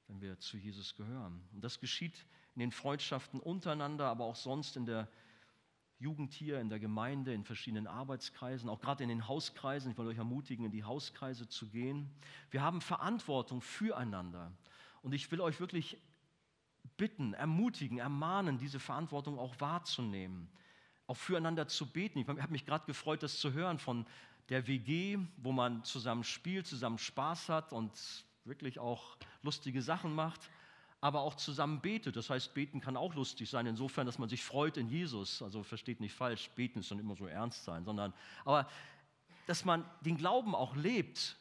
wenn 0.07 0.20
wir 0.20 0.39
zu 0.39 0.57
Jesus 0.57 0.95
gehören. 0.95 1.47
Und 1.53 1.64
das 1.64 1.80
geschieht 1.80 2.26
in 2.55 2.62
den 2.62 2.72
Freundschaften 2.72 3.39
untereinander, 3.39 4.07
aber 4.07 4.26
auch 4.26 4.36
sonst 4.36 4.78
in 4.78 4.88
der 4.88 5.07
Jugend 6.00 6.32
hier, 6.32 6.62
in 6.62 6.70
der 6.70 6.80
Gemeinde, 6.80 7.34
in 7.34 7.43
verschiedenen 7.43 7.86
Arbeitskreisen, 7.86 8.70
auch 8.70 8.80
gerade 8.80 9.04
in 9.04 9.10
den 9.10 9.28
Hauskreisen. 9.28 9.91
Ich 9.91 9.97
will 9.97 10.08
euch 10.08 10.18
ermutigen, 10.18 10.66
in 10.66 10.72
die 10.72 10.86
Hauskreise 10.86 11.50
zu 11.50 11.68
gehen. 11.68 12.10
Wir 12.52 12.62
haben 12.62 12.80
Verantwortung 12.80 13.62
füreinander. 13.62 14.52
Und 15.02 15.14
ich 15.14 15.30
will 15.30 15.41
euch 15.41 15.60
wirklich 15.60 15.97
bitten, 16.95 17.34
ermutigen, 17.34 17.97
ermahnen, 17.97 18.58
diese 18.58 18.80
Verantwortung 18.80 19.38
auch 19.38 19.60
wahrzunehmen, 19.60 20.50
auch 21.06 21.18
füreinander 21.18 21.68
zu 21.68 21.86
beten. 21.86 22.20
Ich 22.20 22.28
habe 22.28 22.47
mich 22.50 22.66
gerade 22.66 22.86
gefreut, 22.86 23.22
das 23.22 23.38
zu 23.38 23.52
hören 23.52 23.78
von 23.78 24.06
der 24.47 24.68
WG, 24.68 25.20
wo 25.38 25.52
man 25.52 25.84
zusammen 25.84 26.24
spielt, 26.24 26.66
zusammen 26.66 26.97
Spaß 26.97 27.50
hat 27.50 27.74
und 27.74 27.91
wirklich 28.45 28.80
auch 28.80 29.18
lustige 29.43 29.82
Sachen 29.82 30.16
macht, 30.16 30.50
aber 31.02 31.22
auch 31.22 31.36
zusammen 31.36 31.80
betet. 31.80 32.16
Das 32.16 32.30
heißt, 32.30 32.54
beten 32.54 32.82
kann 32.82 32.97
auch 32.97 33.16
lustig 33.16 33.50
sein, 33.50 33.66
insofern, 33.66 34.06
dass 34.06 34.20
man 34.20 34.30
sich 34.30 34.43
freut 34.43 34.78
in 34.78 34.89
Jesus. 34.89 35.41
Also 35.41 35.64
versteht 35.64 36.00
nicht 36.00 36.14
falsch, 36.14 36.50
beten 36.52 36.80
ist 36.80 36.91
dann 36.91 37.00
immer 37.00 37.16
so 37.16 37.26
ernst 37.28 37.64
sein, 37.64 37.86
sondern, 37.86 38.14
aber 38.43 38.70
dass 39.47 39.66
man 39.66 39.86
den 40.02 40.18
Glauben 40.18 40.54
auch 40.54 40.76
lebt 40.76 41.38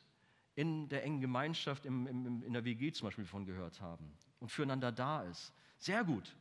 in 0.54 0.88
der 0.88 1.04
engen 1.04 1.20
Gemeinschaft, 1.20 1.86
im, 1.86 2.06
im, 2.06 2.42
in 2.42 2.52
der 2.52 2.64
WG 2.64 2.92
zum 2.92 3.08
Beispiel 3.08 3.26
von 3.26 3.44
gehört 3.46 3.80
haben 3.80 4.12
und 4.40 4.50
füreinander 4.50 4.92
da 4.92 5.22
ist. 5.22 5.52
Sehr 5.78 6.04
gut. 6.04 6.34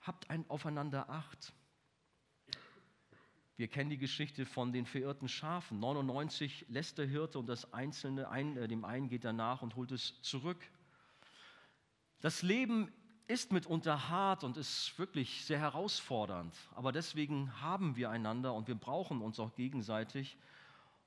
Habt 0.00 0.28
ein 0.30 0.44
Aufeinander 0.48 1.08
Acht. 1.08 1.52
Wir 3.56 3.68
kennen 3.68 3.90
die 3.90 3.98
Geschichte 3.98 4.46
von 4.46 4.72
den 4.72 4.86
verirrten 4.86 5.28
Schafen. 5.28 5.80
99 5.80 6.64
lässt 6.68 6.96
der 6.96 7.06
Hirte 7.06 7.38
und 7.38 7.46
das 7.46 7.74
Einzelne, 7.74 8.30
ein, 8.30 8.56
äh, 8.56 8.66
dem 8.66 8.86
einen 8.86 9.08
geht 9.08 9.24
er 9.24 9.34
nach 9.34 9.60
und 9.60 9.76
holt 9.76 9.92
es 9.92 10.20
zurück. 10.22 10.58
Das 12.20 12.42
Leben 12.42 12.92
ist 13.28 13.52
mitunter 13.52 14.08
hart 14.08 14.44
und 14.44 14.56
ist 14.56 14.98
wirklich 14.98 15.44
sehr 15.44 15.58
herausfordernd. 15.58 16.54
Aber 16.74 16.92
deswegen 16.92 17.60
haben 17.62 17.96
wir 17.96 18.10
einander 18.10 18.52
und 18.54 18.68
wir 18.68 18.74
brauchen 18.74 19.22
uns 19.22 19.38
auch 19.38 19.54
gegenseitig 19.54 20.36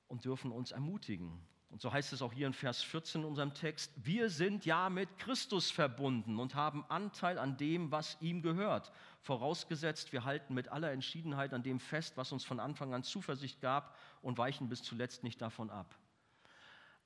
und 0.08 0.24
dürfen 0.24 0.50
uns 0.50 0.72
ermutigen. 0.72 1.38
Und 1.70 1.80
so 1.80 1.92
heißt 1.92 2.12
es 2.12 2.22
auch 2.22 2.32
hier 2.32 2.46
in 2.46 2.52
Vers 2.52 2.82
14 2.82 3.22
in 3.22 3.26
unserem 3.26 3.52
Text, 3.52 3.92
wir 3.96 4.30
sind 4.30 4.64
ja 4.64 4.88
mit 4.88 5.18
Christus 5.18 5.70
verbunden 5.70 6.38
und 6.38 6.54
haben 6.54 6.84
Anteil 6.88 7.38
an 7.38 7.56
dem, 7.56 7.90
was 7.90 8.16
ihm 8.20 8.42
gehört. 8.42 8.92
Vorausgesetzt, 9.22 10.12
wir 10.12 10.24
halten 10.24 10.54
mit 10.54 10.68
aller 10.68 10.92
Entschiedenheit 10.92 11.52
an 11.52 11.62
dem 11.62 11.80
fest, 11.80 12.16
was 12.16 12.32
uns 12.32 12.44
von 12.44 12.60
Anfang 12.60 12.94
an 12.94 13.02
Zuversicht 13.02 13.60
gab 13.60 13.96
und 14.22 14.38
weichen 14.38 14.68
bis 14.68 14.82
zuletzt 14.82 15.24
nicht 15.24 15.42
davon 15.42 15.68
ab. 15.68 15.94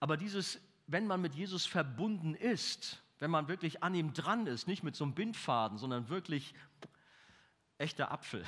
Aber 0.00 0.16
dieses, 0.16 0.61
wenn 0.86 1.06
man 1.06 1.20
mit 1.20 1.34
Jesus 1.34 1.66
verbunden 1.66 2.34
ist, 2.34 3.02
wenn 3.18 3.30
man 3.30 3.48
wirklich 3.48 3.82
an 3.82 3.94
ihm 3.94 4.12
dran 4.12 4.46
ist, 4.46 4.66
nicht 4.66 4.82
mit 4.82 4.96
so 4.96 5.04
einem 5.04 5.14
Bindfaden, 5.14 5.78
sondern 5.78 6.08
wirklich 6.08 6.54
echter 7.78 8.10
Apfel, 8.10 8.44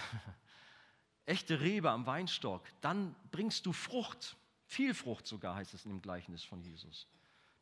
echte 1.26 1.60
Rebe 1.60 1.90
am 1.90 2.06
Weinstock, 2.06 2.62
dann 2.80 3.14
bringst 3.30 3.66
du 3.66 3.72
Frucht. 3.72 4.36
Viel 4.66 4.94
Frucht 4.94 5.26
sogar 5.26 5.56
heißt 5.56 5.74
es 5.74 5.84
in 5.84 5.90
dem 5.90 6.02
Gleichnis 6.02 6.44
von 6.44 6.60
Jesus. 6.62 7.08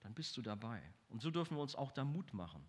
Dann 0.01 0.15
bist 0.15 0.37
du 0.37 0.43
dabei. 0.43 0.83
Und 1.09 1.23
so 1.23 1.31
dürfen 1.31 1.57
wir 1.57 1.63
uns 1.63 1.75
auch 1.75 1.93
da 1.93 2.05
Mut 2.05 2.35
machen. 2.35 2.63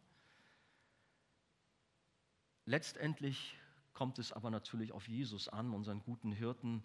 Letztendlich 2.66 3.56
kommt 3.94 4.20
es 4.20 4.32
aber 4.32 4.50
natürlich 4.50 4.92
auf 4.92 5.08
Jesus 5.08 5.50
an, 5.50 5.74
unseren 5.74 6.02
guten 6.02 6.32
Hirten, 6.32 6.84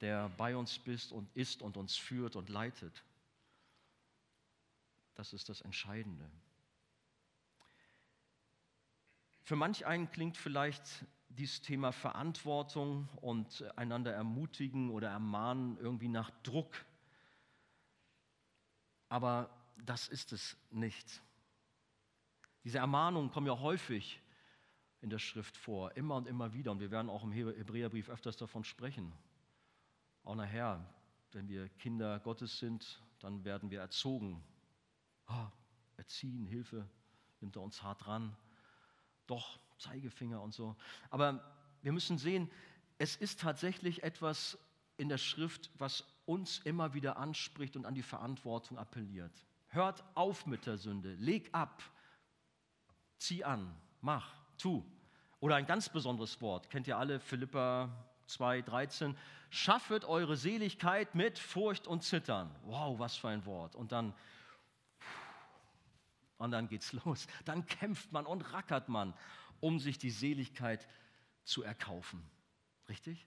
der 0.00 0.28
bei 0.30 0.56
uns 0.56 0.78
bist 0.78 1.12
und 1.12 1.34
ist 1.34 1.62
und 1.62 1.76
uns 1.76 1.96
führt 1.96 2.36
und 2.36 2.48
leitet. 2.48 3.04
Das 5.14 5.32
ist 5.32 5.48
das 5.48 5.62
Entscheidende. 5.62 6.30
Für 9.48 9.56
manch 9.56 9.86
einen 9.86 10.10
klingt 10.10 10.36
vielleicht 10.36 11.06
dieses 11.30 11.62
Thema 11.62 11.90
Verantwortung 11.90 13.08
und 13.22 13.64
einander 13.76 14.12
ermutigen 14.12 14.90
oder 14.90 15.08
ermahnen 15.08 15.78
irgendwie 15.78 16.08
nach 16.08 16.30
Druck. 16.42 16.84
Aber 19.08 19.48
das 19.86 20.06
ist 20.06 20.34
es 20.34 20.54
nicht. 20.70 21.22
Diese 22.62 22.76
Ermahnungen 22.76 23.30
kommen 23.30 23.46
ja 23.46 23.58
häufig 23.58 24.20
in 25.00 25.08
der 25.08 25.18
Schrift 25.18 25.56
vor, 25.56 25.96
immer 25.96 26.16
und 26.16 26.28
immer 26.28 26.52
wieder. 26.52 26.70
Und 26.70 26.80
wir 26.80 26.90
werden 26.90 27.08
auch 27.08 27.24
im 27.24 27.32
Hebräerbrief 27.32 28.10
öfters 28.10 28.36
davon 28.36 28.64
sprechen. 28.64 29.14
Auch 30.24 30.34
nachher, 30.34 30.84
wenn 31.32 31.48
wir 31.48 31.70
Kinder 31.70 32.20
Gottes 32.20 32.58
sind, 32.58 33.02
dann 33.20 33.46
werden 33.46 33.70
wir 33.70 33.80
erzogen. 33.80 34.44
Oh, 35.26 35.46
erziehen, 35.96 36.44
Hilfe, 36.44 36.86
nimmt 37.40 37.56
er 37.56 37.62
uns 37.62 37.82
hart 37.82 38.06
ran. 38.06 38.36
Doch, 39.28 39.60
Zeigefinger 39.78 40.42
und 40.42 40.52
so. 40.52 40.74
Aber 41.10 41.44
wir 41.82 41.92
müssen 41.92 42.18
sehen, 42.18 42.50
es 42.98 43.14
ist 43.14 43.40
tatsächlich 43.40 44.02
etwas 44.02 44.58
in 44.96 45.08
der 45.08 45.18
Schrift, 45.18 45.70
was 45.78 46.04
uns 46.26 46.58
immer 46.58 46.92
wieder 46.94 47.16
anspricht 47.16 47.76
und 47.76 47.86
an 47.86 47.94
die 47.94 48.02
Verantwortung 48.02 48.76
appelliert. 48.76 49.32
Hört 49.68 50.02
auf 50.14 50.46
mit 50.46 50.66
der 50.66 50.76
Sünde, 50.76 51.14
leg 51.14 51.48
ab, 51.52 51.82
zieh 53.18 53.44
an, 53.44 53.72
mach, 54.00 54.34
tu. 54.56 54.84
Oder 55.40 55.56
ein 55.56 55.66
ganz 55.66 55.88
besonderes 55.88 56.40
Wort, 56.40 56.68
kennt 56.70 56.88
ihr 56.88 56.98
alle, 56.98 57.20
Philippa 57.20 57.88
2, 58.26 58.62
13. 58.62 59.16
Schaffet 59.50 60.04
eure 60.04 60.36
Seligkeit 60.36 61.14
mit 61.14 61.38
Furcht 61.38 61.86
und 61.86 62.02
Zittern. 62.02 62.54
Wow, 62.64 62.98
was 62.98 63.16
für 63.16 63.28
ein 63.28 63.46
Wort. 63.46 63.76
Und 63.76 63.92
dann, 63.92 64.12
und 66.38 66.50
dann 66.50 66.68
geht's 66.68 66.92
los. 67.04 67.26
Dann 67.44 67.66
kämpft 67.66 68.12
man 68.12 68.26
und 68.26 68.52
rackert 68.52 68.88
man 68.88 69.14
um 69.60 69.78
sich 69.78 69.98
die 69.98 70.10
Seligkeit 70.10 70.86
zu 71.44 71.62
erkaufen. 71.62 72.22
Richtig? 72.88 73.26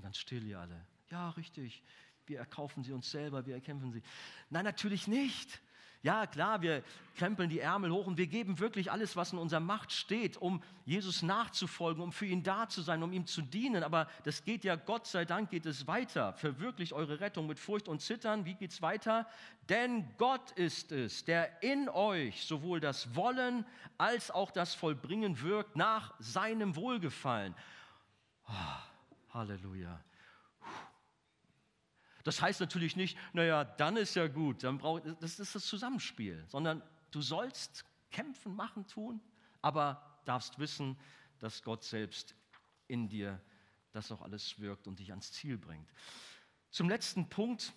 Ganz 0.00 0.18
still 0.18 0.42
hier 0.42 0.60
alle. 0.60 0.86
Ja, 1.10 1.30
richtig. 1.30 1.82
Wir 2.26 2.38
erkaufen 2.38 2.82
sie 2.82 2.92
uns 2.92 3.10
selber, 3.10 3.46
wir 3.46 3.54
erkämpfen 3.54 3.92
sie. 3.92 4.02
Nein, 4.50 4.64
natürlich 4.64 5.06
nicht. 5.06 5.60
Ja, 6.04 6.26
klar, 6.26 6.60
wir 6.60 6.82
krempeln 7.16 7.48
die 7.48 7.60
Ärmel 7.60 7.90
hoch 7.90 8.06
und 8.06 8.18
wir 8.18 8.26
geben 8.26 8.58
wirklich 8.58 8.92
alles, 8.92 9.16
was 9.16 9.32
in 9.32 9.38
unserer 9.38 9.60
Macht 9.60 9.90
steht, 9.90 10.36
um 10.36 10.62
Jesus 10.84 11.22
nachzufolgen, 11.22 12.02
um 12.02 12.12
für 12.12 12.26
ihn 12.26 12.42
da 12.42 12.68
zu 12.68 12.82
sein, 12.82 13.02
um 13.02 13.10
ihm 13.10 13.24
zu 13.24 13.40
dienen. 13.40 13.82
Aber 13.82 14.06
das 14.22 14.44
geht 14.44 14.64
ja, 14.64 14.76
Gott 14.76 15.06
sei 15.06 15.24
Dank, 15.24 15.48
geht 15.48 15.64
es 15.64 15.86
weiter. 15.86 16.34
Verwirklicht 16.34 16.92
eure 16.92 17.20
Rettung 17.20 17.46
mit 17.46 17.58
Furcht 17.58 17.88
und 17.88 18.02
Zittern. 18.02 18.44
Wie 18.44 18.52
geht 18.52 18.72
es 18.72 18.82
weiter? 18.82 19.26
Denn 19.70 20.06
Gott 20.18 20.50
ist 20.50 20.92
es, 20.92 21.24
der 21.24 21.62
in 21.62 21.88
euch 21.88 22.44
sowohl 22.44 22.80
das 22.80 23.16
Wollen 23.16 23.64
als 23.96 24.30
auch 24.30 24.50
das 24.50 24.74
Vollbringen 24.74 25.40
wirkt 25.40 25.74
nach 25.74 26.12
seinem 26.18 26.76
Wohlgefallen. 26.76 27.54
Oh, 28.46 29.32
Halleluja. 29.32 29.98
Das 32.24 32.40
heißt 32.40 32.60
natürlich 32.60 32.96
nicht, 32.96 33.16
naja, 33.34 33.64
dann 33.64 33.96
ist 33.96 34.16
ja 34.16 34.26
gut, 34.26 34.64
dann 34.64 34.78
brauch, 34.78 35.00
das 35.20 35.38
ist 35.38 35.54
das 35.54 35.66
Zusammenspiel, 35.66 36.44
sondern 36.48 36.82
du 37.10 37.20
sollst 37.20 37.84
kämpfen, 38.10 38.56
machen, 38.56 38.86
tun, 38.86 39.20
aber 39.60 40.20
darfst 40.24 40.58
wissen, 40.58 40.98
dass 41.38 41.62
Gott 41.62 41.84
selbst 41.84 42.34
in 42.88 43.08
dir 43.08 43.40
das 43.92 44.10
auch 44.10 44.22
alles 44.22 44.58
wirkt 44.58 44.86
und 44.88 44.98
dich 44.98 45.10
ans 45.10 45.32
Ziel 45.32 45.58
bringt. 45.58 45.92
Zum 46.70 46.88
letzten 46.88 47.28
Punkt, 47.28 47.72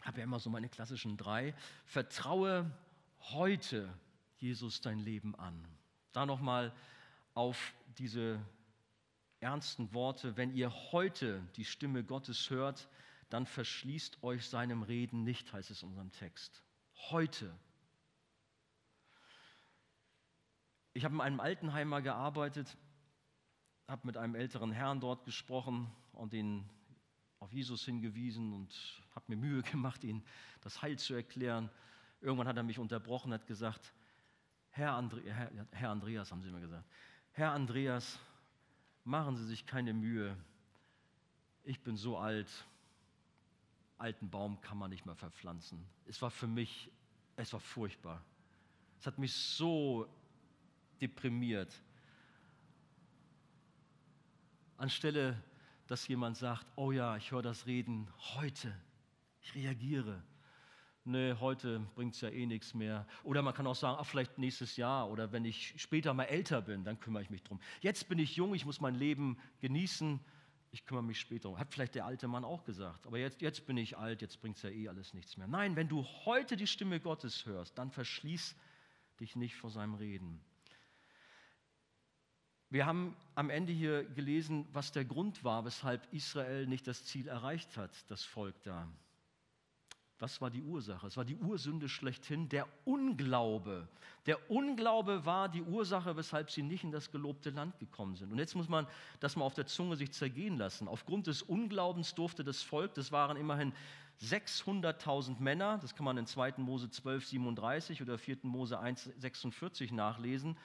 habe 0.00 0.18
ja 0.18 0.24
immer 0.24 0.40
so 0.40 0.50
meine 0.50 0.68
klassischen 0.68 1.16
drei, 1.16 1.54
vertraue 1.84 2.70
heute 3.20 3.92
Jesus 4.38 4.80
dein 4.80 4.98
Leben 4.98 5.34
an. 5.36 5.64
Da 6.12 6.26
nochmal 6.26 6.74
auf 7.34 7.74
diese 7.98 8.40
ernsten 9.40 9.92
Worte, 9.92 10.36
wenn 10.36 10.54
ihr 10.54 10.72
heute 10.92 11.46
die 11.56 11.64
Stimme 11.64 12.02
Gottes 12.02 12.50
hört, 12.50 12.88
dann 13.32 13.46
verschließt 13.46 14.22
euch 14.22 14.46
seinem 14.46 14.82
Reden 14.82 15.24
nicht, 15.24 15.52
heißt 15.52 15.70
es 15.70 15.82
in 15.82 15.88
unserem 15.88 16.12
Text. 16.12 16.62
Heute. 17.10 17.58
Ich 20.92 21.04
habe 21.04 21.14
in 21.14 21.20
einem 21.22 21.40
Altenheimer 21.40 22.02
gearbeitet, 22.02 22.76
habe 23.88 24.06
mit 24.06 24.18
einem 24.18 24.34
älteren 24.34 24.70
Herrn 24.70 25.00
dort 25.00 25.24
gesprochen 25.24 25.90
und 26.12 26.34
ihn 26.34 26.68
auf 27.38 27.52
Jesus 27.52 27.84
hingewiesen 27.86 28.52
und 28.52 29.02
habe 29.14 29.24
mir 29.28 29.36
Mühe 29.36 29.62
gemacht, 29.62 30.04
ihm 30.04 30.22
das 30.60 30.82
Heil 30.82 30.98
zu 30.98 31.14
erklären. 31.14 31.70
Irgendwann 32.20 32.48
hat 32.48 32.58
er 32.58 32.62
mich 32.62 32.78
unterbrochen, 32.78 33.32
hat 33.32 33.46
gesagt, 33.46 33.94
Herr, 34.68 34.92
Andre, 34.92 35.22
Herr, 35.22 35.50
Herr 35.70 35.90
Andreas, 35.90 36.30
haben 36.30 36.42
sie 36.42 36.50
mir 36.50 36.60
gesagt, 36.60 36.86
Herr 37.30 37.52
Andreas, 37.52 38.18
machen 39.04 39.36
Sie 39.36 39.46
sich 39.46 39.64
keine 39.64 39.94
Mühe, 39.94 40.36
ich 41.64 41.82
bin 41.82 41.96
so 41.96 42.18
alt, 42.18 42.48
alten 44.02 44.28
Baum 44.28 44.60
kann 44.60 44.76
man 44.76 44.90
nicht 44.90 45.06
mehr 45.06 45.14
verpflanzen. 45.14 45.84
Es 46.06 46.20
war 46.20 46.30
für 46.30 46.46
mich, 46.46 46.90
es 47.36 47.52
war 47.52 47.60
furchtbar. 47.60 48.22
Es 48.98 49.06
hat 49.06 49.18
mich 49.18 49.32
so 49.32 50.06
deprimiert. 51.00 51.82
anstelle 54.76 55.40
dass 55.86 56.08
jemand 56.08 56.36
sagt, 56.38 56.66
oh 56.76 56.90
ja, 56.90 57.18
ich 57.18 57.32
höre 57.32 57.42
das 57.42 57.66
Reden 57.66 58.08
heute, 58.34 58.74
ich 59.42 59.54
reagiere. 59.54 60.22
Nee, 61.04 61.34
heute 61.40 61.80
bringt 61.94 62.14
es 62.14 62.20
ja 62.22 62.30
eh 62.30 62.46
nichts 62.46 62.72
mehr. 62.72 63.06
Oder 63.24 63.42
man 63.42 63.52
kann 63.52 63.66
auch 63.66 63.74
sagen, 63.74 63.98
ach, 64.00 64.06
vielleicht 64.06 64.38
nächstes 64.38 64.76
Jahr 64.76 65.10
oder 65.10 65.32
wenn 65.32 65.44
ich 65.44 65.74
später 65.76 66.14
mal 66.14 66.24
älter 66.24 66.62
bin, 66.62 66.84
dann 66.84 66.98
kümmere 66.98 67.22
ich 67.22 67.30
mich 67.30 67.42
drum. 67.42 67.60
Jetzt 67.80 68.08
bin 68.08 68.18
ich 68.18 68.36
jung, 68.36 68.54
ich 68.54 68.64
muss 68.64 68.80
mein 68.80 68.94
Leben 68.94 69.36
genießen, 69.60 70.20
ich 70.72 70.86
kümmere 70.86 71.04
mich 71.04 71.20
später 71.20 71.48
drum. 71.48 71.58
Hat 71.58 71.72
vielleicht 71.72 71.94
der 71.94 72.06
alte 72.06 72.26
Mann 72.26 72.44
auch 72.44 72.64
gesagt. 72.64 73.06
Aber 73.06 73.18
jetzt, 73.18 73.42
jetzt 73.42 73.66
bin 73.66 73.76
ich 73.76 73.98
alt, 73.98 74.22
jetzt 74.22 74.40
bringt 74.40 74.56
es 74.56 74.62
ja 74.62 74.70
eh 74.70 74.88
alles 74.88 75.12
nichts 75.12 75.36
mehr. 75.36 75.46
Nein, 75.46 75.76
wenn 75.76 75.86
du 75.86 76.02
heute 76.24 76.56
die 76.56 76.66
Stimme 76.66 76.98
Gottes 76.98 77.44
hörst, 77.44 77.76
dann 77.76 77.90
verschließ 77.90 78.56
dich 79.20 79.36
nicht 79.36 79.54
vor 79.54 79.70
seinem 79.70 79.94
Reden. 79.94 80.42
Wir 82.70 82.86
haben 82.86 83.14
am 83.34 83.50
Ende 83.50 83.70
hier 83.70 84.02
gelesen, 84.02 84.66
was 84.72 84.92
der 84.92 85.04
Grund 85.04 85.44
war, 85.44 85.66
weshalb 85.66 86.10
Israel 86.10 86.66
nicht 86.66 86.86
das 86.86 87.04
Ziel 87.04 87.28
erreicht 87.28 87.76
hat, 87.76 88.10
das 88.10 88.24
Volk 88.24 88.62
da. 88.62 88.90
Was 90.22 90.40
war 90.40 90.50
die 90.50 90.62
Ursache? 90.62 91.08
Es 91.08 91.16
war 91.16 91.24
die 91.24 91.34
Ursünde 91.34 91.88
schlechthin, 91.88 92.48
der 92.48 92.68
Unglaube. 92.84 93.88
Der 94.26 94.52
Unglaube 94.52 95.26
war 95.26 95.48
die 95.48 95.62
Ursache, 95.62 96.16
weshalb 96.16 96.48
sie 96.48 96.62
nicht 96.62 96.84
in 96.84 96.92
das 96.92 97.10
gelobte 97.10 97.50
Land 97.50 97.76
gekommen 97.80 98.14
sind. 98.14 98.30
Und 98.30 98.38
jetzt 98.38 98.54
muss 98.54 98.68
man 98.68 98.86
das 99.18 99.34
mal 99.34 99.44
auf 99.44 99.54
der 99.54 99.66
Zunge 99.66 99.96
sich 99.96 100.12
zergehen 100.12 100.58
lassen. 100.58 100.86
Aufgrund 100.86 101.26
des 101.26 101.42
Unglaubens 101.42 102.14
durfte 102.14 102.44
das 102.44 102.62
Volk, 102.62 102.94
das 102.94 103.10
waren 103.10 103.36
immerhin 103.36 103.72
600.000 104.20 105.40
Männer, 105.40 105.78
das 105.78 105.96
kann 105.96 106.04
man 106.04 106.16
in 106.16 106.26
2. 106.26 106.52
Mose 106.58 106.88
12, 106.88 107.26
37 107.26 108.00
oder 108.00 108.16
4. 108.16 108.38
Mose 108.42 108.78
1, 108.78 109.10
46 109.16 109.90
nachlesen. 109.90 110.56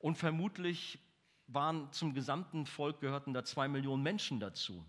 Und 0.00 0.18
vermutlich 0.18 0.98
waren 1.46 1.92
zum 1.92 2.14
gesamten 2.14 2.66
Volk 2.66 2.98
gehörten 2.98 3.32
da 3.32 3.44
zwei 3.44 3.68
Millionen 3.68 4.02
Menschen 4.02 4.40
dazu. 4.40 4.84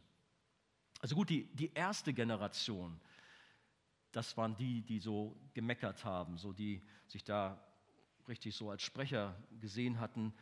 Also 1.00 1.14
gut, 1.14 1.30
die, 1.30 1.44
die 1.54 1.72
erste 1.76 2.12
Generation, 2.12 3.00
das 4.16 4.38
waren 4.38 4.56
die, 4.56 4.82
die 4.82 5.00
so 5.00 5.36
gemeckert 5.54 6.06
haben, 6.06 6.38
so 6.38 6.54
die 6.54 6.82
sich 7.08 7.24
da 7.24 7.62
richtig 8.28 8.56
so 8.56 8.70
als 8.70 8.82
Sprecher 8.82 9.36
gesehen 9.60 10.00
hatten, 10.00 10.34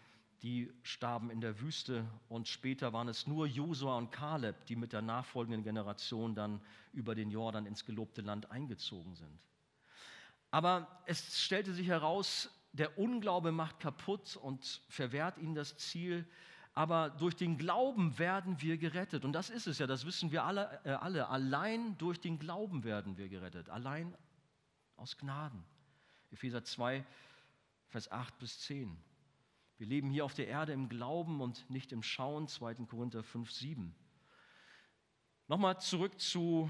die 0.44 0.72
starben 0.84 1.30
in 1.30 1.42
der 1.42 1.60
Wüste 1.62 2.06
und 2.28 2.48
später 2.48 2.92
waren 2.94 3.08
es 3.08 3.28
nur 3.28 3.48
Josua 3.48 3.98
und 3.98 4.12
Kaleb, 4.12 4.66
die 4.66 4.76
mit 4.76 4.94
der 4.94 5.02
nachfolgenden 5.02 5.64
Generation 5.64 6.36
dann 6.36 6.62
über 6.92 7.16
den 7.16 7.32
Jordan 7.32 7.66
ins 7.66 7.86
gelobte 7.86 8.22
Land 8.22 8.52
eingezogen 8.52 9.16
sind. 9.16 9.40
Aber 10.52 11.02
es 11.06 11.42
stellte 11.42 11.74
sich 11.74 11.88
heraus, 11.88 12.52
der 12.74 13.00
Unglaube 13.00 13.52
macht 13.52 13.80
kaputt 13.80 14.36
und 14.36 14.82
verwehrt 14.90 15.38
ihnen 15.38 15.56
das 15.56 15.78
Ziel. 15.78 16.28
Aber 16.76 17.12
durch 17.12 17.36
den 17.36 17.58
Glauben 17.58 18.18
werden 18.18 18.62
wir 18.62 18.78
gerettet. 18.78 19.26
Und 19.26 19.34
das 19.34 19.50
ist 19.50 19.68
es 19.68 19.78
ja, 19.78 19.86
das 19.86 20.06
wissen 20.06 20.32
wir 20.32 20.44
alle, 20.44 20.80
äh, 20.84 20.92
alle. 20.92 21.30
Allein 21.30 21.98
durch 21.98 22.20
den 22.20 22.40
Glauben 22.40 22.84
werden 22.84 23.18
wir 23.18 23.30
gerettet. 23.30 23.70
Allein 23.70 24.16
aus 24.96 25.18
Gnaden. 25.18 25.64
Epheser 26.32 26.64
2, 26.64 27.06
Vers 27.90 28.12
8 28.12 28.40
bis 28.40 28.60
10. 28.62 28.98
Wir 29.78 29.88
leben 29.88 30.10
hier 30.10 30.26
auf 30.26 30.34
der 30.34 30.48
Erde 30.48 30.74
im 30.74 30.90
Glauben 30.90 31.42
und 31.42 31.70
nicht 31.70 31.92
im 31.92 32.02
Schauen. 32.02 32.48
2. 32.48 32.76
Korinther 32.86 33.22
5, 33.22 33.52
7. 33.52 33.94
Nochmal 35.48 35.80
zurück 35.80 36.20
zu 36.20 36.70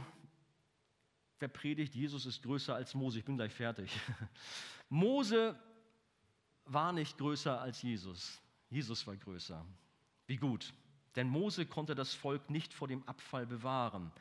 der 1.40 1.48
Predigt, 1.48 1.94
Jesus 1.94 2.26
ist 2.26 2.42
größer 2.42 2.74
als 2.74 2.94
Mose. 2.94 3.20
Ich 3.20 3.26
bin 3.26 3.36
gleich 3.36 3.54
fertig. 3.54 3.92
Mose 4.90 5.60
war 6.66 6.94
nicht 6.94 7.18
größer 7.18 7.60
als 7.60 7.82
Jesus. 7.82 8.42
Jesus 8.70 9.06
war 9.06 9.16
größer. 9.18 9.66
Wie 10.28 10.38
gut. 10.38 10.74
Denn 11.16 11.30
Mose 11.30 11.66
konnte 11.66 11.96
das 11.96 12.14
Volk 12.14 12.50
nicht 12.50 12.74
vor 12.74 12.88
dem 12.88 13.08
Abfall 13.08 13.46
bewahren. 13.46 14.12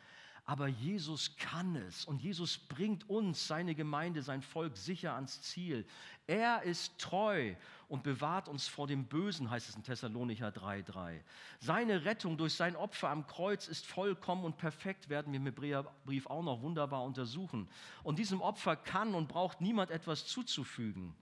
Aber 0.45 0.67
Jesus 0.67 1.37
kann 1.37 1.77
es 1.77 2.05
und 2.05 2.21
Jesus 2.21 2.59
bringt 2.59 3.09
uns, 3.09 3.47
seine 3.47 3.77
Gemeinde, 3.77 4.23
sein 4.23 4.43
Volk 4.43 4.77
sicher 4.77 5.15
ans 5.15 5.41
Ziel. 5.41 5.87
Er 6.27 6.63
ist 6.65 6.99
treu 6.99 7.55
und 7.87 8.03
bewahrt 8.03 8.49
uns 8.49 8.67
vor 8.67 8.89
dem 8.89 9.05
Bösen, 9.05 9.51
heißt 9.51 9.69
es 9.69 9.77
in 9.77 9.85
Thessalonicher 9.85 10.49
3,3. 10.49 11.21
Seine 11.61 12.05
Rettung 12.05 12.37
durch 12.37 12.55
sein 12.55 12.75
Opfer 12.75 13.11
am 13.11 13.25
Kreuz 13.29 13.69
ist 13.69 13.87
vollkommen 13.87 14.45
und 14.45 14.57
perfekt, 14.57 15.09
werden 15.09 15.33
wir 15.33 15.39
im 15.39 15.47
Hebräerbrief 15.47 16.27
auch 16.27 16.43
noch 16.43 16.61
wunderbar 16.61 17.05
untersuchen. 17.05 17.69
Und 18.03 18.19
diesem 18.19 18.41
Opfer 18.41 18.75
kann 18.75 19.15
und 19.15 19.29
braucht 19.29 19.61
niemand 19.61 19.93
etwas 19.93 20.27
zuzufügen. 20.27 21.15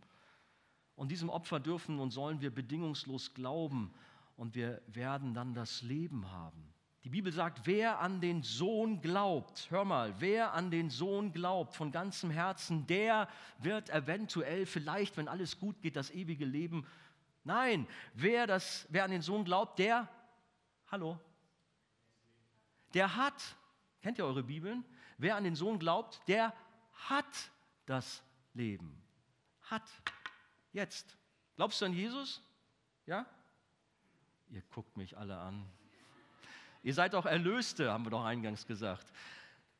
Und 0.97 1.11
diesem 1.11 1.29
Opfer 1.29 1.61
dürfen 1.61 1.99
und 1.99 2.11
sollen 2.11 2.41
wir 2.41 2.55
bedingungslos 2.55 3.35
glauben 3.35 3.93
und 4.41 4.55
wir 4.55 4.81
werden 4.87 5.35
dann 5.35 5.53
das 5.53 5.83
Leben 5.83 6.31
haben. 6.33 6.73
Die 7.05 7.11
Bibel 7.11 7.31
sagt, 7.31 7.67
wer 7.67 8.01
an 8.01 8.23
den 8.23 8.43
Sohn 8.43 9.03
glaubt, 9.03 9.71
hör 9.71 9.85
mal, 9.85 10.19
wer 10.19 10.55
an 10.55 10.71
den 10.71 10.89
Sohn 10.89 11.35
glaubt 11.35 11.75
von 11.77 11.93
ganzem 11.93 12.31
Herzen, 12.31 12.87
der 12.87 13.29
wird 13.59 13.91
eventuell 13.91 14.65
vielleicht, 14.65 15.19
wenn 15.19 15.29
alles 15.29 15.59
gut 15.59 15.83
geht, 15.83 15.95
das 15.95 16.11
ewige 16.11 16.47
Leben. 16.47 16.87
Nein, 17.45 17.87
wer, 18.15 18.47
das, 18.47 18.87
wer 18.89 19.05
an 19.05 19.11
den 19.11 19.21
Sohn 19.21 19.45
glaubt, 19.45 19.79
der, 19.79 20.09
hallo, 20.91 21.21
der 22.95 23.17
hat, 23.17 23.43
kennt 24.01 24.17
ihr 24.17 24.25
eure 24.25 24.43
Bibeln? 24.43 24.87
Wer 25.19 25.37
an 25.37 25.45
den 25.45 25.55
Sohn 25.55 25.79
glaubt, 25.79 26.27
der 26.29 26.55
hat 26.95 27.51
das 27.85 28.23
Leben. 28.55 29.03
Hat. 29.65 29.89
Jetzt. 30.73 31.15
Glaubst 31.57 31.83
du 31.83 31.85
an 31.85 31.93
Jesus? 31.93 32.43
Ja? 33.05 33.27
Ihr 34.51 34.63
guckt 34.75 34.97
mich 34.97 35.17
alle 35.17 35.39
an. 35.39 35.65
Ihr 36.83 36.95
seid 36.95 37.15
auch 37.15 37.27
Erlöste, 37.27 37.93
haben 37.93 38.05
wir 38.05 38.11
doch 38.11 38.25
eingangs 38.25 38.67
gesagt. 38.67 39.07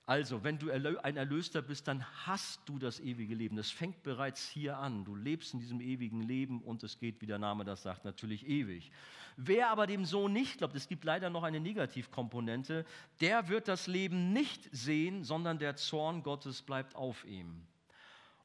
Also, 0.07 0.43
wenn 0.43 0.59
du 0.59 0.71
ein 0.71 1.17
Erlöster 1.17 1.63
bist, 1.63 1.87
dann 1.87 2.05
hast 2.27 2.69
du 2.69 2.79
das 2.79 2.99
ewige 3.01 3.35
Leben. 3.35 3.57
Das 3.57 3.71
fängt 3.71 4.03
bereits 4.03 4.49
hier 4.49 4.77
an. 4.77 5.05
Du 5.05 5.15
lebst 5.15 5.55
in 5.55 5.61
diesem 5.61 5.81
ewigen 5.81 6.23
Leben 6.23 6.63
und 6.63 6.83
es 6.83 6.99
geht, 6.99 7.21
wie 7.21 7.27
der 7.27 7.39
Name 7.39 7.65
das 7.65 7.83
sagt, 7.83 8.05
natürlich 8.05 8.47
ewig. 8.47 8.91
Wer 9.37 9.71
aber 9.71 9.87
dem 9.87 10.05
Sohn 10.05 10.33
nicht 10.33 10.59
glaubt, 10.59 10.75
es 10.75 10.89
gibt 10.89 11.05
leider 11.05 11.31
noch 11.31 11.45
eine 11.45 11.61
Negativkomponente, 11.61 12.85
der 13.21 13.49
wird 13.49 13.69
das 13.69 13.87
Leben 13.87 14.33
nicht 14.33 14.69
sehen, 14.73 15.23
sondern 15.23 15.59
der 15.59 15.77
Zorn 15.77 16.23
Gottes 16.23 16.63
bleibt 16.63 16.97
auf 16.97 17.25
ihm. 17.25 17.63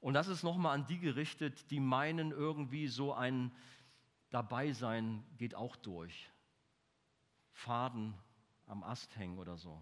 Und 0.02 0.14
das 0.14 0.28
ist 0.28 0.44
nochmal 0.44 0.76
an 0.76 0.86
die 0.86 1.00
gerichtet, 1.00 1.72
die 1.72 1.80
meinen, 1.80 2.32
irgendwie 2.32 2.88
so 2.88 3.14
ein 3.14 3.52
Dabeisein 4.36 5.24
geht 5.38 5.56
auch 5.56 5.78
durch. 5.78 6.30
Faden 7.54 8.14
am 8.66 8.84
Ast 8.84 9.16
hängen 9.16 9.40
oder 9.40 9.56
so. 9.56 9.82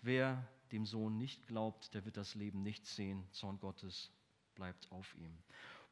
Wer 0.00 0.46
dem 0.70 0.86
Sohn 0.86 1.18
nicht 1.18 1.48
glaubt, 1.48 1.92
der 1.92 2.04
wird 2.04 2.16
das 2.16 2.36
Leben 2.36 2.62
nicht 2.62 2.86
sehen. 2.86 3.26
Zorn 3.32 3.58
Gottes 3.58 4.12
bleibt 4.54 4.92
auf 4.92 5.12
ihm. 5.16 5.36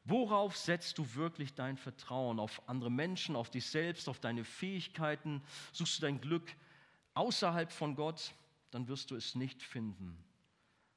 Worauf 0.05 0.55
setzt 0.55 0.97
du 0.97 1.13
wirklich 1.15 1.53
dein 1.53 1.75
Vertrauen? 1.75 2.39
Auf 2.39 2.69
andere 2.69 2.89
Menschen, 2.89 3.35
auf 3.35 3.49
dich 3.49 3.65
selbst, 3.65 4.07
auf 4.07 4.21
deine 4.21 4.45
Fähigkeiten? 4.45 5.43
Suchst 5.73 5.97
du 5.97 6.03
dein 6.03 6.21
Glück 6.21 6.55
außerhalb 7.15 7.73
von 7.73 7.95
Gott? 7.95 8.33
Dann 8.69 8.87
wirst 8.87 9.11
du 9.11 9.17
es 9.17 9.35
nicht 9.35 9.61
finden. 9.61 10.17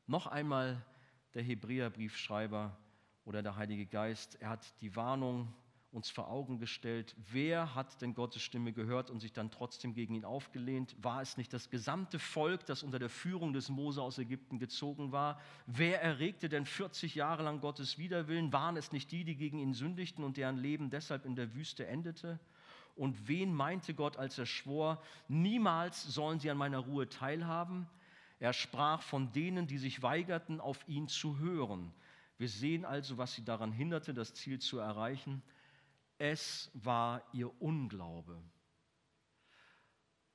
Noch 0.07 0.29
einmal 0.29 0.87
der 1.35 1.43
Hebräerbriefschreiber 1.43 2.79
oder 3.25 3.43
der 3.43 3.57
Heilige 3.57 3.87
Geist. 3.87 4.37
Er 4.37 4.51
hat 4.51 4.81
die 4.83 4.95
Warnung 4.95 5.53
uns 5.95 6.11
vor 6.11 6.29
Augen 6.29 6.59
gestellt. 6.59 7.15
Wer 7.31 7.75
hat 7.75 8.03
denn 8.03 8.15
Gottes 8.15 8.43
Stimme 8.43 8.73
gehört 8.73 9.11
und 9.11 9.21
sich 9.21 9.33
dann 9.33 9.51
trotzdem 9.51 9.95
gegen 9.95 10.15
ihn 10.15 10.25
aufgelehnt? 10.25 10.97
War 11.01 11.23
es 11.23 11.37
nicht 11.37 11.53
das 11.53 11.71
gesamte 11.71 12.19
Volk, 12.19 12.67
das 12.67 12.83
unter 12.83 12.99
der 12.99 13.09
Führung 13.09 13.53
des 13.53 13.69
Mose 13.69 14.03
aus 14.03 14.19
Ägypten 14.19 14.59
gezogen 14.59 15.13
war? 15.13 15.41
Wer 15.67 16.03
erregte 16.03 16.49
denn 16.49 16.67
40 16.67 17.15
Jahre 17.15 17.45
lang 17.45 17.61
Gottes 17.61 17.97
Widerwillen? 17.97 18.53
Waren 18.53 18.77
es 18.77 18.91
nicht 18.91 19.13
die, 19.13 19.25
die 19.25 19.37
gegen 19.37 19.59
ihn 19.59 19.73
sündigten 19.73 20.25
und 20.25 20.37
deren 20.37 20.59
Leben 20.59 20.91
deshalb 20.91 21.25
in 21.25 21.37
der 21.37 21.55
Wüste 21.55 21.87
endete? 21.87 22.41
Und 22.97 23.29
wen 23.29 23.55
meinte 23.55 23.95
Gott, 23.95 24.17
als 24.17 24.39
er 24.39 24.47
schwor, 24.47 25.01
niemals 25.29 26.03
sollen 26.03 26.41
sie 26.41 26.51
an 26.51 26.59
meiner 26.59 26.79
Ruhe 26.79 27.09
teilhaben? 27.09 27.87
Er 28.41 28.53
sprach 28.53 29.01
von 29.01 29.33
denen, 29.33 29.67
die 29.67 29.79
sich 29.79 30.03
weigerten, 30.03 30.61
auf 30.61 30.87
ihn 30.89 31.09
zu 31.09 31.39
hören. 31.39 31.93
Wir 32.37 32.49
sehen 32.49 32.85
also, 32.85 33.17
was 33.17 33.35
sie 33.35 33.45
daran 33.45 33.73
hinderte, 33.73 34.13
das 34.13 34.35
Ziel 34.35 34.59
zu 34.59 34.79
erreichen. 34.79 35.43
Es 36.19 36.71
war 36.75 37.23
ihr 37.33 37.61
Unglaube. 37.61 38.43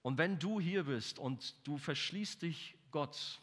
Und 0.01 0.17
wenn 0.17 0.39
du 0.39 0.59
hier 0.59 0.85
bist 0.85 1.19
und 1.19 1.55
du 1.67 1.77
verschließt 1.77 2.41
dich 2.41 2.77
Gott, 2.91 3.41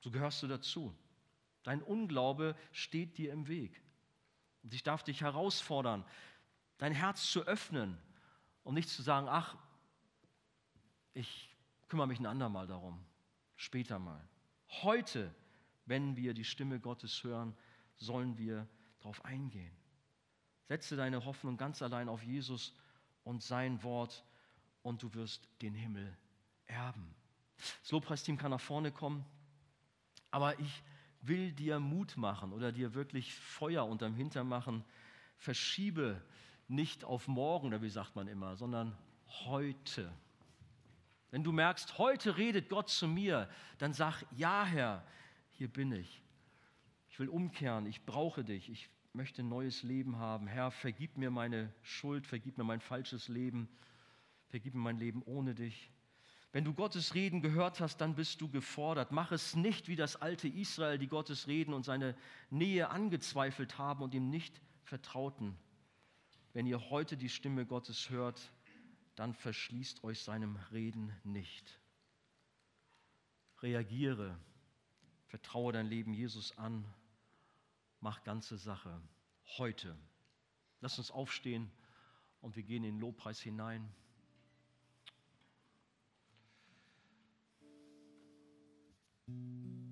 so 0.00 0.10
gehörst 0.10 0.42
du 0.42 0.46
dazu. 0.46 0.94
Dein 1.62 1.82
Unglaube 1.82 2.56
steht 2.72 3.18
dir 3.18 3.32
im 3.32 3.48
Weg. 3.48 3.82
Und 4.62 4.74
ich 4.74 4.82
darf 4.82 5.02
dich 5.02 5.20
herausfordern, 5.20 6.04
dein 6.78 6.92
Herz 6.92 7.30
zu 7.30 7.42
öffnen 7.42 7.98
und 8.62 8.74
nicht 8.74 8.88
zu 8.88 9.02
sagen, 9.02 9.28
ach, 9.28 9.56
ich 11.14 11.54
kümmere 11.88 12.06
mich 12.06 12.20
ein 12.20 12.26
andermal 12.26 12.66
darum, 12.66 13.04
später 13.56 13.98
mal. 13.98 14.28
Heute, 14.82 15.34
wenn 15.86 16.16
wir 16.16 16.34
die 16.34 16.44
Stimme 16.44 16.80
Gottes 16.80 17.22
hören, 17.24 17.56
sollen 17.96 18.36
wir 18.38 18.68
darauf 18.98 19.24
eingehen. 19.24 19.77
Setze 20.68 20.96
deine 20.96 21.24
Hoffnung 21.24 21.56
ganz 21.56 21.80
allein 21.80 22.10
auf 22.10 22.22
Jesus 22.22 22.74
und 23.24 23.42
sein 23.42 23.82
Wort 23.82 24.22
und 24.82 25.02
du 25.02 25.12
wirst 25.14 25.48
den 25.62 25.74
Himmel 25.74 26.14
erben. 26.66 27.14
Das 27.82 27.90
Lobpreisteam 27.90 28.36
kann 28.36 28.50
nach 28.50 28.60
vorne 28.60 28.92
kommen, 28.92 29.24
aber 30.30 30.58
ich 30.60 30.82
will 31.22 31.52
dir 31.52 31.80
Mut 31.80 32.16
machen 32.18 32.52
oder 32.52 32.70
dir 32.70 32.92
wirklich 32.94 33.34
Feuer 33.34 33.86
unterm 33.86 34.14
Hintern 34.14 34.46
machen. 34.46 34.84
Verschiebe 35.38 36.22
nicht 36.68 37.02
auf 37.02 37.28
morgen, 37.28 37.68
oder 37.68 37.80
wie 37.80 37.88
sagt 37.88 38.14
man 38.14 38.28
immer, 38.28 38.54
sondern 38.54 38.96
heute. 39.46 40.12
Wenn 41.30 41.42
du 41.42 41.50
merkst, 41.50 41.96
heute 41.96 42.36
redet 42.36 42.68
Gott 42.68 42.90
zu 42.90 43.08
mir, 43.08 43.48
dann 43.78 43.94
sag, 43.94 44.22
ja 44.36 44.64
Herr, 44.64 45.02
hier 45.52 45.68
bin 45.68 45.92
ich. 45.92 46.22
Ich 47.08 47.18
will 47.18 47.28
umkehren, 47.28 47.86
ich 47.86 48.04
brauche 48.04 48.44
dich, 48.44 48.68
ich 48.68 48.90
möchte 49.18 49.42
ein 49.42 49.48
neues 49.48 49.82
Leben 49.82 50.16
haben. 50.18 50.46
Herr, 50.46 50.70
vergib 50.70 51.16
mir 51.16 51.32
meine 51.32 51.74
Schuld, 51.82 52.24
vergib 52.24 52.56
mir 52.56 52.62
mein 52.62 52.80
falsches 52.80 53.26
Leben, 53.26 53.68
vergib 54.48 54.74
mir 54.74 54.80
mein 54.80 54.96
Leben 54.96 55.24
ohne 55.24 55.56
dich. 55.56 55.90
Wenn 56.52 56.64
du 56.64 56.72
Gottes 56.72 57.14
Reden 57.14 57.42
gehört 57.42 57.80
hast, 57.80 57.96
dann 57.96 58.14
bist 58.14 58.40
du 58.40 58.48
gefordert. 58.48 59.10
Mach 59.10 59.32
es 59.32 59.56
nicht 59.56 59.88
wie 59.88 59.96
das 59.96 60.14
alte 60.14 60.46
Israel, 60.46 60.98
die 60.98 61.08
Gottes 61.08 61.48
Reden 61.48 61.74
und 61.74 61.84
seine 61.84 62.14
Nähe 62.48 62.90
angezweifelt 62.90 63.76
haben 63.76 64.04
und 64.04 64.14
ihm 64.14 64.30
nicht 64.30 64.62
vertrauten. 64.84 65.58
Wenn 66.52 66.68
ihr 66.68 66.88
heute 66.88 67.16
die 67.16 67.28
Stimme 67.28 67.66
Gottes 67.66 68.10
hört, 68.10 68.52
dann 69.16 69.34
verschließt 69.34 70.04
euch 70.04 70.22
seinem 70.22 70.54
Reden 70.70 71.12
nicht. 71.24 71.80
Reagiere, 73.62 74.38
vertraue 75.26 75.72
dein 75.72 75.88
Leben 75.88 76.14
Jesus 76.14 76.56
an, 76.56 76.84
macht 78.00 78.24
ganze 78.24 78.56
Sache. 78.56 79.00
Heute. 79.56 79.96
Lass 80.80 80.98
uns 80.98 81.10
aufstehen 81.10 81.70
und 82.40 82.56
wir 82.56 82.62
gehen 82.62 82.84
in 82.84 82.94
den 82.94 83.00
Lobpreis 83.00 83.40
hinein. 83.40 83.92
Musik 89.26 89.87